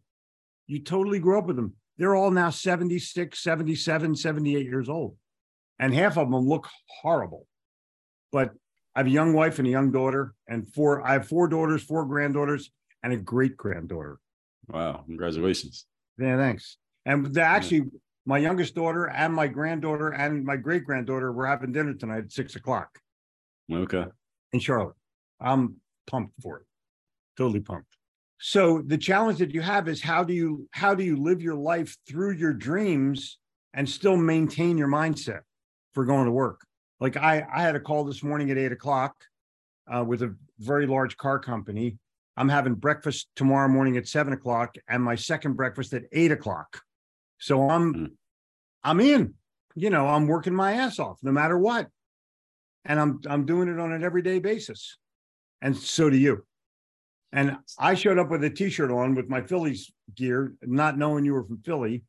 You 0.68 0.80
totally 0.80 1.20
grew 1.20 1.38
up 1.38 1.46
with 1.46 1.56
them. 1.56 1.74
They're 1.98 2.16
all 2.16 2.32
now 2.32 2.50
76, 2.50 3.38
77, 3.38 4.16
78 4.16 4.66
years 4.66 4.90
old. 4.90 5.18
And 5.78 5.94
half 5.94 6.18
of 6.18 6.32
them 6.32 6.48
look 6.48 6.70
horrible. 7.02 7.48
But 8.32 8.52
I 8.96 9.00
have 9.00 9.08
a 9.08 9.12
young 9.12 9.34
wife 9.34 9.60
and 9.60 9.68
a 9.68 9.72
young 9.72 9.92
daughter, 9.92 10.34
and 10.48 10.68
four, 10.74 11.06
I 11.06 11.14
have 11.14 11.28
four 11.28 11.48
daughters, 11.48 11.84
four 11.84 12.06
granddaughters, 12.06 12.72
and 13.04 13.14
a 13.14 13.18
great 13.18 13.58
granddaughter. 13.58 14.20
Wow. 14.68 15.04
Congratulations. 15.06 15.86
Yeah, 16.18 16.38
thanks. 16.38 16.78
And 17.06 17.38
actually, 17.38 17.78
yeah. 17.78 18.00
my 18.26 18.38
youngest 18.38 18.76
daughter 18.76 19.10
and 19.10 19.34
my 19.34 19.48
granddaughter 19.48 20.10
and 20.10 20.44
my 20.46 20.56
great 20.56 20.86
granddaughter 20.86 21.32
were 21.32 21.48
having 21.48 21.72
dinner 21.72 21.94
tonight 21.94 22.26
at 22.26 22.32
six 22.32 22.56
o'clock. 22.56 22.90
Okay. 23.72 24.06
In 24.54 24.60
Charlotte. 24.60 24.96
I'm 25.40 25.81
pumped 26.08 26.34
for 26.42 26.60
it. 26.60 26.66
Totally 27.38 27.60
pumped. 27.60 27.96
So 28.40 28.82
the 28.82 28.98
challenge 28.98 29.38
that 29.40 29.54
you 29.54 29.62
have 29.62 29.88
is 29.88 30.02
how 30.02 30.24
do 30.24 30.34
you 30.34 30.68
how 30.72 30.96
do 30.96 31.04
you 31.04 31.16
live 31.16 31.42
your 31.42 31.56
life 31.56 31.96
through 32.08 32.34
your 32.34 32.54
dreams 32.54 33.38
and 33.74 33.88
still 33.88 34.18
maintain 34.18 34.78
your 34.78 34.88
mindset 34.88 35.42
for 35.94 36.06
going 36.06 36.26
to 36.26 36.32
work? 36.32 36.62
Like 37.00 37.18
I, 37.18 37.46
I 37.54 37.62
had 37.62 37.76
a 37.76 37.80
call 37.80 38.04
this 38.04 38.24
morning 38.24 38.50
at 38.50 38.58
eight 38.58 38.72
o'clock 38.72 39.16
uh, 39.88 40.04
with 40.04 40.24
a 40.24 40.36
very 40.60 40.88
large 40.88 41.18
car 41.18 41.38
company. 41.40 41.98
I'm 42.36 42.50
having 42.50 42.74
breakfast 42.74 43.30
tomorrow 43.36 43.68
morning 43.68 43.98
at 43.98 44.08
seven 44.08 44.34
o'clock 44.34 44.76
and 44.88 45.04
my 45.04 45.16
second 45.16 45.54
breakfast 45.54 45.94
at 45.94 46.04
eight 46.12 46.32
o'clock. 46.32 46.82
So 47.38 47.70
I'm 47.70 47.94
mm. 47.94 48.12
I'm 48.84 49.00
in. 49.00 49.36
You 49.76 49.92
know, 49.92 50.08
I'm 50.08 50.28
working 50.28 50.56
my 50.56 50.74
ass 50.74 50.98
off 50.98 51.20
no 51.22 51.32
matter 51.32 51.58
what. 51.58 51.88
And 52.86 53.00
I'm 53.00 53.20
I'm 53.30 53.46
doing 53.46 53.68
it 53.68 53.80
on 53.80 53.92
an 53.92 54.04
everyday 54.04 54.40
basis. 54.40 54.98
And 55.62 55.76
so 55.76 56.10
do 56.10 56.17
you. 56.17 56.45
And 57.34 57.58
I 57.80 57.93
showed 57.93 58.17
up 58.17 58.30
with 58.30 58.43
a 58.43 58.50
t-shirt 58.50 58.91
on 58.91 59.15
with 59.15 59.30
my 59.30 59.41
Phillies 59.41 59.91
gear, 60.15 60.56
not 60.62 60.97
knowing 60.97 61.24
you 61.24 61.34
were 61.34 61.45
from 61.45 61.60
Philly 61.60 62.04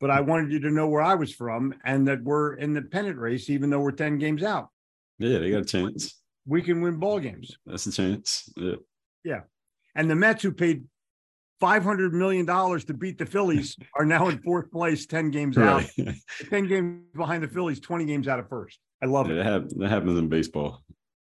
but 0.00 0.10
I 0.10 0.20
wanted 0.22 0.50
you 0.50 0.58
to 0.60 0.70
know 0.70 0.88
where 0.88 1.02
I 1.02 1.14
was 1.14 1.32
from 1.32 1.74
and 1.84 2.08
that 2.08 2.22
we're 2.22 2.54
in 2.54 2.72
the 2.72 2.82
pennant 2.82 3.18
race, 3.18 3.50
even 3.50 3.70
though 3.70 3.80
we're 3.80 3.92
10 3.92 4.18
games 4.18 4.42
out. 4.42 4.70
Yeah, 5.18 5.38
they 5.38 5.50
got 5.50 5.62
a 5.62 5.64
chance. 5.64 6.18
We 6.46 6.62
can 6.62 6.80
win 6.80 6.96
ball 6.96 7.20
games. 7.20 7.54
That's 7.66 7.86
a 7.86 7.92
chance. 7.92 8.50
Yeah. 8.56 8.76
Yeah. 9.22 9.40
And 9.94 10.10
the 10.10 10.14
Mets, 10.14 10.42
who 10.42 10.52
paid 10.52 10.84
$500 11.62 12.12
million 12.12 12.46
to 12.46 12.94
beat 12.94 13.18
the 13.18 13.26
Phillies, 13.26 13.76
are 13.94 14.06
now 14.06 14.28
in 14.28 14.40
fourth 14.42 14.70
place, 14.72 15.04
10 15.04 15.30
games 15.30 15.58
out. 15.58 15.84
10 16.48 16.66
games 16.66 17.02
behind 17.14 17.42
the 17.42 17.48
Phillies, 17.48 17.78
20 17.80 18.06
games 18.06 18.26
out 18.26 18.38
of 18.38 18.48
first. 18.48 18.78
I 19.02 19.06
love 19.06 19.28
yeah, 19.28 19.40
it. 19.40 19.44
That, 19.44 19.78
that 19.78 19.90
happens 19.90 20.18
in 20.18 20.28
baseball. 20.28 20.82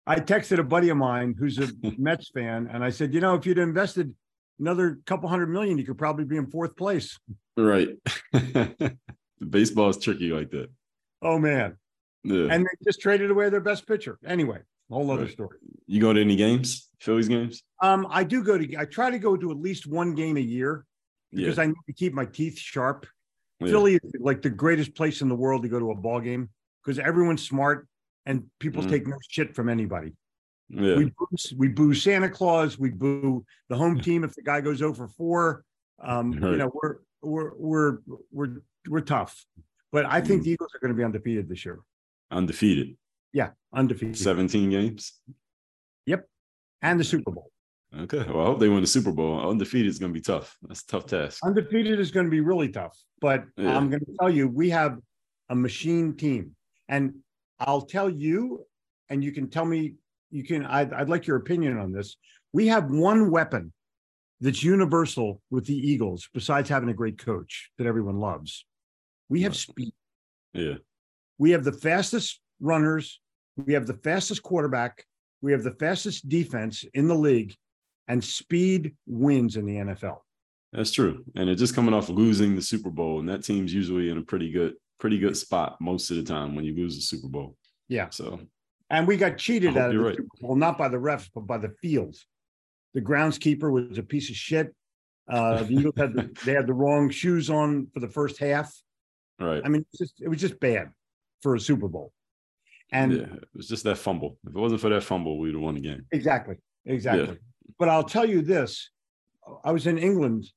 I 0.09 0.15
texted 0.19 0.57
a 0.57 0.63
buddy 0.63 0.89
of 0.89 0.97
mine 0.97 1.35
who's 1.37 1.59
a 1.59 1.69
Mets 1.99 2.31
fan, 2.31 2.67
and 2.73 2.83
I 2.83 2.89
said, 2.89 3.13
you 3.13 3.21
know, 3.21 3.35
if 3.35 3.45
you'd 3.45 3.59
invested 3.59 4.15
another 4.59 4.99
couple 5.05 5.29
hundred 5.29 5.49
million, 5.49 5.77
you 5.77 5.85
could 5.85 5.99
probably 5.99 6.25
be 6.25 6.35
in 6.35 6.49
fourth 6.49 6.75
place. 6.75 7.19
Right. 7.55 7.89
Baseball 9.49 9.89
is 9.89 9.99
tricky 9.99 10.31
like 10.31 10.49
that. 10.49 10.69
Oh 11.21 11.37
man. 11.37 11.77
Yeah. 12.23 12.47
And 12.49 12.65
they 12.65 12.69
just 12.83 12.99
traded 12.99 13.29
away 13.29 13.49
their 13.49 13.61
best 13.61 13.87
pitcher. 13.87 14.17
Anyway, 14.25 14.57
whole 14.89 15.11
other 15.11 15.25
right. 15.25 15.31
story. 15.31 15.57
You 15.85 16.01
go 16.01 16.11
to 16.11 16.19
any 16.19 16.35
games? 16.35 16.89
Phillies 16.99 17.27
games? 17.27 17.61
Um, 17.81 18.07
I 18.09 18.23
do 18.23 18.43
go 18.43 18.57
to 18.57 18.77
I 18.77 18.85
try 18.85 19.11
to 19.11 19.19
go 19.19 19.37
to 19.37 19.51
at 19.51 19.57
least 19.57 19.85
one 19.85 20.15
game 20.15 20.37
a 20.37 20.41
year 20.41 20.85
because 21.31 21.57
yeah. 21.57 21.63
I 21.63 21.67
need 21.67 21.75
to 21.85 21.93
keep 21.93 22.13
my 22.13 22.25
teeth 22.25 22.57
sharp. 22.57 23.05
Yeah. 23.59 23.67
Philly 23.67 23.95
is 23.95 24.11
like 24.19 24.41
the 24.41 24.49
greatest 24.49 24.95
place 24.95 25.21
in 25.21 25.29
the 25.29 25.35
world 25.35 25.61
to 25.61 25.69
go 25.69 25.77
to 25.77 25.91
a 25.91 25.95
ball 25.95 26.19
game 26.19 26.49
because 26.83 26.97
everyone's 26.97 27.45
smart 27.45 27.87
and 28.25 28.45
people 28.59 28.81
mm-hmm. 28.81 28.91
take 28.91 29.07
no 29.07 29.17
shit 29.29 29.55
from 29.55 29.69
anybody. 29.69 30.13
Yeah. 30.69 30.95
We 30.95 31.05
boo, 31.05 31.37
we 31.57 31.67
boo 31.67 31.93
Santa 31.93 32.29
Claus. 32.29 32.77
We 32.77 32.91
boo 32.91 33.43
the 33.69 33.75
home 33.75 33.99
team 34.01 34.23
if 34.23 34.35
the 34.35 34.43
guy 34.43 34.61
goes 34.61 34.81
over 34.81 35.07
four. 35.07 35.63
Um, 36.01 36.31
right. 36.31 36.51
You 36.51 36.57
know, 36.57 36.71
we're 36.73 36.95
we're 37.21 37.51
we're 37.55 37.97
we're 38.31 38.49
we're 38.87 39.01
tough, 39.01 39.45
but 39.91 40.05
I 40.05 40.21
think 40.21 40.41
mm. 40.41 40.45
the 40.45 40.51
Eagles 40.51 40.71
are 40.75 40.79
going 40.79 40.93
to 40.93 40.97
be 40.97 41.03
undefeated 41.03 41.49
this 41.49 41.65
year. 41.65 41.79
Undefeated. 42.31 42.95
Yeah, 43.33 43.49
undefeated. 43.73 44.17
Seventeen 44.17 44.69
games. 44.69 45.13
Yep, 46.05 46.27
and 46.81 46.99
the 46.99 47.03
Super 47.03 47.31
Bowl. 47.31 47.51
Okay, 47.97 48.23
well, 48.29 48.41
I 48.41 48.45
hope 48.45 48.59
they 48.59 48.69
win 48.69 48.81
the 48.81 48.87
Super 48.87 49.11
Bowl. 49.11 49.49
Undefeated 49.49 49.89
is 49.89 49.97
going 49.97 50.13
to 50.13 50.17
be 50.17 50.21
tough. 50.21 50.55
That's 50.61 50.83
a 50.83 50.87
tough 50.87 51.07
task. 51.07 51.39
Undefeated 51.43 51.99
is 51.99 52.11
going 52.11 52.27
to 52.27 52.29
be 52.29 52.39
really 52.39 52.69
tough, 52.69 52.95
but 53.19 53.45
yeah. 53.57 53.75
I'm 53.75 53.89
going 53.89 54.01
to 54.01 54.15
tell 54.19 54.29
you, 54.29 54.47
we 54.47 54.69
have 54.69 54.99
a 55.49 55.55
machine 55.55 56.15
team, 56.15 56.55
and 56.87 57.15
I'll 57.59 57.81
tell 57.81 58.09
you, 58.09 58.65
and 59.09 59.23
you 59.23 59.31
can 59.31 59.49
tell 59.49 59.65
me 59.65 59.95
you 60.31 60.43
can 60.43 60.65
I'd, 60.65 60.93
I'd 60.93 61.09
like 61.09 61.27
your 61.27 61.37
opinion 61.37 61.77
on 61.77 61.91
this. 61.91 62.15
We 62.53 62.67
have 62.67 62.89
one 62.89 63.31
weapon 63.31 63.73
that's 64.41 64.63
universal 64.63 65.41
with 65.49 65.65
the 65.65 65.75
eagles 65.75 66.29
besides 66.33 66.69
having 66.69 66.89
a 66.89 66.93
great 66.93 67.17
coach 67.17 67.69
that 67.77 67.87
everyone 67.87 68.19
loves. 68.19 68.65
We 69.27 69.41
have 69.41 69.55
speed. 69.55 69.91
Yeah. 70.53 70.75
We 71.37 71.51
have 71.51 71.63
the 71.63 71.73
fastest 71.73 72.39
runners. 72.59 73.19
We 73.57 73.73
have 73.73 73.87
the 73.87 73.99
fastest 74.03 74.43
quarterback. 74.43 75.03
We 75.41 75.51
have 75.51 75.63
the 75.63 75.75
fastest 75.79 76.29
defense 76.29 76.85
in 76.93 77.07
the 77.07 77.15
league 77.15 77.55
and 78.07 78.23
speed 78.23 78.95
wins 79.05 79.55
in 79.55 79.65
the 79.65 79.75
nfl 79.75 80.17
that's 80.71 80.91
true. 80.91 81.23
And 81.35 81.49
it's 81.49 81.59
just 81.59 81.75
coming 81.75 81.93
off 81.93 82.09
losing 82.09 82.55
the 82.55 82.61
super 82.61 82.89
bowl 82.89 83.19
and 83.19 83.29
that 83.29 83.43
team's 83.43 83.73
usually 83.73 84.09
in 84.09 84.17
a 84.17 84.23
pretty 84.23 84.51
good 84.51 84.75
pretty 84.99 85.17
good 85.17 85.35
spot 85.35 85.77
most 85.79 86.11
of 86.11 86.17
the 86.17 86.23
time 86.23 86.55
when 86.55 86.65
you 86.65 86.75
lose 86.75 86.95
the 86.95 87.01
super 87.01 87.27
bowl 87.27 87.55
yeah 87.87 88.09
so 88.09 88.39
and 88.89 89.07
we 89.07 89.17
got 89.17 89.37
cheated 89.37 89.77
out 89.77 89.89
at 89.89 89.95
it. 89.95 89.99
Right. 89.99 90.17
Well, 90.41 90.55
not 90.55 90.77
by 90.77 90.89
the 90.89 90.97
refs, 90.97 91.29
but 91.33 91.41
by 91.41 91.57
the 91.57 91.69
field. 91.81 92.15
The 92.93 93.01
groundskeeper 93.01 93.71
was 93.71 93.97
a 93.97 94.03
piece 94.03 94.29
of 94.29 94.35
shit. 94.35 94.73
Uh, 95.29 95.61
the 95.63 95.73
Eagles 95.73 95.93
had 95.95 96.13
the, 96.13 96.29
they 96.45 96.53
had 96.53 96.65
the 96.65 96.73
wrong 96.73 97.09
shoes 97.09 97.49
on 97.49 97.87
for 97.93 97.99
the 97.99 98.07
first 98.07 98.39
half. 98.39 98.73
Right. 99.39 99.61
I 99.63 99.69
mean, 99.69 99.85
just, 99.95 100.21
it 100.21 100.27
was 100.27 100.39
just 100.39 100.59
bad 100.59 100.89
for 101.41 101.55
a 101.55 101.59
Super 101.59 101.87
Bowl. 101.87 102.11
And 102.91 103.13
yeah, 103.13 103.21
it 103.21 103.47
was 103.53 103.67
just 103.67 103.83
that 103.83 103.99
fumble. 103.99 104.37
If 104.47 104.55
it 104.55 104.59
wasn't 104.59 104.81
for 104.81 104.89
that 104.89 105.03
fumble, 105.03 105.37
we'd 105.37 105.53
have 105.53 105.61
won 105.61 105.75
the 105.75 105.81
game. 105.81 106.05
Exactly. 106.11 106.55
Exactly. 106.85 107.27
Yeah. 107.27 107.33
But 107.77 107.89
I'll 107.89 108.03
tell 108.03 108.25
you 108.25 108.41
this: 108.41 108.89
I 109.63 109.71
was 109.71 109.85
in 109.85 109.99
England 109.99 110.47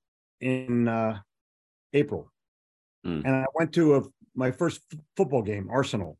in 0.40 0.88
uh, 0.88 1.18
April, 1.92 2.32
mm. 3.06 3.22
and 3.22 3.36
I 3.36 3.44
went 3.54 3.74
to 3.74 3.96
a 3.96 4.02
my 4.34 4.50
first 4.50 4.80
f- 4.92 4.98
football 5.16 5.42
game, 5.42 5.68
Arsenal, 5.70 6.18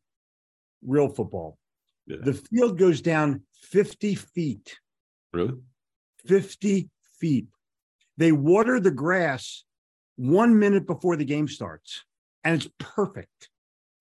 real 0.85 1.09
football, 1.09 1.57
yeah. 2.05 2.17
The 2.21 2.33
field 2.33 2.77
goes 2.77 3.01
down 3.01 3.43
50 3.55 4.15
feet. 4.15 4.77
Really? 5.31 5.53
50 6.25 6.89
feet. 7.19 7.47
They 8.17 8.31
water 8.31 8.79
the 8.79 8.91
grass 8.91 9.63
one 10.15 10.59
minute 10.59 10.85
before 10.85 11.15
the 11.15 11.25
game 11.25 11.47
starts, 11.47 12.03
and 12.43 12.55
it's 12.55 12.71
perfect. 12.77 13.49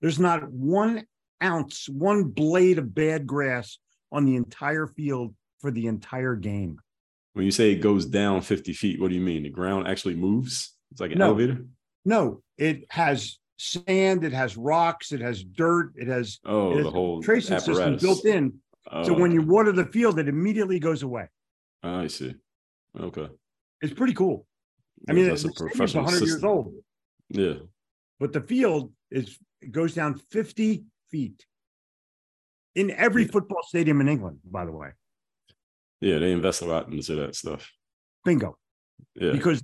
There's 0.00 0.18
not 0.18 0.50
one 0.50 1.06
ounce, 1.42 1.88
one 1.88 2.24
blade 2.24 2.78
of 2.78 2.94
bad 2.94 3.26
grass 3.26 3.78
on 4.10 4.26
the 4.26 4.36
entire 4.36 4.86
field 4.86 5.34
for 5.60 5.70
the 5.70 5.86
entire 5.86 6.34
game. 6.34 6.78
When 7.32 7.46
you 7.46 7.50
say 7.50 7.72
it 7.72 7.76
goes 7.76 8.04
down 8.04 8.42
50 8.42 8.74
feet, 8.74 9.00
what 9.00 9.08
do 9.08 9.14
you 9.14 9.20
mean? 9.22 9.44
The 9.44 9.48
ground 9.48 9.88
actually 9.88 10.16
moves? 10.16 10.76
It's 10.90 11.00
like 11.00 11.12
an 11.12 11.18
no, 11.18 11.28
elevator? 11.28 11.64
No, 12.04 12.42
it 12.58 12.84
has 12.90 13.38
sand, 13.62 14.24
it 14.24 14.32
has 14.32 14.56
rocks, 14.56 15.12
it 15.12 15.20
has 15.20 15.44
dirt, 15.44 15.92
it 15.96 16.08
has, 16.08 16.40
oh, 16.44 16.72
it 16.72 16.76
has 16.76 16.84
the 16.84 16.90
whole 16.90 17.22
tracing 17.22 17.56
apparatus. 17.56 17.76
system 17.76 17.96
built 17.96 18.24
in. 18.24 18.52
Oh. 18.90 19.04
So 19.04 19.12
when 19.12 19.30
oh. 19.30 19.34
you 19.34 19.42
water 19.42 19.72
the 19.72 19.86
field, 19.86 20.18
it 20.18 20.28
immediately 20.28 20.80
goes 20.80 21.02
away. 21.02 21.28
I 21.82 22.08
see. 22.08 22.34
Okay. 22.98 23.28
It's 23.80 23.94
pretty 23.94 24.14
cool. 24.14 24.46
I 25.08 25.12
mean, 25.12 25.30
it's 25.30 25.44
a 25.44 25.52
professional 25.52 26.04
100 26.04 26.18
system. 26.18 26.28
years 26.28 26.44
old. 26.44 26.74
Yeah. 27.28 27.54
But 28.20 28.32
the 28.32 28.40
field 28.40 28.92
is 29.10 29.38
it 29.60 29.72
goes 29.72 29.94
down 29.94 30.18
50 30.30 30.84
feet 31.10 31.46
in 32.74 32.90
every 32.90 33.26
football 33.26 33.62
stadium 33.62 34.00
in 34.00 34.08
England, 34.08 34.38
by 34.44 34.64
the 34.64 34.72
way. 34.72 34.90
Yeah, 36.00 36.18
they 36.18 36.32
invest 36.32 36.62
a 36.62 36.66
lot 36.66 36.88
into 36.88 37.14
that 37.16 37.36
stuff. 37.36 37.70
Bingo. 38.24 38.58
Yeah. 39.14 39.32
Because 39.32 39.60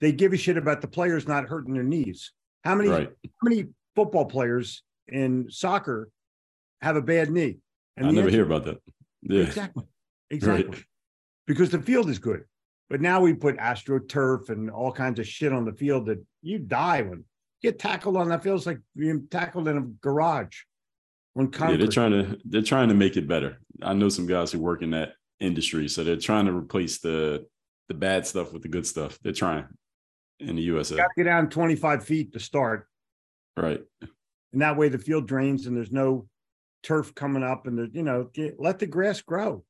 they 0.00 0.12
give 0.12 0.32
a 0.32 0.36
shit 0.36 0.56
about 0.56 0.80
the 0.80 0.88
players 0.88 1.28
not 1.28 1.48
hurting 1.48 1.74
their 1.74 1.82
knees. 1.82 2.32
How 2.64 2.74
many 2.74 2.88
right. 2.88 3.10
how 3.22 3.48
many 3.48 3.66
football 3.94 4.24
players 4.24 4.82
in 5.08 5.50
soccer 5.50 6.10
have 6.80 6.96
a 6.96 7.02
bad 7.02 7.30
knee? 7.30 7.58
And 7.96 8.06
I 8.06 8.10
never 8.10 8.28
answer, 8.28 8.36
hear 8.36 8.46
about 8.46 8.64
that. 8.64 8.80
Yeah. 9.22 9.42
Exactly. 9.42 9.84
Exactly. 10.30 10.70
Right. 10.70 10.84
Because 11.46 11.70
the 11.70 11.80
field 11.80 12.08
is 12.08 12.18
good. 12.18 12.44
But 12.88 13.02
now 13.02 13.20
we 13.20 13.34
put 13.34 13.58
astroturf 13.58 14.48
and 14.48 14.70
all 14.70 14.90
kinds 14.90 15.20
of 15.20 15.28
shit 15.28 15.52
on 15.52 15.64
the 15.64 15.72
field 15.72 16.06
that 16.06 16.24
you 16.42 16.58
die 16.58 17.02
when 17.02 17.18
you 17.18 17.24
get 17.62 17.78
tackled 17.78 18.16
on 18.16 18.30
that 18.30 18.42
field. 18.42 18.56
It's 18.56 18.66
like 18.66 18.80
being 18.96 19.28
tackled 19.30 19.68
in 19.68 19.76
a 19.76 19.82
garage. 20.00 20.62
When 21.34 21.50
yeah, 21.52 21.76
they're 21.76 21.86
trying 21.88 22.12
to 22.12 22.38
they're 22.46 22.62
trying 22.62 22.88
to 22.88 22.94
make 22.94 23.16
it 23.16 23.28
better. 23.28 23.60
I 23.82 23.92
know 23.92 24.08
some 24.08 24.26
guys 24.26 24.50
who 24.50 24.58
work 24.58 24.82
in 24.82 24.90
that 24.90 25.12
industry, 25.40 25.88
so 25.88 26.02
they're 26.02 26.16
trying 26.16 26.46
to 26.46 26.56
replace 26.56 26.98
the 26.98 27.46
the 27.88 27.94
bad 27.94 28.26
stuff 28.26 28.52
with 28.52 28.62
the 28.62 28.68
good 28.68 28.86
stuff. 28.86 29.18
They're 29.22 29.32
trying 29.32 29.66
in 30.40 30.56
the 30.56 30.62
USA. 30.62 30.96
Got 30.96 31.04
to 31.04 31.14
get 31.16 31.24
down 31.24 31.48
25 31.48 32.04
feet 32.04 32.32
to 32.32 32.40
start. 32.40 32.88
Right. 33.56 33.80
And 34.52 34.62
that 34.62 34.76
way 34.76 34.88
the 34.88 34.98
field 34.98 35.26
drains 35.26 35.66
and 35.66 35.76
there's 35.76 35.92
no 35.92 36.28
turf 36.82 37.14
coming 37.14 37.42
up 37.42 37.66
and 37.66 37.94
you 37.94 38.02
know, 38.02 38.28
get, 38.32 38.60
let 38.60 38.78
the 38.78 38.86
grass 38.86 39.20
grow. 39.20 39.64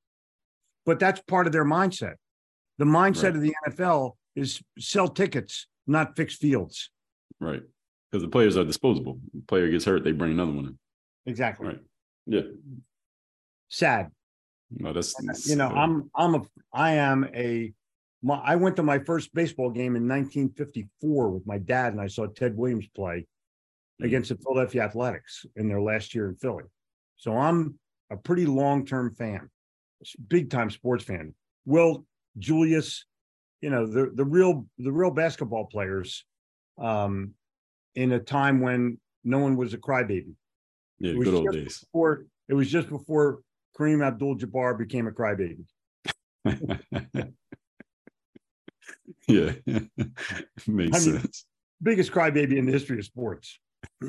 But 0.87 0.99
that's 0.99 1.21
part 1.23 1.47
of 1.47 1.53
their 1.53 1.65
mindset. 1.65 2.15
The 2.79 2.85
mindset 2.85 3.25
right. 3.25 3.37
of 3.37 3.41
the 3.41 3.55
NFL 3.69 4.12
is 4.37 4.61
sell 4.79 5.09
tickets, 5.09 5.67
not 5.87 6.17
fix 6.17 6.35
fields. 6.35 6.91
Right. 7.41 7.62
Because 8.11 8.23
the 8.23 8.29
players 8.29 8.57
are 8.57 8.65
disposable. 8.65 9.19
The 9.33 9.43
player 9.43 9.71
gets 9.71 9.85
hurt, 9.85 10.05
they 10.05 10.12
bring 10.12 10.33
another 10.33 10.53
one 10.53 10.67
in. 10.67 10.79
Exactly. 11.27 11.69
Right. 11.69 11.81
Yeah. 12.27 12.43
Sad. 13.69 14.11
No, 14.71 14.93
that's, 14.93 15.15
that's 15.23 15.49
you 15.49 15.57
know, 15.57 15.69
uh, 15.69 15.75
I'm 15.75 16.11
I'm 16.15 16.35
a 16.35 16.43
I 16.73 16.93
am 16.95 17.29
a 17.35 17.73
my, 18.25 18.41
I 18.43 18.57
went 18.57 18.77
to 18.77 18.83
my 18.83 18.99
first 18.99 19.35
baseball 19.35 19.70
game 19.70 19.97
in 19.97 20.09
1954 20.09 21.29
with 21.29 21.47
my 21.47 21.59
dad, 21.59 21.93
and 21.93 22.01
I 22.01 22.07
saw 22.07 22.27
Ted 22.27 22.57
Williams 22.57 22.89
play 22.97 23.18
mm-hmm. 23.18 24.07
against 24.07 24.31
the 24.31 24.37
Philadelphia 24.37 24.83
Athletics 24.83 25.45
in 25.57 25.68
their 25.68 25.81
last 25.81 26.14
year 26.14 26.29
in 26.31 26.37
Philly. 26.37 26.64
So 27.16 27.37
I'm 27.37 27.79
a 28.11 28.16
pretty 28.16 28.47
long 28.47 28.87
term 28.87 29.14
fan, 29.14 29.51
big 30.29 30.51
time 30.51 30.70
sports 30.70 31.05
fan. 31.05 31.35
Will 31.66 32.07
Julius, 32.39 33.05
you 33.61 33.68
know 33.68 33.87
the 33.87 34.11
the 34.14 34.25
real 34.25 34.66
the 34.79 34.93
real 34.93 35.11
basketball 35.11 35.66
players, 35.66 36.25
um, 36.79 37.35
in 37.95 38.12
a 38.12 38.18
time 38.18 38.61
when 38.61 38.99
no 39.22 39.39
one 39.39 39.57
was 39.57 39.75
a 39.75 39.79
crybaby. 39.79 40.33
Yeah, 40.99 41.12
good 41.12 41.35
old 41.35 41.53
days. 41.53 41.81
Before, 41.81 42.25
it 42.49 42.55
was 42.55 42.70
just 42.70 42.89
before 42.89 43.41
Kareem 43.79 44.05
Abdul-Jabbar 44.05 44.79
became 44.79 45.09
a 45.09 45.12
crybaby. 45.12 45.64
yeah, 49.29 49.53
makes 49.67 49.89
I 50.67 50.77
mean, 50.77 50.91
sense. 51.21 51.45
Biggest 51.83 52.13
crybaby 52.13 52.57
in 52.57 52.67
the 52.67 52.73
history 52.73 52.99
of 52.99 53.05
sports. 53.05 53.59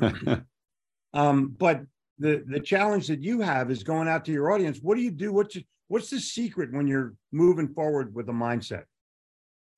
um, 1.14 1.54
but 1.58 1.82
the 2.18 2.44
the 2.46 2.60
challenge 2.60 3.08
that 3.08 3.22
you 3.22 3.40
have 3.40 3.70
is 3.70 3.82
going 3.82 4.08
out 4.08 4.24
to 4.26 4.32
your 4.32 4.50
audience. 4.52 4.78
What 4.80 4.96
do 4.96 5.02
you 5.02 5.10
do? 5.10 5.32
What's 5.32 5.56
what's 5.88 6.10
the 6.10 6.20
secret 6.20 6.72
when 6.72 6.86
you're 6.86 7.14
moving 7.32 7.68
forward 7.68 8.14
with 8.14 8.28
a 8.28 8.32
mindset? 8.32 8.84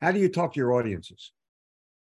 How 0.01 0.13
do 0.13 0.21
you 0.21 0.29
talk 0.29 0.55
to 0.55 0.61
your 0.61 0.75
audiences? 0.75 1.33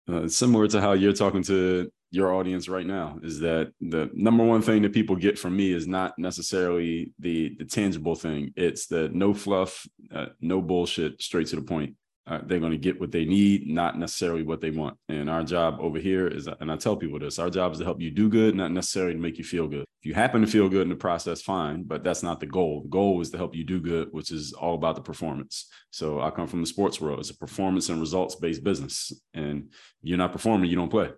Uh, 0.09 0.27
similar 0.27 0.67
to 0.69 0.81
how 0.81 0.93
you're 0.93 1.13
talking 1.13 1.43
to 1.45 1.91
your 2.11 2.35
audience 2.35 2.69
right 2.69 2.87
now 2.87 3.19
is 3.23 3.41
that 3.41 3.73
the 3.81 4.11
number 4.13 4.45
one 4.45 4.61
thing 4.61 4.83
that 4.83 4.93
people 4.93 5.17
get 5.17 5.39
from 5.39 5.57
me 5.57 5.73
is 5.73 5.87
not 5.87 6.19
necessarily 6.19 7.11
the 7.19 7.57
the 7.59 7.65
tangible 7.65 8.15
thing 8.15 8.53
it's 8.55 8.87
the 8.87 9.09
no 9.15 9.33
fluff 9.33 9.87
uh, 10.15 10.27
no 10.41 10.61
bullshit 10.61 11.21
straight 11.23 11.47
to 11.47 11.57
the 11.57 11.63
point 11.63 11.97
uh, 12.27 12.39
they're 12.47 12.61
going 12.61 12.73
to 12.73 12.79
get 12.79 13.01
what 13.01 13.11
they 13.11 13.25
need, 13.25 13.67
not 13.67 13.99
necessarily 13.99 14.45
what 14.45 14.61
they 14.61 14.71
want. 14.71 14.97
And 15.09 15.29
our 15.29 15.43
job 15.43 15.79
over 15.81 15.99
here 15.99 16.29
is, 16.29 16.47
and 16.61 16.71
I 16.71 16.77
tell 16.77 16.97
people 16.97 17.19
this, 17.19 17.41
our 17.41 17.51
job 17.51 17.73
is 17.73 17.79
to 17.79 17.85
help 17.85 18.01
you 18.01 18.11
do 18.11 18.29
good, 18.29 18.55
not 18.55 18.71
necessarily 18.71 19.15
to 19.15 19.19
make 19.19 19.39
you 19.39 19.45
feel 19.45 19.67
good. 19.67 19.85
If 20.01 20.07
you 20.07 20.15
happen 20.15 20.41
to 20.41 20.47
feel 20.47 20.69
good 20.69 20.83
in 20.83 20.89
the 20.89 20.95
process, 20.95 21.43
fine, 21.43 21.83
but 21.83 22.05
that's 22.05 22.23
not 22.23 22.39
the 22.39 22.47
goal. 22.47 22.83
The 22.83 22.91
goal 22.91 23.21
is 23.21 23.31
to 23.31 23.39
help 23.39 23.57
you 23.57 23.65
do 23.65 23.81
good, 23.81 24.09
which 24.13 24.31
is 24.31 24.53
all 24.53 24.75
about 24.75 24.95
the 24.95 25.03
performance. 25.03 25.69
So 25.91 26.21
I 26.21 26.31
come 26.31 26.47
from 26.47 26.61
the 26.61 26.67
sports 26.67 27.01
world. 27.01 27.19
It's 27.19 27.31
a 27.31 27.37
performance 27.37 27.89
and 27.89 27.99
results 27.99 28.37
based 28.37 28.63
business. 28.63 29.13
And 29.35 29.73
you're 30.01 30.19
not 30.19 30.33
performing, 30.33 30.71
you 30.71 30.77
don't 30.77 30.91
play. 30.91 31.11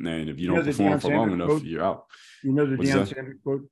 And 0.00 0.28
if 0.28 0.38
you, 0.38 0.50
you 0.50 0.54
don't 0.56 0.64
perform 0.64 1.00
for 1.00 1.08
long 1.08 1.32
enough, 1.32 1.48
quote? 1.48 1.64
you're 1.64 1.84
out. 1.84 2.04
You 2.42 2.52
know 2.52 2.66
the 2.66 2.76
Deion 2.76 3.08
Sanders 3.08 3.38
quote? 3.42 3.62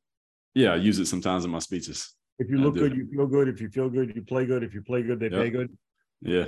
Yeah, 0.54 0.72
I 0.72 0.76
use 0.76 0.98
it 0.98 1.06
sometimes 1.06 1.44
in 1.44 1.50
my 1.50 1.58
speeches. 1.58 2.14
If 2.38 2.48
you 2.48 2.56
look 2.58 2.74
good, 2.74 2.96
you 2.96 3.06
feel 3.12 3.26
good. 3.26 3.48
If 3.48 3.60
you 3.60 3.68
feel 3.68 3.90
good, 3.90 4.14
you 4.14 4.22
play 4.22 4.46
good. 4.46 4.62
If 4.62 4.72
you 4.72 4.80
play 4.80 5.02
good, 5.02 5.20
they 5.20 5.28
yep. 5.28 5.42
pay 5.42 5.50
good. 5.50 5.76
Yeah 6.22 6.46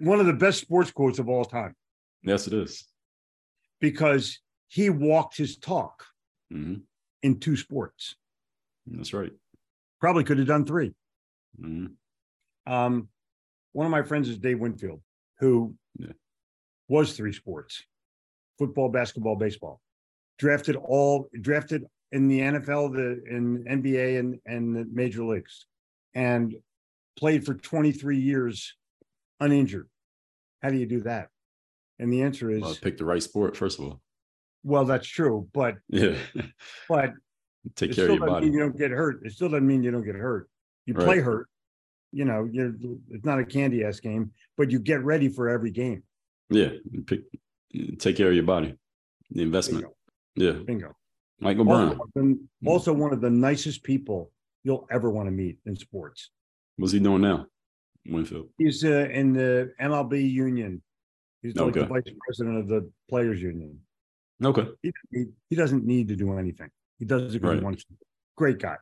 one 0.00 0.20
of 0.20 0.26
the 0.26 0.32
best 0.32 0.60
sports 0.60 0.90
quotes 0.90 1.18
of 1.18 1.28
all 1.28 1.44
time. 1.44 1.74
Yes, 2.22 2.46
it 2.46 2.52
is. 2.52 2.86
Because 3.80 4.40
he 4.68 4.90
walked 4.90 5.36
his 5.36 5.56
talk 5.56 6.04
mm-hmm. 6.52 6.76
in 7.22 7.40
two 7.40 7.56
sports. 7.56 8.16
That's 8.86 9.12
right. 9.12 9.32
Probably 10.00 10.24
could 10.24 10.38
have 10.38 10.46
done 10.46 10.64
3 10.64 10.92
mm-hmm. 11.60 12.72
Um, 12.72 13.08
one 13.72 13.86
of 13.86 13.90
my 13.90 14.02
friends 14.02 14.28
is 14.28 14.38
Dave 14.38 14.60
Winfield, 14.60 15.00
who 15.38 15.74
yeah. 15.98 16.12
was 16.88 17.16
three 17.16 17.32
sports 17.32 17.82
football, 18.58 18.90
basketball, 18.90 19.36
baseball. 19.36 19.80
Drafted 20.38 20.76
all 20.76 21.28
drafted 21.40 21.84
in 22.12 22.28
the 22.28 22.40
NFL, 22.40 22.92
the 22.92 23.22
in 23.34 23.64
NBA 23.64 24.18
and, 24.18 24.38
and 24.46 24.76
the 24.76 24.86
major 24.92 25.24
leagues, 25.24 25.66
and 26.14 26.54
played 27.16 27.44
for 27.44 27.54
23 27.54 28.18
years 28.18 28.76
uninjured. 29.40 29.88
How 30.62 30.70
do 30.70 30.76
you 30.76 30.86
do 30.86 31.00
that? 31.00 31.28
And 31.98 32.12
the 32.12 32.22
answer 32.22 32.50
is 32.50 32.62
well, 32.62 32.76
pick 32.80 32.96
the 32.96 33.04
right 33.04 33.22
sport, 33.22 33.56
first 33.56 33.78
of 33.78 33.84
all. 33.86 34.00
Well, 34.62 34.84
that's 34.84 35.06
true, 35.06 35.48
but 35.52 35.76
yeah, 35.88 36.16
but 36.88 37.12
take 37.76 37.94
care 37.94 38.08
of 38.08 38.16
your 38.16 38.26
body. 38.26 38.46
you 38.46 38.58
don't 38.58 38.76
get 38.76 38.90
hurt. 38.90 39.20
It 39.24 39.32
still 39.32 39.48
doesn't 39.48 39.66
mean 39.66 39.82
you 39.82 39.90
don't 39.90 40.04
get 40.04 40.14
hurt. 40.14 40.48
You 40.86 40.94
right. 40.94 41.04
play 41.04 41.18
hurt. 41.20 41.48
You 42.12 42.24
know, 42.24 42.48
you're 42.50 42.72
it's 43.10 43.24
not 43.24 43.38
a 43.38 43.44
candy 43.44 43.84
ass 43.84 44.00
game, 44.00 44.32
but 44.56 44.70
you 44.70 44.78
get 44.78 45.02
ready 45.04 45.28
for 45.28 45.48
every 45.48 45.70
game. 45.70 46.02
Yeah, 46.48 46.70
pick, 47.06 47.20
take 47.98 48.16
care 48.16 48.28
of 48.28 48.34
your 48.34 48.44
body. 48.44 48.76
The 49.30 49.42
investment. 49.42 49.86
Bingo. 50.34 50.58
Yeah, 50.58 50.64
bingo. 50.64 50.96
Michael 51.38 51.64
Brown. 51.64 51.98
Also, 51.98 52.36
also 52.66 52.92
one 52.92 53.12
of 53.12 53.20
the 53.20 53.30
nicest 53.30 53.82
people 53.82 54.30
you'll 54.64 54.86
ever 54.90 55.10
want 55.10 55.26
to 55.26 55.30
meet 55.30 55.58
in 55.66 55.76
sports. 55.76 56.30
What's 56.76 56.92
he 56.92 56.98
doing 56.98 57.22
now? 57.22 57.46
Winfield? 58.06 58.48
He's 58.58 58.84
uh, 58.84 59.08
in 59.10 59.32
the 59.32 59.72
MLB 59.80 60.30
union. 60.30 60.82
He's 61.42 61.56
like 61.56 61.76
okay. 61.76 61.80
the 61.80 61.86
vice 61.86 62.14
president 62.26 62.58
of 62.58 62.68
the 62.68 62.90
players 63.08 63.40
union. 63.40 63.78
Okay. 64.42 64.66
He, 64.82 64.92
he, 65.10 65.24
he 65.48 65.56
doesn't 65.56 65.84
need 65.84 66.08
to 66.08 66.16
do 66.16 66.38
anything. 66.38 66.70
He 66.98 67.04
does 67.04 67.34
it 67.34 67.40
because 67.40 67.48
right. 67.48 67.58
he 67.58 67.64
wants 67.64 67.84
to. 67.84 67.94
Great 68.36 68.58
guy. 68.58 68.76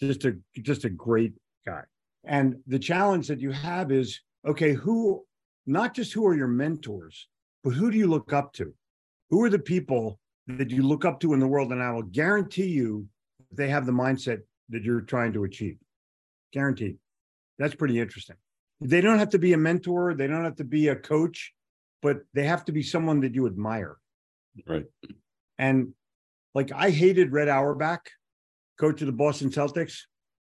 Just 0.00 0.24
a 0.24 0.36
just 0.60 0.84
a 0.84 0.90
great 0.90 1.34
guy. 1.66 1.82
And 2.24 2.56
the 2.66 2.78
challenge 2.78 3.28
that 3.28 3.40
you 3.40 3.52
have 3.52 3.92
is 3.92 4.20
okay, 4.46 4.72
who 4.72 5.24
not 5.66 5.94
just 5.94 6.12
who 6.12 6.26
are 6.26 6.34
your 6.34 6.48
mentors, 6.48 7.28
but 7.62 7.70
who 7.70 7.90
do 7.90 7.98
you 7.98 8.06
look 8.06 8.32
up 8.32 8.52
to? 8.54 8.74
Who 9.30 9.42
are 9.42 9.50
the 9.50 9.58
people 9.58 10.18
that 10.46 10.70
you 10.70 10.82
look 10.82 11.04
up 11.04 11.20
to 11.20 11.32
in 11.32 11.40
the 11.40 11.46
world? 11.46 11.72
And 11.72 11.82
I 11.82 11.90
will 11.92 12.02
guarantee 12.02 12.66
you 12.66 13.06
they 13.52 13.68
have 13.68 13.86
the 13.86 13.92
mindset 13.92 14.40
that 14.70 14.82
you're 14.82 15.02
trying 15.02 15.32
to 15.34 15.44
achieve. 15.44 15.76
Guaranteed. 16.52 16.96
That's 17.58 17.74
pretty 17.74 18.00
interesting 18.00 18.36
they 18.80 19.00
don't 19.00 19.18
have 19.18 19.30
to 19.30 19.38
be 19.38 19.52
a 19.52 19.58
mentor, 19.58 20.14
they 20.14 20.26
don't 20.26 20.44
have 20.44 20.56
to 20.56 20.64
be 20.64 20.88
a 20.88 20.96
coach, 20.96 21.52
but 22.02 22.18
they 22.34 22.44
have 22.44 22.64
to 22.66 22.72
be 22.72 22.82
someone 22.82 23.20
that 23.20 23.34
you 23.34 23.46
admire. 23.46 23.96
Right. 24.66 24.86
And 25.58 25.94
like 26.54 26.72
I 26.72 26.90
hated 26.90 27.32
Red 27.32 27.48
Auerbach, 27.48 28.10
coach 28.78 29.00
of 29.00 29.06
the 29.06 29.12
Boston 29.12 29.50
Celtics, 29.50 30.00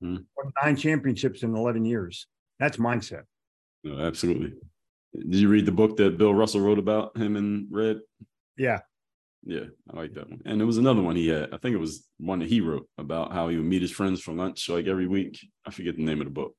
mm. 0.02 0.24
nine 0.62 0.76
championships 0.76 1.42
in 1.42 1.54
11 1.54 1.84
years. 1.84 2.26
That's 2.58 2.76
mindset. 2.76 3.22
No, 3.84 3.98
absolutely. 4.00 4.54
Did 5.14 5.34
you 5.34 5.48
read 5.48 5.66
the 5.66 5.72
book 5.72 5.96
that 5.96 6.18
Bill 6.18 6.34
Russell 6.34 6.60
wrote 6.60 6.78
about 6.78 7.16
him 7.16 7.36
and 7.36 7.66
Red? 7.70 8.00
Yeah. 8.56 8.80
Yeah, 9.44 9.66
I 9.92 9.96
like 9.96 10.14
that 10.14 10.28
one. 10.28 10.40
And 10.44 10.58
there 10.58 10.66
was 10.66 10.78
another 10.78 11.02
one 11.02 11.14
he 11.14 11.28
had. 11.28 11.54
I 11.54 11.58
think 11.58 11.74
it 11.74 11.80
was 11.80 12.04
one 12.18 12.40
that 12.40 12.48
he 12.48 12.60
wrote 12.60 12.88
about 12.98 13.32
how 13.32 13.48
he 13.48 13.56
would 13.56 13.64
meet 13.64 13.82
his 13.82 13.92
friends 13.92 14.20
for 14.20 14.32
lunch 14.32 14.68
like 14.68 14.88
every 14.88 15.06
week. 15.06 15.38
I 15.64 15.70
forget 15.70 15.96
the 15.96 16.02
name 16.02 16.20
of 16.20 16.26
the 16.26 16.32
book. 16.32 16.54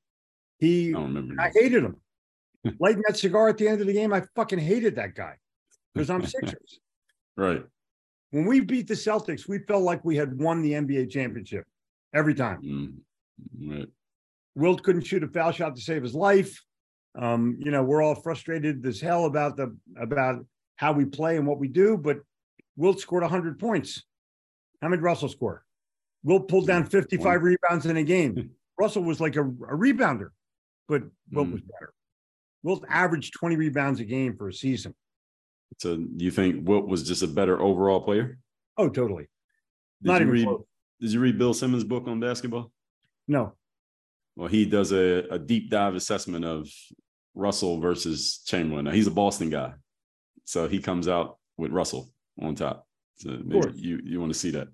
He, 0.59 0.93
I, 0.93 0.99
I 1.39 1.51
hated 1.53 1.83
him. 1.83 1.97
Lighting 2.79 3.03
that 3.07 3.17
cigar 3.17 3.49
at 3.49 3.57
the 3.57 3.67
end 3.67 3.81
of 3.81 3.87
the 3.87 3.93
game, 3.93 4.11
I 4.13 4.23
fucking 4.35 4.59
hated 4.59 4.95
that 4.95 5.15
guy 5.15 5.35
because 5.93 6.09
I'm 6.09 6.25
Sixers. 6.25 6.79
right. 7.35 7.63
When 8.31 8.45
we 8.45 8.59
beat 8.59 8.87
the 8.87 8.93
Celtics, 8.93 9.47
we 9.47 9.59
felt 9.59 9.83
like 9.83 10.03
we 10.03 10.17
had 10.17 10.37
won 10.37 10.61
the 10.61 10.73
NBA 10.73 11.09
championship 11.09 11.65
every 12.13 12.33
time. 12.33 12.61
Mm, 12.61 13.77
right. 13.77 13.87
Wilt 14.55 14.83
couldn't 14.83 15.03
shoot 15.03 15.23
a 15.23 15.27
foul 15.27 15.51
shot 15.51 15.75
to 15.75 15.81
save 15.81 16.03
his 16.03 16.15
life. 16.15 16.61
Um, 17.17 17.57
you 17.59 17.71
know, 17.71 17.83
we're 17.83 18.01
all 18.01 18.15
frustrated 18.15 18.85
as 18.85 18.99
hell 18.99 19.25
about 19.25 19.55
the 19.55 19.75
about 19.97 20.45
how 20.75 20.91
we 20.91 21.05
play 21.05 21.37
and 21.37 21.47
what 21.47 21.59
we 21.59 21.67
do, 21.67 21.97
but 21.97 22.17
Wilt 22.75 22.99
scored 22.99 23.23
100 23.23 23.59
points. 23.59 24.03
How 24.81 24.89
many 24.89 25.01
Russell 25.01 25.29
score? 25.29 25.63
Wilt 26.23 26.47
pulled 26.47 26.67
down 26.67 26.85
55 26.85 27.41
rebounds 27.41 27.85
in 27.85 27.97
a 27.97 28.03
game. 28.03 28.51
Russell 28.79 29.03
was 29.03 29.19
like 29.19 29.35
a, 29.35 29.41
a 29.41 29.75
rebounder. 29.75 30.29
But 30.87 31.03
Wilt 31.31 31.47
mm. 31.47 31.53
was 31.53 31.61
better. 31.61 31.93
Wilt 32.63 32.85
averaged 32.89 33.33
20 33.33 33.55
rebounds 33.55 33.99
a 33.99 34.05
game 34.05 34.35
for 34.35 34.47
a 34.49 34.53
season. 34.53 34.95
So 35.79 36.03
you 36.15 36.31
think 36.31 36.67
Wilt 36.67 36.87
was 36.87 37.07
just 37.07 37.23
a 37.23 37.27
better 37.27 37.61
overall 37.61 38.01
player? 38.01 38.39
Oh, 38.77 38.89
totally. 38.89 39.27
Did 40.01 40.07
Not 40.07 40.21
you 40.21 40.27
read, 40.27 40.45
close. 40.45 40.63
Did 41.01 41.13
you 41.13 41.19
read 41.19 41.37
Bill 41.37 41.53
Simmons' 41.53 41.83
book 41.83 42.07
on 42.07 42.19
basketball? 42.19 42.71
No. 43.27 43.53
Well, 44.35 44.47
he 44.47 44.65
does 44.65 44.91
a, 44.91 45.25
a 45.31 45.39
deep 45.39 45.69
dive 45.69 45.95
assessment 45.95 46.45
of 46.45 46.69
Russell 47.35 47.79
versus 47.79 48.41
Chamberlain. 48.45 48.85
Now, 48.85 48.91
he's 48.91 49.07
a 49.07 49.11
Boston 49.11 49.49
guy. 49.49 49.73
So 50.45 50.67
he 50.67 50.79
comes 50.79 51.07
out 51.07 51.37
with 51.57 51.71
Russell 51.71 52.09
on 52.41 52.55
top. 52.55 52.87
So 53.15 53.37
maybe 53.43 53.71
you, 53.75 53.99
you 54.03 54.19
want 54.19 54.31
to 54.31 54.39
see 54.39 54.51
that. 54.51 54.67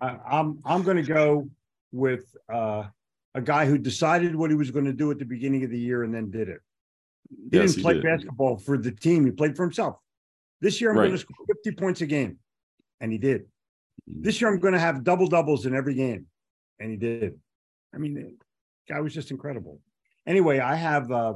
I, 0.00 0.16
I'm 0.30 0.60
I'm 0.64 0.82
going 0.82 0.96
to 0.96 1.02
go 1.02 1.48
with 1.92 2.24
uh, 2.52 2.84
a 3.36 3.40
guy 3.42 3.66
who 3.66 3.76
decided 3.76 4.34
what 4.34 4.50
he 4.50 4.56
was 4.56 4.70
going 4.70 4.86
to 4.86 4.94
do 4.94 5.10
at 5.10 5.18
the 5.18 5.24
beginning 5.24 5.62
of 5.62 5.70
the 5.70 5.78
year 5.78 6.02
and 6.02 6.12
then 6.12 6.30
did 6.30 6.48
it. 6.48 6.60
He 7.28 7.58
yes, 7.58 7.72
didn't 7.72 7.82
play 7.82 7.94
he 7.94 8.00
did. 8.00 8.06
basketball 8.06 8.56
for 8.56 8.78
the 8.78 8.90
team; 8.90 9.26
he 9.26 9.30
played 9.30 9.54
for 9.54 9.62
himself. 9.62 9.96
This 10.62 10.80
year, 10.80 10.90
I'm 10.90 10.96
right. 10.96 11.08
going 11.08 11.12
to 11.12 11.18
score 11.18 11.36
50 11.64 11.72
points 11.72 12.00
a 12.00 12.06
game, 12.06 12.38
and 13.00 13.12
he 13.12 13.18
did. 13.18 13.42
Mm-hmm. 13.42 14.22
This 14.22 14.40
year, 14.40 14.50
I'm 14.50 14.58
going 14.58 14.72
to 14.72 14.80
have 14.80 15.04
double 15.04 15.26
doubles 15.26 15.66
in 15.66 15.74
every 15.74 15.94
game, 15.94 16.26
and 16.80 16.90
he 16.90 16.96
did. 16.96 17.38
I 17.94 17.98
mean, 17.98 18.14
the 18.14 18.34
guy 18.92 19.00
was 19.00 19.12
just 19.12 19.30
incredible. 19.30 19.80
Anyway, 20.26 20.58
I 20.58 20.74
have. 20.74 21.12
Uh, 21.12 21.34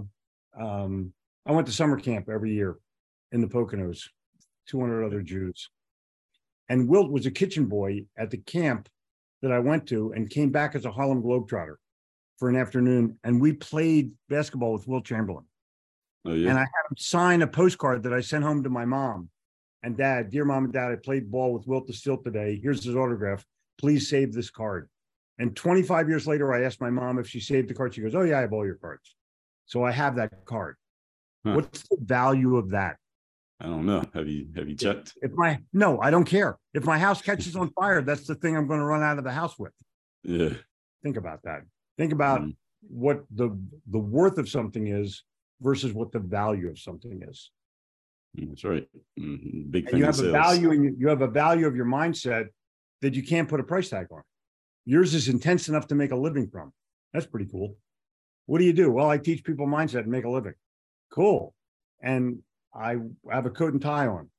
um, 0.59 1.12
I 1.46 1.53
went 1.53 1.66
to 1.66 1.72
summer 1.72 1.98
camp 1.98 2.28
every 2.28 2.55
year 2.55 2.78
in 3.32 3.40
the 3.40 3.46
Poconos, 3.46 4.09
200 4.68 5.05
other 5.05 5.22
Jews. 5.22 5.68
And 6.68 6.88
Wilt 6.88 7.11
was 7.11 7.26
a 7.26 7.30
kitchen 7.30 7.66
boy 7.66 8.05
at 8.16 8.30
the 8.30 8.38
camp 8.38 8.88
that 9.42 9.53
I 9.53 9.59
went 9.59 9.86
to 9.88 10.12
and 10.12 10.30
came 10.30 10.51
back 10.51 10.74
as 10.74 10.84
a 10.84 10.90
Harlem 10.90 11.22
Globetrotter 11.22 11.76
for 12.41 12.49
an 12.49 12.57
afternoon. 12.57 13.18
And 13.22 13.41
we 13.41 13.53
played 13.53 14.12
basketball 14.28 14.72
with 14.72 14.88
Wilt 14.88 15.05
Chamberlain. 15.05 15.45
Oh, 16.24 16.32
yeah. 16.32 16.51
And 16.51 16.59
I 16.59 16.62
had 16.62 16.91
him 16.91 16.97
sign 16.97 17.43
a 17.43 17.47
postcard 17.47 18.03
that 18.03 18.12
I 18.12 18.20
sent 18.20 18.43
home 18.43 18.64
to 18.64 18.70
my 18.70 18.84
mom 18.84 19.28
and 19.82 19.97
dad. 19.97 20.30
Dear 20.30 20.45
mom 20.45 20.64
and 20.64 20.72
dad, 20.72 20.91
I 20.91 20.97
played 20.97 21.30
ball 21.30 21.53
with 21.53 21.66
Wilt 21.66 21.86
the 21.86 21.93
Stilt 21.93 22.24
today. 22.24 22.59
Here's 22.61 22.82
his 22.82 22.97
autograph. 22.97 23.45
Please 23.78 24.09
save 24.09 24.32
this 24.32 24.51
card. 24.51 24.88
And 25.38 25.55
25 25.55 26.09
years 26.09 26.26
later, 26.26 26.53
I 26.53 26.64
asked 26.64 26.80
my 26.80 26.91
mom 26.91 27.18
if 27.18 27.28
she 27.28 27.41
saved 27.41 27.68
the 27.68 27.74
card. 27.74 27.95
She 27.95 28.01
goes, 28.01 28.14
Oh, 28.14 28.22
yeah, 28.22 28.38
I 28.38 28.41
have 28.41 28.53
all 28.53 28.66
your 28.66 28.74
cards. 28.74 29.14
So 29.66 29.84
I 29.84 29.93
have 29.93 30.16
that 30.16 30.45
card. 30.45 30.76
Huh. 31.47 31.55
What's 31.55 31.82
the 31.88 31.97
value 32.01 32.57
of 32.57 32.70
that? 32.70 32.97
I 33.61 33.66
don't 33.66 33.86
know. 33.86 34.03
Have 34.14 34.26
you 34.26 34.49
have 34.57 34.68
you 34.68 34.74
checked? 34.74 35.14
If 35.20 35.32
my 35.32 35.61
no, 35.72 36.01
I 36.01 36.11
don't 36.11 36.24
care. 36.24 36.59
If 36.72 36.84
my 36.84 36.99
house 36.99 37.20
catches 37.20 37.57
on 37.57 37.70
fire, 37.72 38.01
that's 38.01 38.26
the 38.26 38.34
thing 38.34 38.57
I'm 38.57 38.66
going 38.66 38.80
to 38.80 38.86
run 38.86 39.03
out 39.03 39.18
of 39.18 39.24
the 39.24 39.32
house 39.32 39.59
with. 39.59 39.72
Yeah. 40.22 40.51
Think 41.03 41.16
about 41.16 41.45
that. 41.45 41.62
Think 42.01 42.14
about 42.14 42.40
mm. 42.40 42.57
what 42.88 43.24
the 43.30 43.55
the 43.90 43.98
worth 43.98 44.38
of 44.38 44.48
something 44.48 44.86
is 44.86 45.22
versus 45.61 45.92
what 45.92 46.12
the 46.12 46.18
value 46.18 46.70
of 46.70 46.78
something 46.78 47.20
is. 47.28 47.51
Mm, 48.38 48.48
that's 48.48 48.64
right. 48.64 48.88
Mm-hmm. 49.18 49.70
Big 49.70 49.90
thing. 49.90 49.98
You 49.98 50.07
have 50.07 50.18
a 50.18 50.30
value 50.30 50.70
and 50.70 50.98
you 50.98 51.09
have 51.09 51.20
a 51.20 51.28
value 51.28 51.66
of 51.66 51.76
your 51.76 51.84
mindset 51.84 52.46
that 53.03 53.12
you 53.12 53.22
can't 53.22 53.51
put 53.51 53.61
a 53.61 53.62
price 53.62 53.90
tag 53.90 54.07
on. 54.11 54.22
Yours 54.86 55.12
is 55.12 55.28
intense 55.28 55.68
enough 55.68 55.88
to 55.88 55.94
make 55.94 56.11
a 56.11 56.16
living 56.16 56.48
from. 56.48 56.72
That's 57.12 57.26
pretty 57.26 57.51
cool. 57.53 57.76
What 58.46 58.61
do 58.61 58.64
you 58.64 58.72
do? 58.72 58.90
Well, 58.90 59.11
I 59.11 59.18
teach 59.18 59.44
people 59.44 59.66
mindset 59.66 60.05
and 60.05 60.09
make 60.09 60.24
a 60.24 60.30
living. 60.30 60.55
Cool. 61.12 61.53
And 62.03 62.38
I 62.74 62.96
have 63.30 63.44
a 63.44 63.51
coat 63.51 63.74
and 63.74 63.82
tie 63.82 64.07
on. 64.07 64.30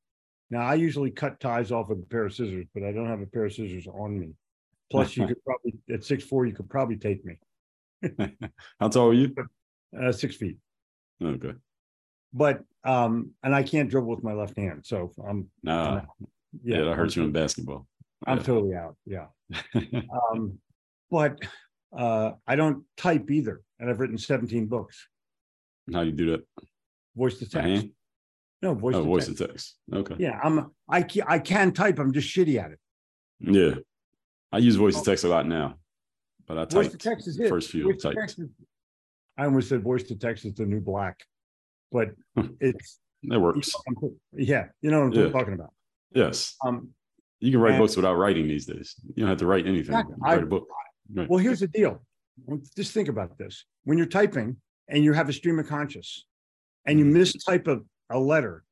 Now 0.50 0.62
I 0.62 0.74
usually 0.74 1.12
cut 1.12 1.40
ties 1.40 1.72
off 1.72 1.90
with 1.90 2.00
a 2.00 2.08
pair 2.08 2.26
of 2.26 2.34
scissors, 2.34 2.66
but 2.74 2.82
I 2.82 2.92
don't 2.92 3.08
have 3.08 3.22
a 3.22 3.28
pair 3.28 3.46
of 3.46 3.54
scissors 3.54 3.86
on 3.86 4.20
me. 4.20 4.32
Plus, 4.90 5.16
you 5.16 5.28
could 5.28 5.46
probably 5.46 5.76
at 5.92 6.04
six 6.04 6.24
four, 6.24 6.48
you 6.48 6.54
could 6.54 6.68
probably 6.68 6.96
take 6.98 7.24
me. 7.24 7.38
How 8.80 8.88
tall 8.88 9.10
are 9.10 9.14
you? 9.14 9.36
Uh, 9.98 10.12
six 10.12 10.36
feet. 10.36 10.58
Okay. 11.24 11.54
But 12.34 12.64
um, 12.84 13.32
and 13.44 13.54
I 13.54 13.64
can't 13.64 13.90
dribble 13.90 14.10
with 14.10 14.24
my 14.24 14.34
left 14.34 14.58
hand, 14.58 14.82
so 14.86 15.12
I'm. 15.28 15.50
Nah. 15.64 15.98
I'm 15.98 16.08
yeah, 16.64 16.80
yeah, 16.80 16.84
that 16.86 16.96
hurts 16.96 17.16
you 17.16 17.24
in 17.24 17.32
basketball. 17.32 17.88
I'm 18.26 18.38
yeah. 18.38 18.44
totally 18.44 18.76
out. 18.76 18.96
Yeah. 19.06 19.28
um, 20.32 20.60
but 21.10 21.40
uh, 21.96 22.32
I 22.48 22.56
don't 22.56 22.84
type 22.98 23.30
either, 23.30 23.62
and 23.80 23.90
I've 23.90 24.00
written 24.00 24.18
17 24.18 24.68
books. 24.68 25.08
How 25.92 26.02
do 26.02 26.08
you 26.08 26.16
do 26.16 26.32
that? 26.32 26.46
Voice 27.16 27.38
to 27.40 27.50
text. 27.50 27.88
No, 28.62 28.74
voice. 28.74 28.96
Oh, 28.96 29.00
to 29.00 29.06
voice 29.06 29.28
text. 29.28 29.38
to 29.38 29.48
text. 29.48 29.76
Okay. 29.94 30.16
Yeah, 30.20 30.40
I'm. 30.44 30.72
I 30.88 31.04
can, 31.04 31.24
I 31.28 31.40
can 31.40 31.72
type. 31.72 32.00
I'm 32.00 32.14
just 32.14 32.34
shitty 32.34 32.62
at 32.64 32.72
it. 32.72 32.80
Yeah, 33.40 33.76
I 34.52 34.60
use 34.60 34.76
voice 34.76 34.98
to 34.98 35.04
text 35.04 35.24
a 35.24 35.28
lot 35.28 35.48
now, 35.48 35.76
but 36.48 36.58
I 36.58 36.66
type 36.66 36.98
text 36.98 37.28
is 37.28 37.40
it. 37.40 37.50
first 37.50 37.70
few 37.72 37.92
voice 37.92 38.02
typed. 38.02 38.18
Is, 38.40 38.50
I 39.38 39.46
almost 39.46 39.70
said 39.70 39.82
voice 39.82 40.04
to 40.04 40.16
text 40.16 40.46
is 40.46 40.54
the 40.54 40.66
new 40.66 40.82
black, 40.82 41.20
but 41.92 42.10
it's 42.60 43.00
that 43.24 43.40
works. 43.40 43.72
Yeah, 44.34 44.68
you 44.82 44.92
know 44.92 45.06
what 45.06 45.18
I'm 45.18 45.26
yeah. 45.26 45.32
talking 45.32 45.54
about. 45.54 45.74
Yes. 46.14 46.56
Um, 46.66 46.90
you 47.40 47.52
can 47.52 47.60
write 47.60 47.78
books 47.78 47.96
without 47.96 48.16
writing 48.16 48.48
these 48.48 48.66
days. 48.66 48.96
You 49.16 49.22
don't 49.22 49.30
have 49.30 49.40
to 49.40 49.48
write 49.48 49.66
anything. 49.66 49.94
Exactly. 49.94 50.16
Write 50.20 50.44
a 50.44 50.46
book. 50.46 50.68
Right. 51.14 51.30
Well, 51.30 51.40
here's 51.40 51.60
the 51.62 51.68
deal. 51.68 52.02
Just 52.76 52.94
think 52.94 53.08
about 53.08 53.38
this: 53.38 53.66
when 53.84 53.98
you're 53.98 54.08
typing 54.08 54.58
and 54.88 55.04
you 55.04 55.14
have 55.14 55.30
a 55.30 55.34
stream 55.34 55.60
of 55.60 55.68
conscious, 55.68 56.26
and 56.86 57.00
you 57.00 57.06
mm-hmm. 57.06 57.18
mistype 57.18 57.68
a 57.68 57.82
a 58.16 58.20
letter, 58.20 58.64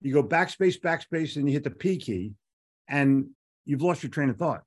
you 0.00 0.12
go 0.12 0.22
backspace, 0.22 0.80
backspace, 0.80 1.36
and 1.36 1.48
you 1.48 1.52
hit 1.52 1.64
the 1.64 1.70
P 1.70 1.98
key, 1.98 2.32
and 2.88 3.26
you've 3.64 3.82
lost 3.82 4.02
your 4.02 4.10
train 4.10 4.30
of 4.30 4.36
thought. 4.36 4.62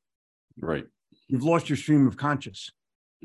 Right. 0.60 0.86
You've 1.30 1.44
lost 1.44 1.70
your 1.70 1.78
stream 1.78 2.08
of 2.08 2.18
conscious. 2.18 2.70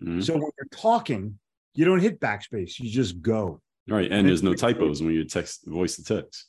Mm-hmm. 0.00 0.20
So 0.20 0.34
when 0.34 0.50
you're 0.56 0.68
talking, 0.70 1.38
you 1.74 1.84
don't 1.84 2.00
hit 2.00 2.20
backspace, 2.20 2.78
you 2.78 2.90
just 2.90 3.20
go. 3.20 3.60
Right. 3.88 4.06
And, 4.06 4.14
and 4.14 4.28
there's 4.28 4.42
no 4.42 4.54
typos 4.54 5.02
when 5.02 5.12
you 5.12 5.24
text 5.24 5.66
voice 5.66 5.96
to 5.96 6.04
text. 6.04 6.46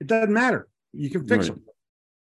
It 0.00 0.06
doesn't 0.06 0.32
matter. 0.32 0.68
You 0.92 1.10
can 1.10 1.26
fix 1.26 1.48
right. 1.48 1.58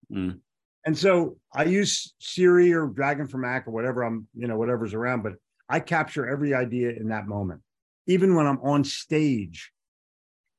them. 0.10 0.18
Mm-hmm. 0.18 0.38
And 0.86 0.98
so 0.98 1.38
I 1.54 1.64
use 1.64 2.14
Siri 2.20 2.74
or 2.74 2.88
Dragon 2.88 3.28
for 3.28 3.38
Mac 3.38 3.68
or 3.68 3.72
whatever 3.72 4.04
I'm, 4.04 4.28
you 4.36 4.48
know, 4.48 4.58
whatever's 4.58 4.94
around, 4.94 5.24
but 5.24 5.34
I 5.68 5.80
capture 5.80 6.28
every 6.28 6.54
idea 6.54 6.92
in 6.92 7.08
that 7.10 7.28
moment. 7.28 7.62
Even 8.08 8.36
when 8.36 8.46
I'm 8.46 8.60
on 8.62 8.84
stage 8.84 9.72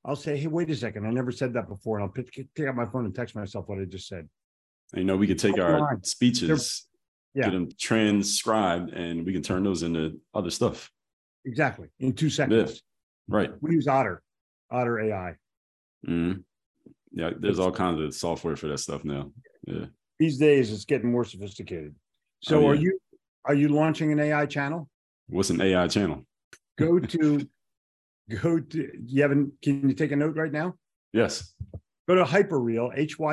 I'll 0.06 0.16
say, 0.16 0.36
hey, 0.36 0.46
wait 0.46 0.70
a 0.70 0.76
second. 0.76 1.04
I 1.04 1.10
never 1.10 1.32
said 1.32 1.52
that 1.54 1.68
before. 1.68 1.98
And 1.98 2.04
I'll 2.04 2.12
pick, 2.12 2.32
pick 2.54 2.68
up 2.68 2.76
my 2.76 2.86
phone 2.86 3.06
and 3.06 3.14
text 3.14 3.34
myself 3.34 3.68
what 3.68 3.80
I 3.80 3.84
just 3.84 4.06
said. 4.06 4.28
You 4.94 5.02
know, 5.02 5.16
we 5.16 5.26
could 5.26 5.38
take 5.38 5.58
our 5.58 5.98
speeches, 6.02 6.85
yeah. 7.36 7.44
get 7.44 7.52
them 7.52 7.68
transcribed, 7.78 8.92
and 8.92 9.24
we 9.24 9.32
can 9.32 9.42
turn 9.42 9.62
those 9.64 9.82
into 9.82 10.20
other 10.34 10.50
stuff. 10.50 10.90
Exactly. 11.44 11.88
In 12.00 12.12
two 12.12 12.30
seconds. 12.30 12.82
Yeah. 13.28 13.36
Right. 13.36 13.50
We 13.60 13.72
use 13.72 13.86
Otter, 13.86 14.22
Otter 14.70 15.00
AI. 15.00 15.34
Mm-hmm. 16.06 16.40
Yeah, 17.12 17.30
there's 17.38 17.58
all 17.58 17.72
kinds 17.72 18.00
of 18.00 18.14
software 18.14 18.56
for 18.56 18.68
that 18.68 18.78
stuff 18.78 19.04
now. 19.04 19.30
Yeah. 19.66 19.86
These 20.18 20.38
days 20.38 20.72
it's 20.72 20.84
getting 20.84 21.10
more 21.10 21.24
sophisticated. 21.24 21.94
So 22.40 22.58
oh, 22.58 22.60
yeah. 22.60 22.68
are 22.68 22.74
you 22.74 22.98
are 23.44 23.54
you 23.54 23.68
launching 23.68 24.12
an 24.12 24.20
AI 24.20 24.46
channel? 24.46 24.88
What's 25.28 25.50
an 25.50 25.60
AI 25.60 25.88
channel? 25.88 26.26
Go 26.78 26.98
to 26.98 27.48
go 28.28 28.58
to 28.58 28.90
you 29.04 29.22
haven't 29.22 29.52
can 29.62 29.88
you 29.88 29.94
take 29.94 30.10
a 30.12 30.16
note 30.16 30.36
right 30.36 30.52
now 30.52 30.74
yes 31.12 31.54
go 32.08 32.16
to 32.16 32.24
hyperreal 32.24 32.90
h-y-p-e-r-r-e-a-l 32.96 33.24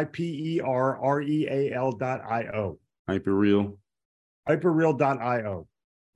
dot 1.93 2.21
i-o 2.29 2.77
hyperreal 3.09 3.75
hyperreal 4.47 4.97
dot 4.97 5.21
i-o 5.21 5.67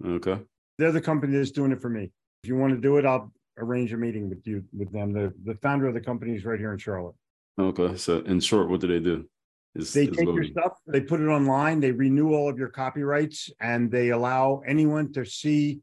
okay 0.06 0.40
they're 0.78 0.92
the 0.92 1.02
company 1.02 1.38
that's 1.38 1.52
doing 1.52 1.72
it 1.72 1.82
for 1.82 1.90
me 1.90 2.12
if 2.44 2.50
you 2.50 2.56
want 2.56 2.74
to 2.74 2.80
do 2.80 2.98
it 2.98 3.06
i'll 3.06 3.32
arrange 3.58 3.94
a 3.94 3.98
meeting 3.98 4.30
with 4.30 4.46
you 4.46 4.64
with 4.78 4.92
them 4.92 5.12
the 5.14 5.34
the 5.44 5.56
founder 5.56 5.88
of 5.88 5.94
the 5.94 6.02
company 6.02 6.36
is 6.36 6.46
right 6.46 6.60
here 6.60 6.72
in 6.72 6.78
charlotte 6.78 7.16
okay 7.60 7.96
so 7.96 8.20
in 8.20 8.40
short 8.40 8.70
what 8.70 8.80
do 8.80 8.88
they 8.88 9.00
do 9.00 9.26
is, 9.76 9.94
they 9.94 10.08
take 10.08 10.26
your 10.26 10.44
stuff 10.44 10.74
they 10.88 11.02
put 11.02 11.20
it 11.20 11.28
online 11.28 11.80
they 11.80 11.92
renew 11.92 12.34
all 12.34 12.50
of 12.50 12.58
your 12.58 12.70
copyrights 12.70 13.50
and 13.60 13.92
they 13.92 14.10
allow 14.10 14.62
anyone 14.68 15.12
to 15.12 15.26
see 15.26 15.80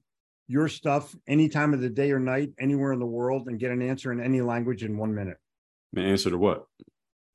your 0.46 0.68
stuff 0.68 1.14
any 1.26 1.48
time 1.48 1.72
of 1.72 1.80
the 1.80 1.88
day 1.88 2.10
or 2.10 2.20
night, 2.20 2.52
anywhere 2.58 2.92
in 2.92 2.98
the 2.98 3.06
world, 3.06 3.48
and 3.48 3.58
get 3.58 3.70
an 3.70 3.82
answer 3.82 4.12
in 4.12 4.20
any 4.20 4.40
language 4.40 4.84
in 4.84 4.96
one 4.96 5.14
minute. 5.14 5.38
An 5.96 6.04
answer 6.04 6.30
to 6.30 6.38
what? 6.38 6.64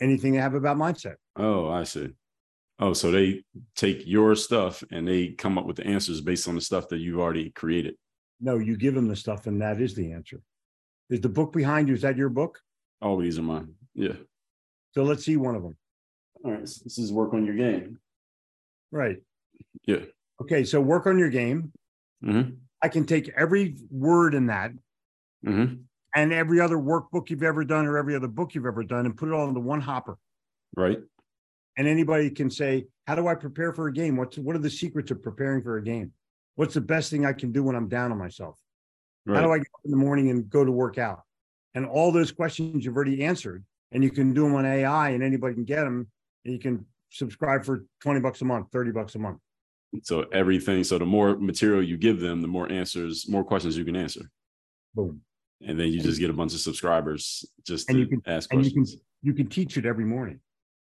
Anything 0.02 0.34
they 0.34 0.40
have 0.40 0.54
about 0.54 0.78
mindset. 0.78 1.16
Oh, 1.36 1.70
I 1.70 1.84
see. 1.84 2.10
Oh, 2.80 2.94
so 2.94 3.12
they 3.12 3.44
take 3.76 4.08
your 4.08 4.36
stuff 4.36 4.84
and 4.92 5.08
they 5.08 5.30
come 5.30 5.58
up 5.58 5.66
with 5.66 5.76
the 5.76 5.86
answers 5.86 6.22
based 6.22 6.48
on 6.48 6.56
the 6.56 6.62
stuff 6.62 6.88
that 6.90 7.00
you've 7.00 7.20
already 7.20 7.50
created. 7.50 7.96
No, 8.40 8.58
you 8.58 8.78
give 8.78 8.96
them 8.96 9.10
the 9.10 9.18
stuff, 9.18 9.48
and 9.48 9.62
that 9.62 9.82
is 9.82 9.96
the 9.96 10.14
answer. 10.14 10.42
Is 11.10 11.20
the 11.20 11.30
book 11.30 11.52
behind 11.52 11.90
you? 11.90 11.94
Is 11.94 12.04
that 12.04 12.16
your 12.16 12.30
book? 12.30 12.60
Oh, 13.02 13.22
these 13.22 13.38
are 13.38 13.44
mine. 13.44 13.74
Yeah. 13.94 14.14
So 14.94 15.04
let's 15.04 15.26
see 15.26 15.36
one 15.36 15.56
of 15.56 15.64
them. 15.64 15.76
All 16.46 16.52
right. 16.52 16.68
So 16.68 16.82
this 16.84 16.98
is 16.98 17.12
work 17.12 17.34
on 17.34 17.46
your 17.46 17.56
game. 17.56 18.00
Right. 18.92 19.18
Yeah. 19.86 20.04
Okay. 20.42 20.64
So 20.64 20.80
work 20.80 21.06
on 21.06 21.20
your 21.20 21.30
game. 21.30 21.72
Mm-hmm. 22.24 22.52
I 22.82 22.88
can 22.88 23.06
take 23.06 23.30
every 23.36 23.76
word 23.90 24.34
in 24.36 24.48
that 24.48 24.72
mm-hmm. 25.46 25.76
and 26.16 26.34
every 26.34 26.62
other 26.62 26.78
workbook 26.78 27.30
you've 27.30 27.44
ever 27.44 27.66
done 27.66 27.86
or 27.86 27.98
every 27.98 28.16
other 28.16 28.28
book 28.28 28.56
you've 28.56 28.66
ever 28.66 28.84
done 28.84 29.06
and 29.06 29.18
put 29.18 29.30
it 29.30 29.34
all 29.34 29.48
into 29.48 29.60
one 29.60 29.82
hopper. 29.82 30.18
Right. 30.76 31.00
And 31.80 31.88
anybody 31.88 32.30
can 32.30 32.52
say, 32.52 32.88
How 33.08 33.16
do 33.16 33.28
I 33.28 33.36
prepare 33.36 33.72
for 33.72 33.88
a 33.88 33.94
game? 33.94 34.18
What's 34.18 34.38
what 34.38 34.54
are 34.54 34.60
the 34.60 34.70
secrets 34.70 35.12
of 35.12 35.24
preparing 35.24 35.64
for 35.64 35.78
a 35.78 35.84
game? 35.84 36.12
What's 36.56 36.74
the 36.74 36.82
best 36.82 37.10
thing 37.10 37.26
I 37.26 37.32
can 37.32 37.54
do 37.54 37.64
when 37.64 37.76
I'm 37.76 37.88
down 37.88 38.12
on 38.12 38.18
myself? 38.18 38.60
Right. 39.26 39.38
How 39.38 39.48
do 39.48 39.54
I 39.54 39.60
get 39.60 39.68
up 39.74 39.86
in 39.86 39.92
the 39.92 39.98
morning 39.98 40.30
and 40.30 40.50
go 40.50 40.66
to 40.66 40.72
work 40.74 40.98
out? 40.98 41.22
And 41.76 41.86
all 41.86 42.12
those 42.12 42.34
questions 42.34 42.84
you've 42.84 42.98
already 42.98 43.24
answered, 43.24 43.64
and 43.94 44.04
you 44.04 44.12
can 44.12 44.34
do 44.34 44.44
them 44.44 44.56
on 44.56 44.66
AI, 44.66 45.12
and 45.12 45.24
anybody 45.24 45.54
can 45.54 45.64
get 45.64 45.86
them. 45.86 46.08
And 46.44 46.54
you 46.54 46.60
can 46.60 46.86
subscribe 47.12 47.64
for 47.64 47.86
twenty 48.02 48.20
bucks 48.20 48.42
a 48.42 48.46
month, 48.46 48.68
thirty 48.74 48.92
bucks 48.92 49.16
a 49.16 49.20
month. 49.20 49.40
So 50.04 50.26
everything. 50.34 50.84
So 50.84 50.98
the 50.98 51.06
more 51.06 51.38
material 51.38 51.82
you 51.82 51.96
give 51.96 52.20
them, 52.20 52.42
the 52.42 52.50
more 52.50 52.70
answers, 52.70 53.26
more 53.30 53.46
questions 53.46 53.78
you 53.78 53.86
can 53.86 53.96
answer. 53.96 54.30
Boom. 54.96 55.22
And 55.62 55.80
then 55.80 55.94
you 55.94 56.02
just 56.02 56.20
get 56.20 56.30
a 56.30 56.34
bunch 56.34 56.54
of 56.54 56.60
subscribers 56.60 57.46
just 57.66 57.90
and 57.90 57.98
you 57.98 58.08
can, 58.08 58.22
ask 58.26 58.50
questions. 58.50 58.76
And 58.76 58.88
you 58.90 58.98
can 58.98 59.02
you 59.22 59.34
can 59.34 59.48
teach 59.48 59.78
it 59.78 59.86
every 59.86 60.06
morning. 60.06 60.42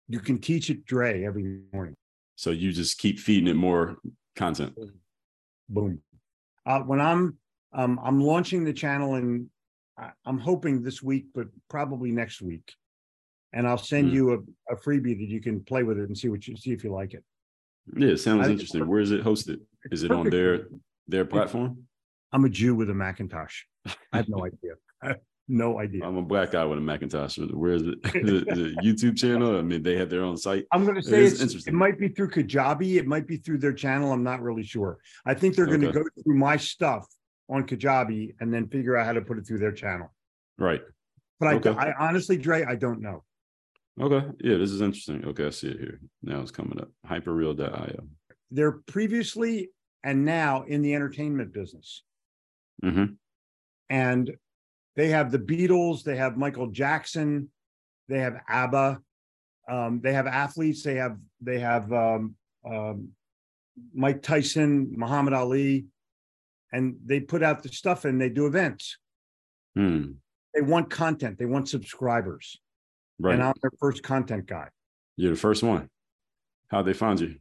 You 0.09 0.21
can 0.21 0.39
teach 0.39 0.71
it 0.71 0.85
Dre 0.87 1.25
every 1.25 1.61
morning. 1.73 1.95
So 2.37 2.51
you 2.51 2.73
just 2.73 2.99
keep 2.99 3.19
feeding 3.19 3.49
it 3.49 3.57
more 3.57 3.97
content. 4.37 4.77
Boom. 5.69 6.01
Uh, 6.65 6.81
when 6.81 7.01
I'm 7.01 7.37
um, 7.73 8.01
I'm 8.03 8.21
launching 8.21 8.65
the 8.65 8.73
channel 8.73 9.15
and 9.15 9.49
I'm 10.25 10.39
hoping 10.39 10.83
this 10.83 11.03
week, 11.03 11.27
but 11.35 11.49
probably 11.69 12.13
next 12.13 12.41
week. 12.41 12.73
And 13.53 13.67
I'll 13.67 13.79
send 13.79 14.11
mm. 14.11 14.15
you 14.15 14.33
a, 14.33 14.73
a 14.73 14.77
freebie 14.77 15.19
that 15.19 15.29
you 15.29 15.41
can 15.41 15.61
play 15.65 15.83
with 15.83 15.99
it 15.99 16.09
and 16.09 16.17
see 16.17 16.29
what 16.29 16.47
you 16.47 16.57
see 16.57 16.73
if 16.73 16.85
you 16.85 16.93
like 16.93 17.15
it. 17.15 17.25
Yeah, 17.97 18.09
it 18.09 18.19
sounds 18.19 18.47
I, 18.47 18.51
interesting. 18.51 18.87
Where 18.87 19.01
is 19.01 19.11
it 19.11 19.25
hosted? 19.25 19.61
Is 19.91 20.03
it 20.03 20.11
on 20.11 20.29
their 20.29 20.69
their 21.07 21.25
platform? 21.25 21.85
I'm 22.33 22.45
a 22.45 22.49
Jew 22.49 22.75
with 22.75 22.91
a 22.91 22.95
Macintosh. 22.95 23.63
I 23.87 24.19
have 24.19 24.29
no 24.29 24.47
idea. 25.03 25.17
no 25.49 25.81
idea. 25.81 26.05
I'm 26.05 26.17
a 26.17 26.23
black 26.23 26.53
guy 26.53 26.65
with 26.65 26.79
a 26.79 26.81
Macintosh. 26.81 27.39
Where 27.39 27.73
is 27.73 27.83
it? 27.83 28.03
the, 28.03 28.45
the, 28.47 28.77
YouTube 28.83 29.17
channel? 29.17 29.59
I 29.59 29.63
mean, 29.63 29.83
they 29.83 29.97
have 29.97 30.11
their 30.11 30.23
own 30.23 30.37
site. 30.37 30.67
I'm 30.73 30.85
going 30.85 30.97
to 30.97 31.03
say 31.03 31.25
it 31.25 31.33
it's, 31.33 31.41
interesting. 31.41 31.75
It 31.75 31.77
might 31.77 31.99
be 31.99 32.09
through 32.09 32.31
Kajabi. 32.31 32.97
It 32.97 33.07
might 33.07 33.27
be 33.27 33.39
through 33.39 33.59
their 33.59 33.73
channel. 33.73 34.13
I'm 34.13 34.23
not 34.23 34.43
really 34.43 34.63
sure. 34.63 34.99
I 35.25 35.35
think 35.35 35.57
they're 35.57 35.67
going 35.67 35.81
to 35.81 35.93
go 35.93 36.05
through 36.23 36.37
my 36.37 36.57
stuff 36.57 37.07
on 37.49 37.67
Kajabi 37.67 38.35
and 38.41 38.53
then 38.53 38.69
figure 38.69 38.97
out 38.97 39.07
how 39.07 39.13
to 39.13 39.23
put 39.23 39.39
it 39.39 39.47
through 39.47 39.59
their 39.59 39.73
channel. 39.73 40.13
Right. 40.59 40.83
But 41.41 41.67
okay. 41.67 41.71
I, 41.71 41.91
I 41.91 42.09
honestly, 42.09 42.37
Dre, 42.37 42.65
I 42.65 42.75
don't 42.75 43.01
know. 43.01 43.25
Okay. 44.01 44.27
Yeah, 44.41 44.59
this 44.59 44.71
is 44.71 44.81
interesting. 44.81 45.25
Okay, 45.25 45.47
I 45.47 45.51
see 45.51 45.69
it 45.69 45.81
here. 45.81 46.01
Now 46.23 46.41
it's 46.41 46.51
coming 46.51 46.81
up. 46.81 46.89
Hyperreal.io. 47.09 48.07
They're 48.51 48.73
previously 48.73 49.71
and 50.05 50.25
now 50.25 50.63
in 50.63 50.83
the 50.83 50.95
entertainment 50.95 51.53
business. 51.53 52.03
Mm-hmm. 52.85 53.15
And 53.91 54.31
they 54.99 55.11
have 55.11 55.31
the 55.31 55.39
Beatles, 55.39 56.03
they 56.03 56.17
have 56.17 56.37
Michael 56.37 56.67
Jackson, 56.67 57.51
they 58.09 58.19
have 58.19 58.41
ABBA, 58.49 59.01
um, 59.71 60.01
they 60.03 60.13
have 60.13 60.27
athletes, 60.27 60.83
they 60.83 60.97
have 60.97 61.17
they 61.41 61.61
have 61.61 61.93
um, 61.93 62.35
um, 62.69 63.11
Mike 63.95 64.23
Tyson, 64.23 64.93
Muhammad 64.97 65.35
Ali, 65.35 65.87
and 66.73 66.97
they 67.05 67.21
put 67.21 67.45
out 67.45 67.63
the 67.63 67.69
stuff 67.69 68.07
and 68.07 68.21
they 68.21 68.29
do 68.29 68.47
events. 68.47 68.99
Hmm. 69.77 70.15
They 70.53 70.63
want 70.63 70.91
content. 70.91 71.39
They 71.39 71.47
want 71.47 71.69
subscribers. 71.69 72.59
Right. 73.21 73.35
And 73.35 73.43
I'm 73.43 73.55
their 73.63 73.71
first 73.79 74.03
content 74.03 74.47
guy. 74.47 74.69
You're 75.17 75.31
the 75.31 75.39
first 75.39 75.63
one. 75.63 75.89
How'd 76.73 76.87
they 76.87 76.93
find 76.93 77.21
you? 77.21 77.37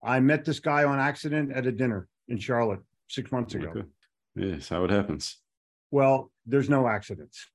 I 0.00 0.20
met 0.20 0.44
this 0.44 0.60
guy 0.60 0.84
on 0.84 1.00
accident 1.00 1.50
at 1.50 1.66
a 1.66 1.72
dinner 1.72 2.06
in 2.28 2.38
Charlotte 2.38 2.82
six 3.08 3.32
months 3.32 3.54
ago. 3.54 3.70
Okay. 3.70 3.88
Yes, 4.36 4.68
how 4.68 4.84
it 4.84 4.90
happens. 4.90 5.38
Well, 5.94 6.32
there's 6.44 6.68
no 6.68 6.88
accidents. 6.88 7.46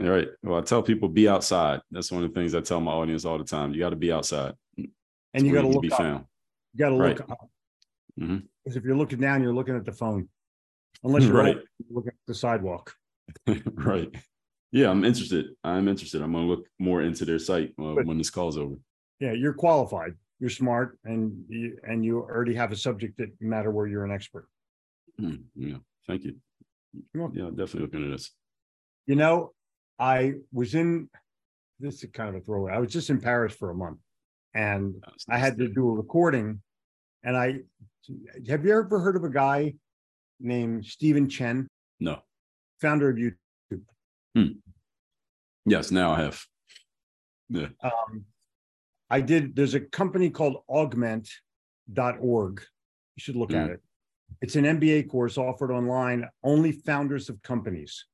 All 0.00 0.08
right. 0.08 0.28
Well, 0.44 0.60
I 0.60 0.62
tell 0.62 0.80
people 0.80 1.08
be 1.08 1.28
outside. 1.28 1.80
That's 1.90 2.12
one 2.12 2.22
of 2.22 2.32
the 2.32 2.40
things 2.40 2.54
I 2.54 2.60
tell 2.60 2.78
my 2.80 2.92
audience 2.92 3.24
all 3.24 3.36
the 3.36 3.42
time. 3.42 3.74
You 3.74 3.80
got 3.80 3.90
to 3.90 3.96
be 3.96 4.12
outside. 4.12 4.54
And 5.34 5.44
you 5.44 5.52
got 5.52 5.62
to 5.62 5.66
look 5.66 5.82
be 5.82 5.90
up. 5.90 5.98
found. 5.98 6.24
You 6.72 6.78
got 6.78 6.90
to 6.90 6.94
look 6.94 7.18
right. 7.18 7.20
up. 7.20 7.50
Mm-hmm. 8.20 8.36
Because 8.62 8.76
if 8.76 8.84
you're 8.84 8.96
looking 8.96 9.18
down, 9.18 9.42
you're 9.42 9.52
looking 9.52 9.74
at 9.74 9.84
the 9.84 9.90
phone. 9.90 10.28
Unless 11.02 11.24
you're 11.24 11.34
right. 11.34 11.58
looking 11.90 12.10
at 12.10 12.26
the 12.28 12.34
sidewalk. 12.34 12.94
right. 13.74 14.14
Yeah, 14.70 14.88
I'm 14.88 15.04
interested. 15.04 15.46
I'm 15.64 15.88
interested. 15.88 16.22
I'm 16.22 16.32
gonna 16.32 16.46
look 16.46 16.66
more 16.78 17.02
into 17.02 17.24
their 17.24 17.40
site 17.40 17.72
uh, 17.76 17.94
when 18.04 18.18
this 18.18 18.30
call's 18.30 18.56
over. 18.56 18.76
Yeah, 19.18 19.32
you're 19.32 19.54
qualified. 19.54 20.12
You're 20.38 20.50
smart, 20.50 20.96
and 21.04 21.44
you, 21.48 21.76
and 21.82 22.04
you 22.04 22.20
already 22.20 22.54
have 22.54 22.70
a 22.70 22.76
subject 22.76 23.18
that 23.18 23.32
matter 23.40 23.72
where 23.72 23.88
you're 23.88 24.04
an 24.04 24.12
expert. 24.12 24.46
Mm, 25.20 25.42
yeah, 25.56 25.78
thank 26.06 26.22
you. 26.22 26.36
Yeah, 27.14 27.50
definitely 27.50 27.80
looking 27.82 28.04
at 28.04 28.10
this. 28.10 28.30
You 29.06 29.16
know, 29.16 29.52
I 29.98 30.34
was 30.52 30.74
in. 30.74 31.08
This 31.78 32.02
is 32.02 32.10
kind 32.12 32.28
of 32.28 32.34
a 32.36 32.40
throwaway. 32.40 32.72
I 32.72 32.78
was 32.78 32.92
just 32.92 33.10
in 33.10 33.20
Paris 33.20 33.54
for 33.54 33.70
a 33.70 33.74
month, 33.74 33.98
and 34.54 34.94
nice 35.06 35.24
I 35.28 35.38
had 35.38 35.58
to 35.58 35.68
do 35.68 35.88
a 35.88 35.92
recording. 35.92 36.60
And 37.22 37.36
I 37.36 37.60
have 38.48 38.64
you 38.64 38.78
ever 38.78 38.98
heard 39.00 39.16
of 39.16 39.24
a 39.24 39.30
guy 39.30 39.74
named 40.40 40.84
Stephen 40.84 41.28
Chen? 41.28 41.68
No. 41.98 42.18
Founder 42.80 43.10
of 43.10 43.16
YouTube. 43.16 43.82
Hmm. 44.34 44.52
Yes, 45.66 45.90
now 45.90 46.12
I 46.12 46.22
have. 46.22 46.42
Yeah. 47.48 47.68
Um, 47.82 48.24
I 49.10 49.20
did. 49.20 49.54
There's 49.56 49.74
a 49.74 49.80
company 49.80 50.30
called 50.30 50.62
augment.org. 50.68 52.60
You 53.16 53.20
should 53.20 53.36
look 53.36 53.50
mm. 53.50 53.56
at 53.56 53.66
hmm. 53.66 53.72
it. 53.74 53.82
It's 54.40 54.56
an 54.56 54.64
MBA 54.64 55.08
course 55.08 55.36
offered 55.36 55.70
online, 55.70 56.28
only 56.42 56.72
founders 56.72 57.28
of 57.28 57.42
companies. 57.42 58.06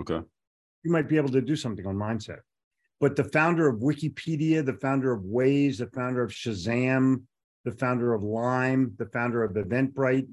Okay. 0.00 0.20
You 0.82 0.90
might 0.90 1.08
be 1.08 1.16
able 1.16 1.30
to 1.30 1.40
do 1.40 1.56
something 1.56 1.86
on 1.86 1.96
mindset. 1.96 2.40
But 3.00 3.16
the 3.16 3.24
founder 3.24 3.68
of 3.68 3.80
Wikipedia, 3.80 4.64
the 4.64 4.74
founder 4.74 5.12
of 5.12 5.22
Waze, 5.22 5.78
the 5.78 5.88
founder 5.88 6.22
of 6.22 6.30
Shazam, 6.30 7.22
the 7.64 7.72
founder 7.72 8.14
of 8.14 8.22
Lime, 8.22 8.92
the 8.98 9.06
founder 9.06 9.42
of 9.42 9.52
Eventbrite, 9.52 10.28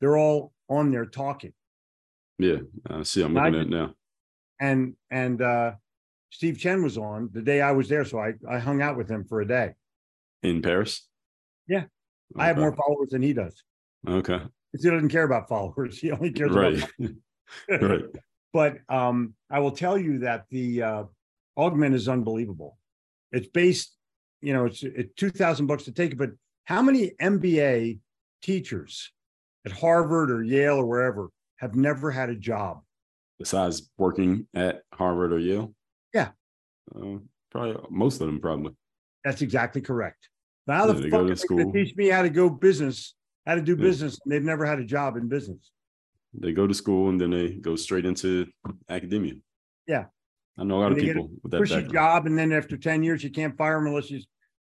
they're 0.00 0.16
all 0.16 0.52
on 0.68 0.90
there 0.90 1.06
talking. 1.06 1.52
Yeah, 2.38 2.58
I 2.88 3.02
see. 3.02 3.22
I'm 3.22 3.34
looking 3.34 3.54
at 3.54 3.62
it 3.62 3.70
now 3.70 3.94
and 4.60 4.94
and 5.10 5.40
uh, 5.42 5.72
Steve 6.30 6.58
Chen 6.58 6.82
was 6.82 6.98
on 6.98 7.30
the 7.32 7.42
day 7.42 7.60
I 7.60 7.72
was 7.72 7.88
there, 7.88 8.04
so 8.04 8.18
I 8.18 8.34
I 8.48 8.58
hung 8.58 8.82
out 8.82 8.96
with 8.96 9.08
him 9.10 9.24
for 9.24 9.40
a 9.40 9.46
day 9.46 9.74
in 10.42 10.62
Paris. 10.62 11.06
Yeah, 11.66 11.78
okay. 11.78 11.88
I 12.38 12.46
have 12.46 12.58
more 12.58 12.74
followers 12.74 13.10
than 13.10 13.22
he 13.22 13.32
does. 13.32 13.62
Okay, 14.06 14.40
because 14.78 14.84
he 14.84 14.90
doesn't 14.90 15.10
care 15.10 15.24
about 15.24 15.48
followers; 15.48 15.98
he 16.00 16.10
only 16.10 16.32
cares 16.32 16.52
right. 16.52 16.82
about 16.98 17.10
right. 17.82 18.04
But 18.52 18.78
um, 18.88 19.34
I 19.50 19.60
will 19.60 19.72
tell 19.72 19.98
you 19.98 20.20
that 20.20 20.44
the 20.50 20.82
uh, 20.82 21.04
Augment 21.56 21.94
is 21.94 22.08
unbelievable. 22.08 22.78
It's 23.30 23.48
based, 23.48 23.94
you 24.40 24.52
know, 24.52 24.66
it's 24.66 24.82
it's 24.82 25.12
two 25.16 25.30
thousand 25.30 25.66
bucks 25.66 25.84
to 25.84 25.92
take 25.92 26.12
it, 26.12 26.18
but 26.18 26.30
how 26.64 26.82
many 26.82 27.12
MBA 27.20 27.98
teachers 28.42 29.12
at 29.66 29.72
Harvard 29.72 30.30
or 30.30 30.42
Yale 30.42 30.76
or 30.76 30.86
wherever 30.86 31.30
have 31.56 31.74
never 31.74 32.10
had 32.10 32.30
a 32.30 32.36
job? 32.36 32.80
besides 33.38 33.90
working 33.96 34.46
at 34.54 34.82
Harvard 34.92 35.32
or 35.32 35.38
Yale? 35.38 35.72
Yeah. 36.12 36.30
Uh, 36.94 37.18
probably 37.50 37.76
most 37.90 38.20
of 38.20 38.26
them, 38.26 38.40
probably. 38.40 38.72
That's 39.24 39.42
exactly 39.42 39.80
correct. 39.80 40.28
Now, 40.66 40.86
yeah, 40.86 40.92
the 40.92 40.94
fuck 41.10 41.20
are 41.20 41.34
they 41.34 41.46
going 41.46 41.72
to 41.72 41.84
teach 41.84 41.96
me 41.96 42.08
how 42.08 42.22
to 42.22 42.30
go 42.30 42.50
business, 42.50 43.14
how 43.48 43.54
to 43.56 43.62
do 43.62 43.72
yeah. 43.72 43.82
business? 43.82 44.18
they've 44.26 44.44
never 44.44 44.64
had 44.64 44.78
a 44.78 44.84
job 44.84 45.16
in 45.16 45.28
business. 45.28 45.70
They 46.34 46.52
go 46.52 46.66
to 46.66 46.74
school 46.74 47.08
and 47.08 47.20
then 47.20 47.30
they 47.30 47.52
go 47.54 47.74
straight 47.74 48.04
into 48.04 48.46
academia. 48.88 49.34
Yeah. 49.86 50.04
I 50.58 50.64
know 50.64 50.78
a 50.78 50.82
lot 50.82 50.92
of 50.92 50.98
people 50.98 51.30
with 51.42 51.52
that 51.52 51.60
pushy 51.60 51.90
job, 51.92 52.26
and 52.26 52.36
then 52.36 52.52
after 52.52 52.76
ten 52.76 53.02
years, 53.02 53.22
you 53.22 53.30
can't 53.30 53.56
fire 53.56 53.76
them 53.78 53.86
unless 53.86 54.10
you 54.10 54.20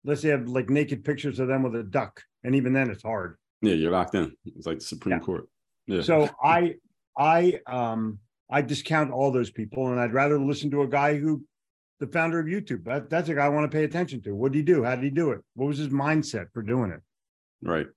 unless 0.04 0.22
they 0.22 0.30
have 0.30 0.48
like 0.48 0.70
naked 0.70 1.04
pictures 1.04 1.40
of 1.40 1.48
them 1.48 1.64
with 1.64 1.76
a 1.76 1.84
duck, 1.84 2.22
and 2.44 2.56
even 2.56 2.72
then, 2.72 2.92
it's 2.92 3.02
hard. 3.02 3.38
Yeah, 3.64 3.74
you're 3.74 3.92
locked 3.92 4.14
in. 4.14 4.32
It's 4.46 4.68
like 4.68 4.80
the 4.80 4.86
Supreme 4.86 5.18
yeah. 5.18 5.26
Court. 5.26 5.48
Yeah. 5.88 6.02
So 6.02 6.30
I 6.44 6.76
I 7.18 7.60
um 7.66 8.20
I 8.52 8.62
discount 8.62 9.12
all 9.12 9.32
those 9.32 9.50
people, 9.50 9.88
and 9.88 10.00
I'd 10.00 10.14
rather 10.14 10.40
listen 10.40 10.70
to 10.72 10.84
a 10.84 10.88
guy 10.88 11.18
who, 11.18 11.44
the 12.00 12.08
founder 12.08 12.40
of 12.40 12.46
YouTube. 12.46 12.84
That, 12.84 13.10
that's 13.10 13.30
a 13.30 13.34
guy 13.34 13.46
I 13.46 13.50
want 13.50 13.70
to 13.70 13.76
pay 13.76 13.86
attention 13.86 14.22
to. 14.24 14.36
What 14.36 14.52
did 14.52 14.60
he 14.60 14.64
do? 14.64 14.84
How 14.84 14.96
did 14.96 15.04
he 15.06 15.10
do 15.10 15.32
it? 15.32 15.40
What 15.56 15.68
was 15.68 15.78
his 15.78 15.88
mindset 15.88 16.48
for 16.54 16.62
doing 16.62 16.92
it? 16.92 17.00
Right. 17.64 17.88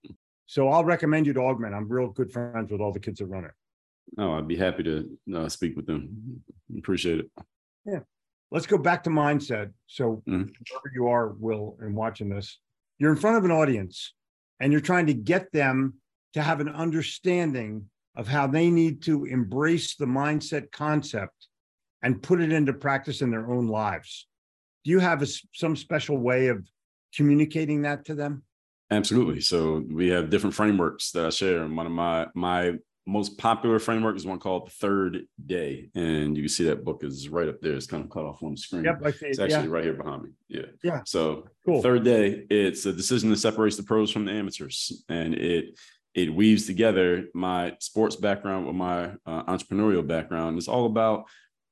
So 0.55 0.69
I'll 0.69 0.85
recommend 0.85 1.27
you 1.27 1.33
to 1.33 1.41
Augment. 1.41 1.75
I'm 1.75 1.89
real 1.89 2.11
good 2.11 2.31
friends 2.31 2.71
with 2.71 2.81
all 2.81 2.93
the 2.93 3.01
kids 3.01 3.19
that 3.19 3.27
run 3.27 3.45
it. 3.45 3.51
Oh, 4.19 4.35
I'd 4.35 4.47
be 4.47 4.55
happy 4.57 4.85
to 4.85 5.19
uh, 5.35 5.49
speak 5.49 5.75
with 5.75 5.85
them. 5.85 6.45
Appreciate 6.79 7.19
it. 7.19 7.31
Yeah. 7.85 7.99
Let's 8.53 8.67
go 8.67 8.79
back 8.79 9.03
to 9.03 9.11
mindset. 9.11 9.73
So 9.89 10.23
mm-hmm. 10.29 10.43
wherever 10.43 10.93
you 10.95 11.09
are, 11.09 11.31
Will, 11.31 11.77
and 11.81 11.97
watching 11.97 12.29
this, 12.29 12.61
you're 13.01 13.11
in 13.11 13.19
front 13.19 13.37
of 13.37 13.45
an 13.45 13.51
audience 13.51 14.15
and 14.61 14.71
you're 14.71 14.81
trying 14.81 15.07
to 15.07 15.13
get 15.13 15.51
them 15.51 15.95
to 16.35 16.41
have 16.41 16.61
an 16.61 16.69
understanding 16.69 17.87
of 18.15 18.29
how 18.29 18.47
they 18.47 18.71
need 18.71 19.03
to 19.03 19.25
embrace 19.25 19.97
the 19.97 20.07
mindset 20.07 20.71
concept 20.71 21.49
and 22.05 22.23
put 22.23 22.41
it 22.41 22.53
into 22.53 22.73
practice 22.73 23.23
in 23.23 23.33
their 23.33 23.51
own 23.51 23.67
lives. 23.67 24.29
Do 24.85 24.93
you 24.93 25.01
have 25.01 25.21
a, 25.21 25.27
some 25.53 25.75
special 25.75 26.17
way 26.17 26.47
of 26.47 26.65
communicating 27.13 27.83
that 27.83 28.05
to 28.05 28.15
them? 28.15 28.45
Absolutely. 28.91 29.41
So 29.41 29.85
we 29.89 30.09
have 30.09 30.31
different 30.31 30.55
frameworks 30.55 31.11
that 31.13 31.27
I 31.27 31.31
share. 31.31 31.63
And 31.63 31.77
one 31.77 31.87
of 31.87 31.93
my 31.93 32.27
my 32.35 32.75
most 33.07 33.37
popular 33.37 33.79
framework 33.79 34.17
is 34.17 34.27
one 34.27 34.39
called 34.39 34.67
the 34.67 34.71
Third 34.71 35.27
Day, 35.45 35.91
and 35.95 36.37
you 36.37 36.45
can 36.45 36.49
see 36.49 36.65
that 36.65 36.85
book 36.85 37.05
is 37.05 37.29
right 37.29 37.49
up 37.49 37.61
there. 37.61 37.75
It's 37.75 37.87
kind 37.87 38.03
of 38.03 38.11
cut 38.11 38.25
off 38.25 38.43
on 38.43 38.53
the 38.53 38.57
screen. 38.57 38.85
Yep, 38.85 39.01
I 39.05 39.11
see 39.11 39.27
It's 39.27 39.39
actually 39.39 39.65
yeah. 39.65 39.71
right 39.71 39.85
here 39.85 39.95
behind 39.95 40.23
me. 40.23 40.31
Yeah. 40.49 40.67
Yeah. 40.83 41.01
So 41.05 41.47
cool. 41.67 41.83
Third 41.83 42.05
Day, 42.05 42.47
it's 42.49 42.87
a 42.87 42.93
decision 42.93 43.31
that 43.31 43.37
separates 43.37 43.77
the 43.77 43.83
pros 43.83 44.11
from 44.11 44.25
the 44.25 44.33
amateurs, 44.33 45.05
and 45.09 45.35
it 45.35 45.79
it 46.15 46.33
weaves 46.33 46.67
together 46.67 47.27
my 47.35 47.77
sports 47.81 48.17
background 48.17 48.67
with 48.67 48.77
my 48.77 49.13
uh, 49.27 49.43
entrepreneurial 49.45 50.07
background. 50.07 50.57
It's 50.57 50.69
all 50.69 50.87
about 50.87 51.25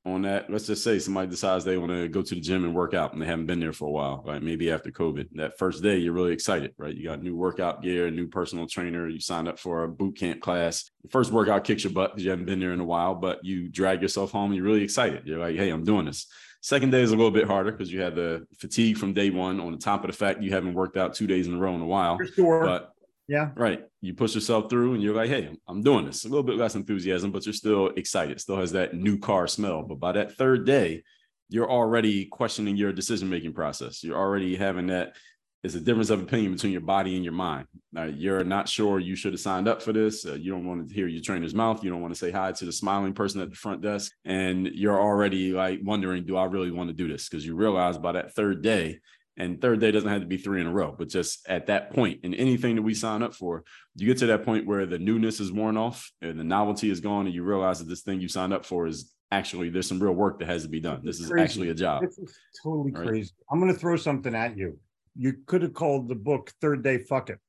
on 0.05 0.23
that. 0.23 0.49
Let's 0.49 0.67
just 0.67 0.83
say 0.83 0.99
somebody 0.99 1.29
decides 1.29 1.63
they 1.63 1.77
want 1.77 1.91
to 1.91 2.09
go 2.09 2.21
to 2.21 2.35
the 2.35 2.41
gym 2.41 2.65
and 2.65 2.75
work 2.75 2.93
out 2.93 3.13
and 3.13 3.21
they 3.21 3.25
haven't 3.25 3.45
been 3.45 3.59
there 3.59 3.71
for 3.71 3.87
a 3.87 3.91
while, 3.91 4.21
right? 4.25 4.41
Maybe 4.41 4.69
after 4.69 4.91
COVID. 4.91 5.29
That 5.35 5.57
first 5.57 5.81
day, 5.81 5.97
you're 5.97 6.13
really 6.13 6.33
excited, 6.33 6.73
right? 6.77 6.93
You 6.93 7.05
got 7.05 7.23
new 7.23 7.35
workout 7.35 7.81
gear, 7.81 8.11
new 8.11 8.27
personal 8.27 8.67
trainer, 8.67 9.07
you 9.07 9.19
signed 9.19 9.47
up 9.47 9.59
for 9.59 9.83
a 9.83 9.87
boot 9.87 10.17
camp 10.17 10.41
class. 10.41 10.91
The 11.03 11.09
first 11.09 11.31
workout 11.31 11.63
kicks 11.63 11.83
your 11.83 11.93
butt 11.93 12.11
because 12.11 12.25
you 12.25 12.31
haven't 12.31 12.45
been 12.45 12.59
there 12.59 12.73
in 12.73 12.81
a 12.81 12.85
while, 12.85 13.15
but 13.15 13.43
you 13.45 13.69
drag 13.69 14.01
yourself 14.01 14.31
home, 14.31 14.53
you're 14.53 14.65
really 14.65 14.83
excited. 14.83 15.25
You're 15.25 15.39
like, 15.39 15.55
hey, 15.55 15.69
I'm 15.69 15.85
doing 15.85 16.05
this. 16.05 16.27
Second 16.59 16.91
day 16.91 17.01
is 17.01 17.11
a 17.11 17.15
little 17.15 17.31
bit 17.31 17.45
harder 17.45 17.73
because 17.73 17.91
you 17.91 18.01
have 18.01 18.15
the 18.15 18.47
fatigue 18.57 18.97
from 18.97 19.13
day 19.13 19.29
one 19.29 19.59
on 19.59 19.73
the 19.73 19.77
top 19.77 20.05
of 20.05 20.09
the 20.09 20.15
fact 20.15 20.41
you 20.41 20.51
haven't 20.51 20.73
worked 20.73 20.95
out 20.95 21.13
two 21.13 21.27
days 21.27 21.47
in 21.47 21.55
a 21.55 21.57
row 21.57 21.75
in 21.75 21.81
a 21.81 21.85
while. 21.85 22.17
Sure. 22.35 22.63
But 22.63 22.92
yeah. 23.27 23.51
Right. 23.55 23.83
You 24.01 24.13
push 24.13 24.35
yourself 24.35 24.69
through 24.69 24.93
and 24.93 25.01
you're 25.01 25.15
like, 25.15 25.29
hey, 25.29 25.49
I'm 25.67 25.81
doing 25.81 26.05
this. 26.05 26.25
A 26.25 26.27
little 26.27 26.43
bit 26.43 26.57
less 26.57 26.75
enthusiasm, 26.75 27.31
but 27.31 27.45
you're 27.45 27.53
still 27.53 27.87
excited. 27.95 28.39
Still 28.41 28.57
has 28.57 28.73
that 28.73 28.93
new 28.93 29.17
car 29.17 29.47
smell. 29.47 29.83
But 29.83 29.99
by 29.99 30.11
that 30.13 30.35
third 30.35 30.65
day, 30.65 31.03
you're 31.49 31.69
already 31.69 32.25
questioning 32.25 32.75
your 32.75 32.91
decision 32.91 33.29
making 33.29 33.53
process. 33.53 34.03
You're 34.03 34.17
already 34.17 34.55
having 34.55 34.87
that. 34.87 35.15
It's 35.63 35.75
a 35.75 35.79
difference 35.79 36.09
of 36.09 36.21
opinion 36.21 36.51
between 36.51 36.73
your 36.73 36.81
body 36.81 37.15
and 37.15 37.23
your 37.23 37.33
mind. 37.33 37.67
Now, 37.93 38.03
you're 38.03 38.43
not 38.43 38.67
sure 38.67 38.99
you 38.99 39.15
should 39.15 39.31
have 39.31 39.39
signed 39.39 39.69
up 39.69 39.81
for 39.81 39.93
this. 39.93 40.25
Uh, 40.25 40.33
you 40.33 40.51
don't 40.51 40.65
want 40.65 40.89
to 40.89 40.93
hear 40.93 41.07
your 41.07 41.21
trainer's 41.21 41.55
mouth. 41.55 41.81
You 41.81 41.89
don't 41.89 42.01
want 42.01 42.13
to 42.13 42.19
say 42.19 42.31
hi 42.31 42.51
to 42.51 42.65
the 42.65 42.71
smiling 42.73 43.13
person 43.13 43.39
at 43.39 43.49
the 43.49 43.55
front 43.55 43.81
desk. 43.81 44.11
And 44.25 44.67
you're 44.67 44.99
already 44.99 45.53
like 45.53 45.79
wondering, 45.81 46.25
do 46.25 46.35
I 46.35 46.43
really 46.45 46.71
want 46.71 46.89
to 46.89 46.93
do 46.93 47.07
this? 47.07 47.29
Because 47.29 47.45
you 47.45 47.55
realize 47.55 47.97
by 47.97 48.11
that 48.11 48.33
third 48.33 48.61
day, 48.61 48.99
and 49.37 49.59
third 49.61 49.79
day 49.79 49.91
doesn't 49.91 50.09
have 50.09 50.21
to 50.21 50.27
be 50.27 50.37
three 50.37 50.61
in 50.61 50.67
a 50.67 50.71
row, 50.71 50.93
but 50.97 51.09
just 51.09 51.47
at 51.47 51.67
that 51.67 51.91
point 51.91 52.19
in 52.23 52.33
anything 52.33 52.75
that 52.75 52.81
we 52.81 52.93
sign 52.93 53.23
up 53.23 53.33
for, 53.33 53.63
you 53.95 54.05
get 54.05 54.17
to 54.19 54.27
that 54.27 54.45
point 54.45 54.67
where 54.67 54.85
the 54.85 54.99
newness 54.99 55.39
is 55.39 55.51
worn 55.51 55.77
off 55.77 56.11
and 56.21 56.39
the 56.39 56.43
novelty 56.43 56.89
is 56.89 56.99
gone, 56.99 57.25
and 57.25 57.33
you 57.33 57.43
realize 57.43 57.79
that 57.79 57.89
this 57.89 58.01
thing 58.01 58.21
you 58.21 58.27
signed 58.27 58.53
up 58.53 58.65
for 58.65 58.85
is 58.85 59.13
actually 59.31 59.69
there's 59.69 59.87
some 59.87 60.01
real 60.01 60.13
work 60.13 60.39
that 60.39 60.47
has 60.47 60.63
to 60.63 60.69
be 60.69 60.79
done. 60.79 61.01
This 61.03 61.19
is 61.19 61.29
crazy. 61.29 61.43
actually 61.43 61.69
a 61.69 61.73
job. 61.73 62.03
This 62.03 62.17
is 62.19 62.37
totally 62.61 62.91
right? 62.91 63.07
crazy. 63.07 63.31
I'm 63.51 63.59
going 63.59 63.73
to 63.73 63.79
throw 63.79 63.95
something 63.95 64.35
at 64.35 64.55
you. 64.55 64.79
You 65.15 65.33
could 65.47 65.63
have 65.63 65.73
called 65.73 66.07
the 66.07 66.15
book 66.15 66.51
Third 66.61 66.83
Day 66.83 66.99
Fuck 66.99 67.29
It. 67.29 67.39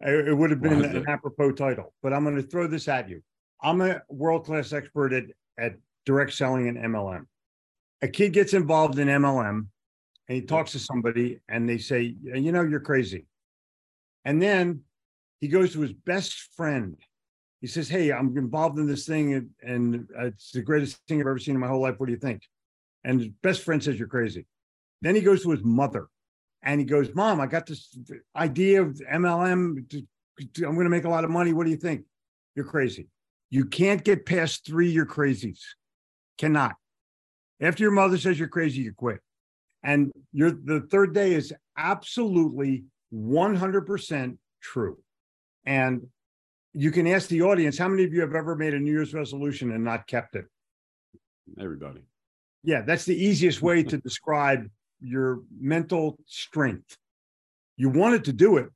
It 0.00 0.36
would 0.36 0.50
have 0.50 0.60
been 0.60 0.84
an 0.84 1.08
apropos 1.08 1.52
title, 1.52 1.92
but 2.02 2.12
I'm 2.12 2.22
going 2.22 2.36
to 2.36 2.42
throw 2.42 2.66
this 2.66 2.86
at 2.86 3.08
you. 3.08 3.22
I'm 3.62 3.80
a 3.80 4.02
world 4.08 4.44
class 4.44 4.72
expert 4.72 5.12
at, 5.12 5.24
at 5.58 5.76
direct 6.04 6.34
selling 6.34 6.68
and 6.68 6.76
MLM. 6.76 7.24
A 8.02 8.08
kid 8.08 8.34
gets 8.34 8.52
involved 8.52 8.98
in 8.98 9.08
MLM 9.08 9.68
and 10.28 10.36
he 10.36 10.42
talks 10.42 10.72
to 10.72 10.78
somebody 10.78 11.40
and 11.48 11.68
they 11.68 11.78
say, 11.78 12.14
you 12.22 12.52
know, 12.52 12.62
you're 12.62 12.80
crazy. 12.80 13.26
And 14.24 14.42
then 14.42 14.82
he 15.40 15.48
goes 15.48 15.72
to 15.72 15.80
his 15.80 15.92
best 15.92 16.34
friend. 16.56 16.96
He 17.60 17.66
says, 17.68 17.88
Hey, 17.88 18.12
I'm 18.12 18.36
involved 18.36 18.78
in 18.78 18.86
this 18.86 19.06
thing 19.06 19.34
and, 19.34 19.50
and 19.62 20.08
uh, 20.18 20.26
it's 20.26 20.50
the 20.50 20.62
greatest 20.62 20.98
thing 21.08 21.20
I've 21.20 21.26
ever 21.26 21.38
seen 21.38 21.54
in 21.54 21.60
my 21.60 21.68
whole 21.68 21.80
life. 21.80 21.94
What 21.98 22.06
do 22.06 22.12
you 22.12 22.18
think? 22.18 22.42
And 23.04 23.20
his 23.20 23.30
best 23.42 23.62
friend 23.62 23.82
says, 23.82 23.98
You're 23.98 24.08
crazy. 24.08 24.46
Then 25.02 25.14
he 25.14 25.20
goes 25.20 25.42
to 25.42 25.50
his 25.50 25.62
mother 25.62 26.08
and 26.62 26.80
he 26.80 26.86
goes, 26.86 27.14
Mom, 27.14 27.40
I 27.40 27.46
got 27.46 27.66
this 27.66 27.96
idea 28.34 28.82
of 28.82 29.00
MLM. 29.12 30.04
I'm 30.58 30.74
going 30.74 30.84
to 30.84 30.90
make 30.90 31.04
a 31.04 31.08
lot 31.08 31.24
of 31.24 31.30
money. 31.30 31.52
What 31.52 31.64
do 31.64 31.70
you 31.70 31.76
think? 31.76 32.04
You're 32.54 32.66
crazy. 32.66 33.08
You 33.50 33.66
can't 33.66 34.02
get 34.02 34.26
past 34.26 34.66
three, 34.66 34.90
you're 34.90 35.06
crazies. 35.06 35.60
Cannot. 36.36 36.74
After 37.60 37.84
your 37.84 37.92
mother 37.92 38.18
says 38.18 38.38
you're 38.38 38.48
crazy, 38.48 38.82
you 38.82 38.92
quit. 38.92 39.20
And 39.86 40.12
your 40.32 40.50
the 40.50 40.80
third 40.90 41.14
day 41.14 41.32
is 41.32 41.54
absolutely 41.78 42.84
100% 43.14 44.36
true. 44.60 44.98
And 45.64 46.08
you 46.74 46.90
can 46.90 47.06
ask 47.06 47.28
the 47.28 47.42
audience 47.42 47.78
how 47.78 47.88
many 47.88 48.02
of 48.02 48.12
you 48.12 48.20
have 48.20 48.34
ever 48.34 48.56
made 48.56 48.74
a 48.74 48.80
New 48.80 48.90
Year's 48.90 49.14
resolution 49.14 49.70
and 49.70 49.84
not 49.84 50.08
kept 50.08 50.34
it? 50.34 50.46
Everybody. 51.58 52.02
Yeah, 52.64 52.82
that's 52.82 53.04
the 53.04 53.14
easiest 53.14 53.62
way 53.62 53.84
to 53.84 53.96
describe 53.98 54.68
your 55.00 55.42
mental 55.56 56.18
strength. 56.26 56.98
You 57.76 57.88
wanted 57.88 58.24
to 58.24 58.32
do 58.32 58.56
it. 58.56 58.68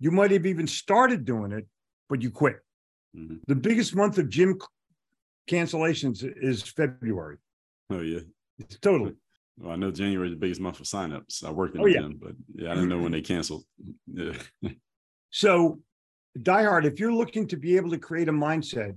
You 0.00 0.10
might 0.10 0.32
have 0.32 0.46
even 0.46 0.66
started 0.66 1.24
doing 1.24 1.52
it, 1.52 1.66
but 2.08 2.22
you 2.22 2.30
quit. 2.32 2.56
Mm-hmm. 3.16 3.36
The 3.46 3.54
biggest 3.54 3.94
month 3.94 4.18
of 4.18 4.28
gym 4.28 4.58
cancellations 5.48 6.24
is 6.24 6.62
February. 6.62 7.36
Oh, 7.90 8.00
yeah. 8.00 8.20
It's 8.58 8.78
totally. 8.80 9.14
Well, 9.60 9.72
I 9.72 9.76
know 9.76 9.90
January 9.90 10.28
is 10.28 10.34
the 10.34 10.40
biggest 10.40 10.60
month 10.60 10.78
for 10.78 10.84
signups. 10.84 11.44
I 11.44 11.50
worked 11.50 11.74
in 11.74 11.82
oh, 11.82 11.86
yeah. 11.86 12.00
them, 12.00 12.18
but 12.20 12.32
yeah, 12.54 12.70
I 12.70 12.74
didn't 12.74 12.88
know 12.88 12.98
when 12.98 13.12
they 13.12 13.20
canceled. 13.20 13.64
Yeah. 14.06 14.32
so, 15.30 15.80
diehard, 16.38 16.84
if 16.84 16.98
you're 16.98 17.12
looking 17.12 17.46
to 17.48 17.56
be 17.58 17.76
able 17.76 17.90
to 17.90 17.98
create 17.98 18.28
a 18.28 18.32
mindset, 18.32 18.96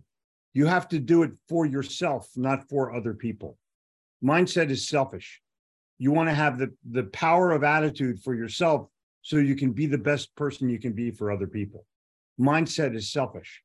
you 0.53 0.65
have 0.65 0.87
to 0.89 0.99
do 0.99 1.23
it 1.23 1.31
for 1.49 1.65
yourself, 1.65 2.29
not 2.37 2.69
for 2.69 2.93
other 2.93 3.13
people. 3.13 3.57
Mindset 4.23 4.69
is 4.69 4.87
selfish. 4.87 5.41
You 5.97 6.11
want 6.11 6.29
to 6.29 6.35
have 6.35 6.57
the, 6.57 6.73
the 6.89 7.03
power 7.03 7.51
of 7.51 7.63
attitude 7.63 8.21
for 8.21 8.33
yourself 8.33 8.87
so 9.21 9.37
you 9.37 9.55
can 9.55 9.73
be 9.73 9.85
the 9.85 9.97
best 9.97 10.33
person 10.35 10.69
you 10.69 10.79
can 10.79 10.93
be 10.93 11.11
for 11.11 11.29
other 11.29 11.47
people. 11.47 11.85
Mindset 12.39 12.95
is 12.95 13.11
selfish. 13.11 13.61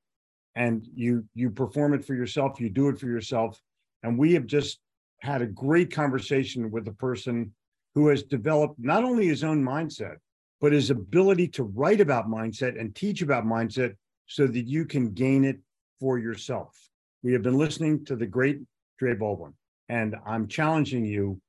And 0.57 0.85
you 0.95 1.25
you 1.35 1.51
perform 1.51 1.95
it 1.95 2.05
for 2.05 2.15
yourself, 2.15 2.61
you 2.61 2.69
do 2.69 2.89
it 2.89 2.99
for 2.99 3.07
yourself. 3.07 3.61
And 4.03 4.19
we 4.19 4.33
have 4.33 4.47
just 4.47 4.81
had 5.21 5.43
a 5.43 5.47
great 5.47 5.93
conversation 5.93 6.71
with 6.71 6.87
a 6.89 6.93
person 6.93 7.53
who 7.95 8.09
has 8.09 8.23
developed 8.23 8.77
not 8.79 9.05
only 9.05 9.27
his 9.27 9.43
own 9.43 9.62
mindset, 9.62 10.16
but 10.61 10.73
his 10.73 10.91
ability 10.91 11.49
to 11.49 11.64
write 11.64 12.01
about 12.01 12.29
mindset 12.29 12.79
and 12.79 12.95
teach 12.95 13.23
about 13.23 13.45
mindset 13.45 13.95
so 14.27 14.47
that 14.47 14.66
you 14.66 14.85
can 14.85 15.12
gain 15.12 15.45
it 15.45 15.59
for 16.01 16.19
yourself. 16.19 16.77
We 17.23 17.33
have 17.33 17.43
been 17.43 17.59
listening 17.59 18.05
to 18.07 18.16
the 18.16 18.27
great 18.27 18.61
Dre 18.99 19.14
Baldwin, 19.14 19.55
and 19.89 20.16
I'm 20.27 20.47
challenging 20.47 21.05
you 21.05 21.41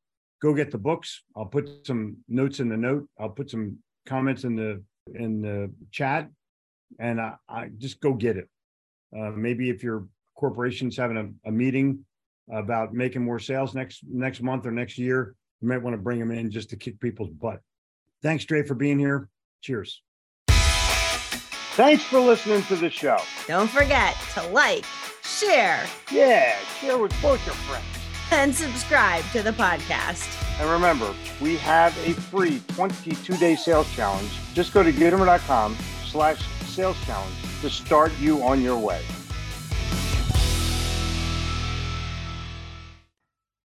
go 0.42 0.54
get 0.54 0.72
the 0.72 0.78
books. 0.78 1.24
I'll 1.36 1.46
put 1.46 1.86
some 1.86 2.18
notes 2.28 2.60
in 2.60 2.70
the 2.70 2.78
note. 2.78 3.08
I'll 3.20 3.30
put 3.30 3.50
some 3.50 3.78
comments 4.06 4.44
in 4.44 4.56
the 4.56 4.84
in 5.16 5.42
the 5.42 5.72
chat, 5.92 6.30
and 7.00 7.20
I, 7.20 7.36
I 7.48 7.70
just 7.78 8.00
go 8.00 8.14
get 8.14 8.38
it. 8.38 8.48
Uh, 9.16 9.32
maybe 9.32 9.70
if 9.70 9.84
your 9.84 10.08
corporation's 10.36 10.96
having 10.96 11.18
a, 11.18 11.50
a 11.50 11.52
meeting 11.52 12.06
about 12.52 12.94
making 12.94 13.24
more 13.24 13.40
sales 13.40 13.74
next 13.74 14.02
next 14.10 14.42
month 14.42 14.66
or 14.66 14.72
next 14.72 14.98
year, 14.98 15.36
you 15.62 15.68
might 15.68 15.82
want 15.82 15.94
to 15.94 16.02
bring 16.02 16.20
them 16.20 16.32
in 16.32 16.52
just 16.52 16.70
to 16.72 16.76
kick 16.76 17.00
people's 17.00 17.30
butt. 17.30 17.62
Thanks, 18.22 18.46
Dre, 18.46 18.64
for 18.64 18.76
being 18.76 19.00
here. 19.00 19.30
Cheers. 19.62 20.02
Thanks 20.50 22.04
for 22.04 22.20
listening 22.20 22.64
to 22.64 22.76
the 22.76 22.90
show. 22.90 23.20
Don't 23.48 23.70
forget 23.70 24.16
to 24.34 24.46
like, 24.48 24.84
share. 25.24 25.86
Yeah, 26.12 26.58
share 26.80 26.98
with 26.98 27.14
both 27.22 27.46
your 27.46 27.56
friends. 27.56 27.86
And 28.32 28.54
subscribe 28.54 29.24
to 29.32 29.42
the 29.42 29.52
podcast. 29.52 30.28
And 30.60 30.70
remember, 30.70 31.14
we 31.40 31.56
have 31.58 31.98
a 32.06 32.14
free 32.14 32.60
22-day 32.68 33.56
sales 33.56 33.90
challenge. 33.94 34.30
Just 34.54 34.74
go 34.74 34.84
to 34.84 34.92
Gitomer.com 34.92 35.78
slash 36.06 36.46
sales 36.66 36.98
challenge 37.06 37.34
to 37.62 37.70
start 37.70 38.12
you 38.20 38.44
on 38.44 38.62
your 38.62 38.78
way. 38.78 39.02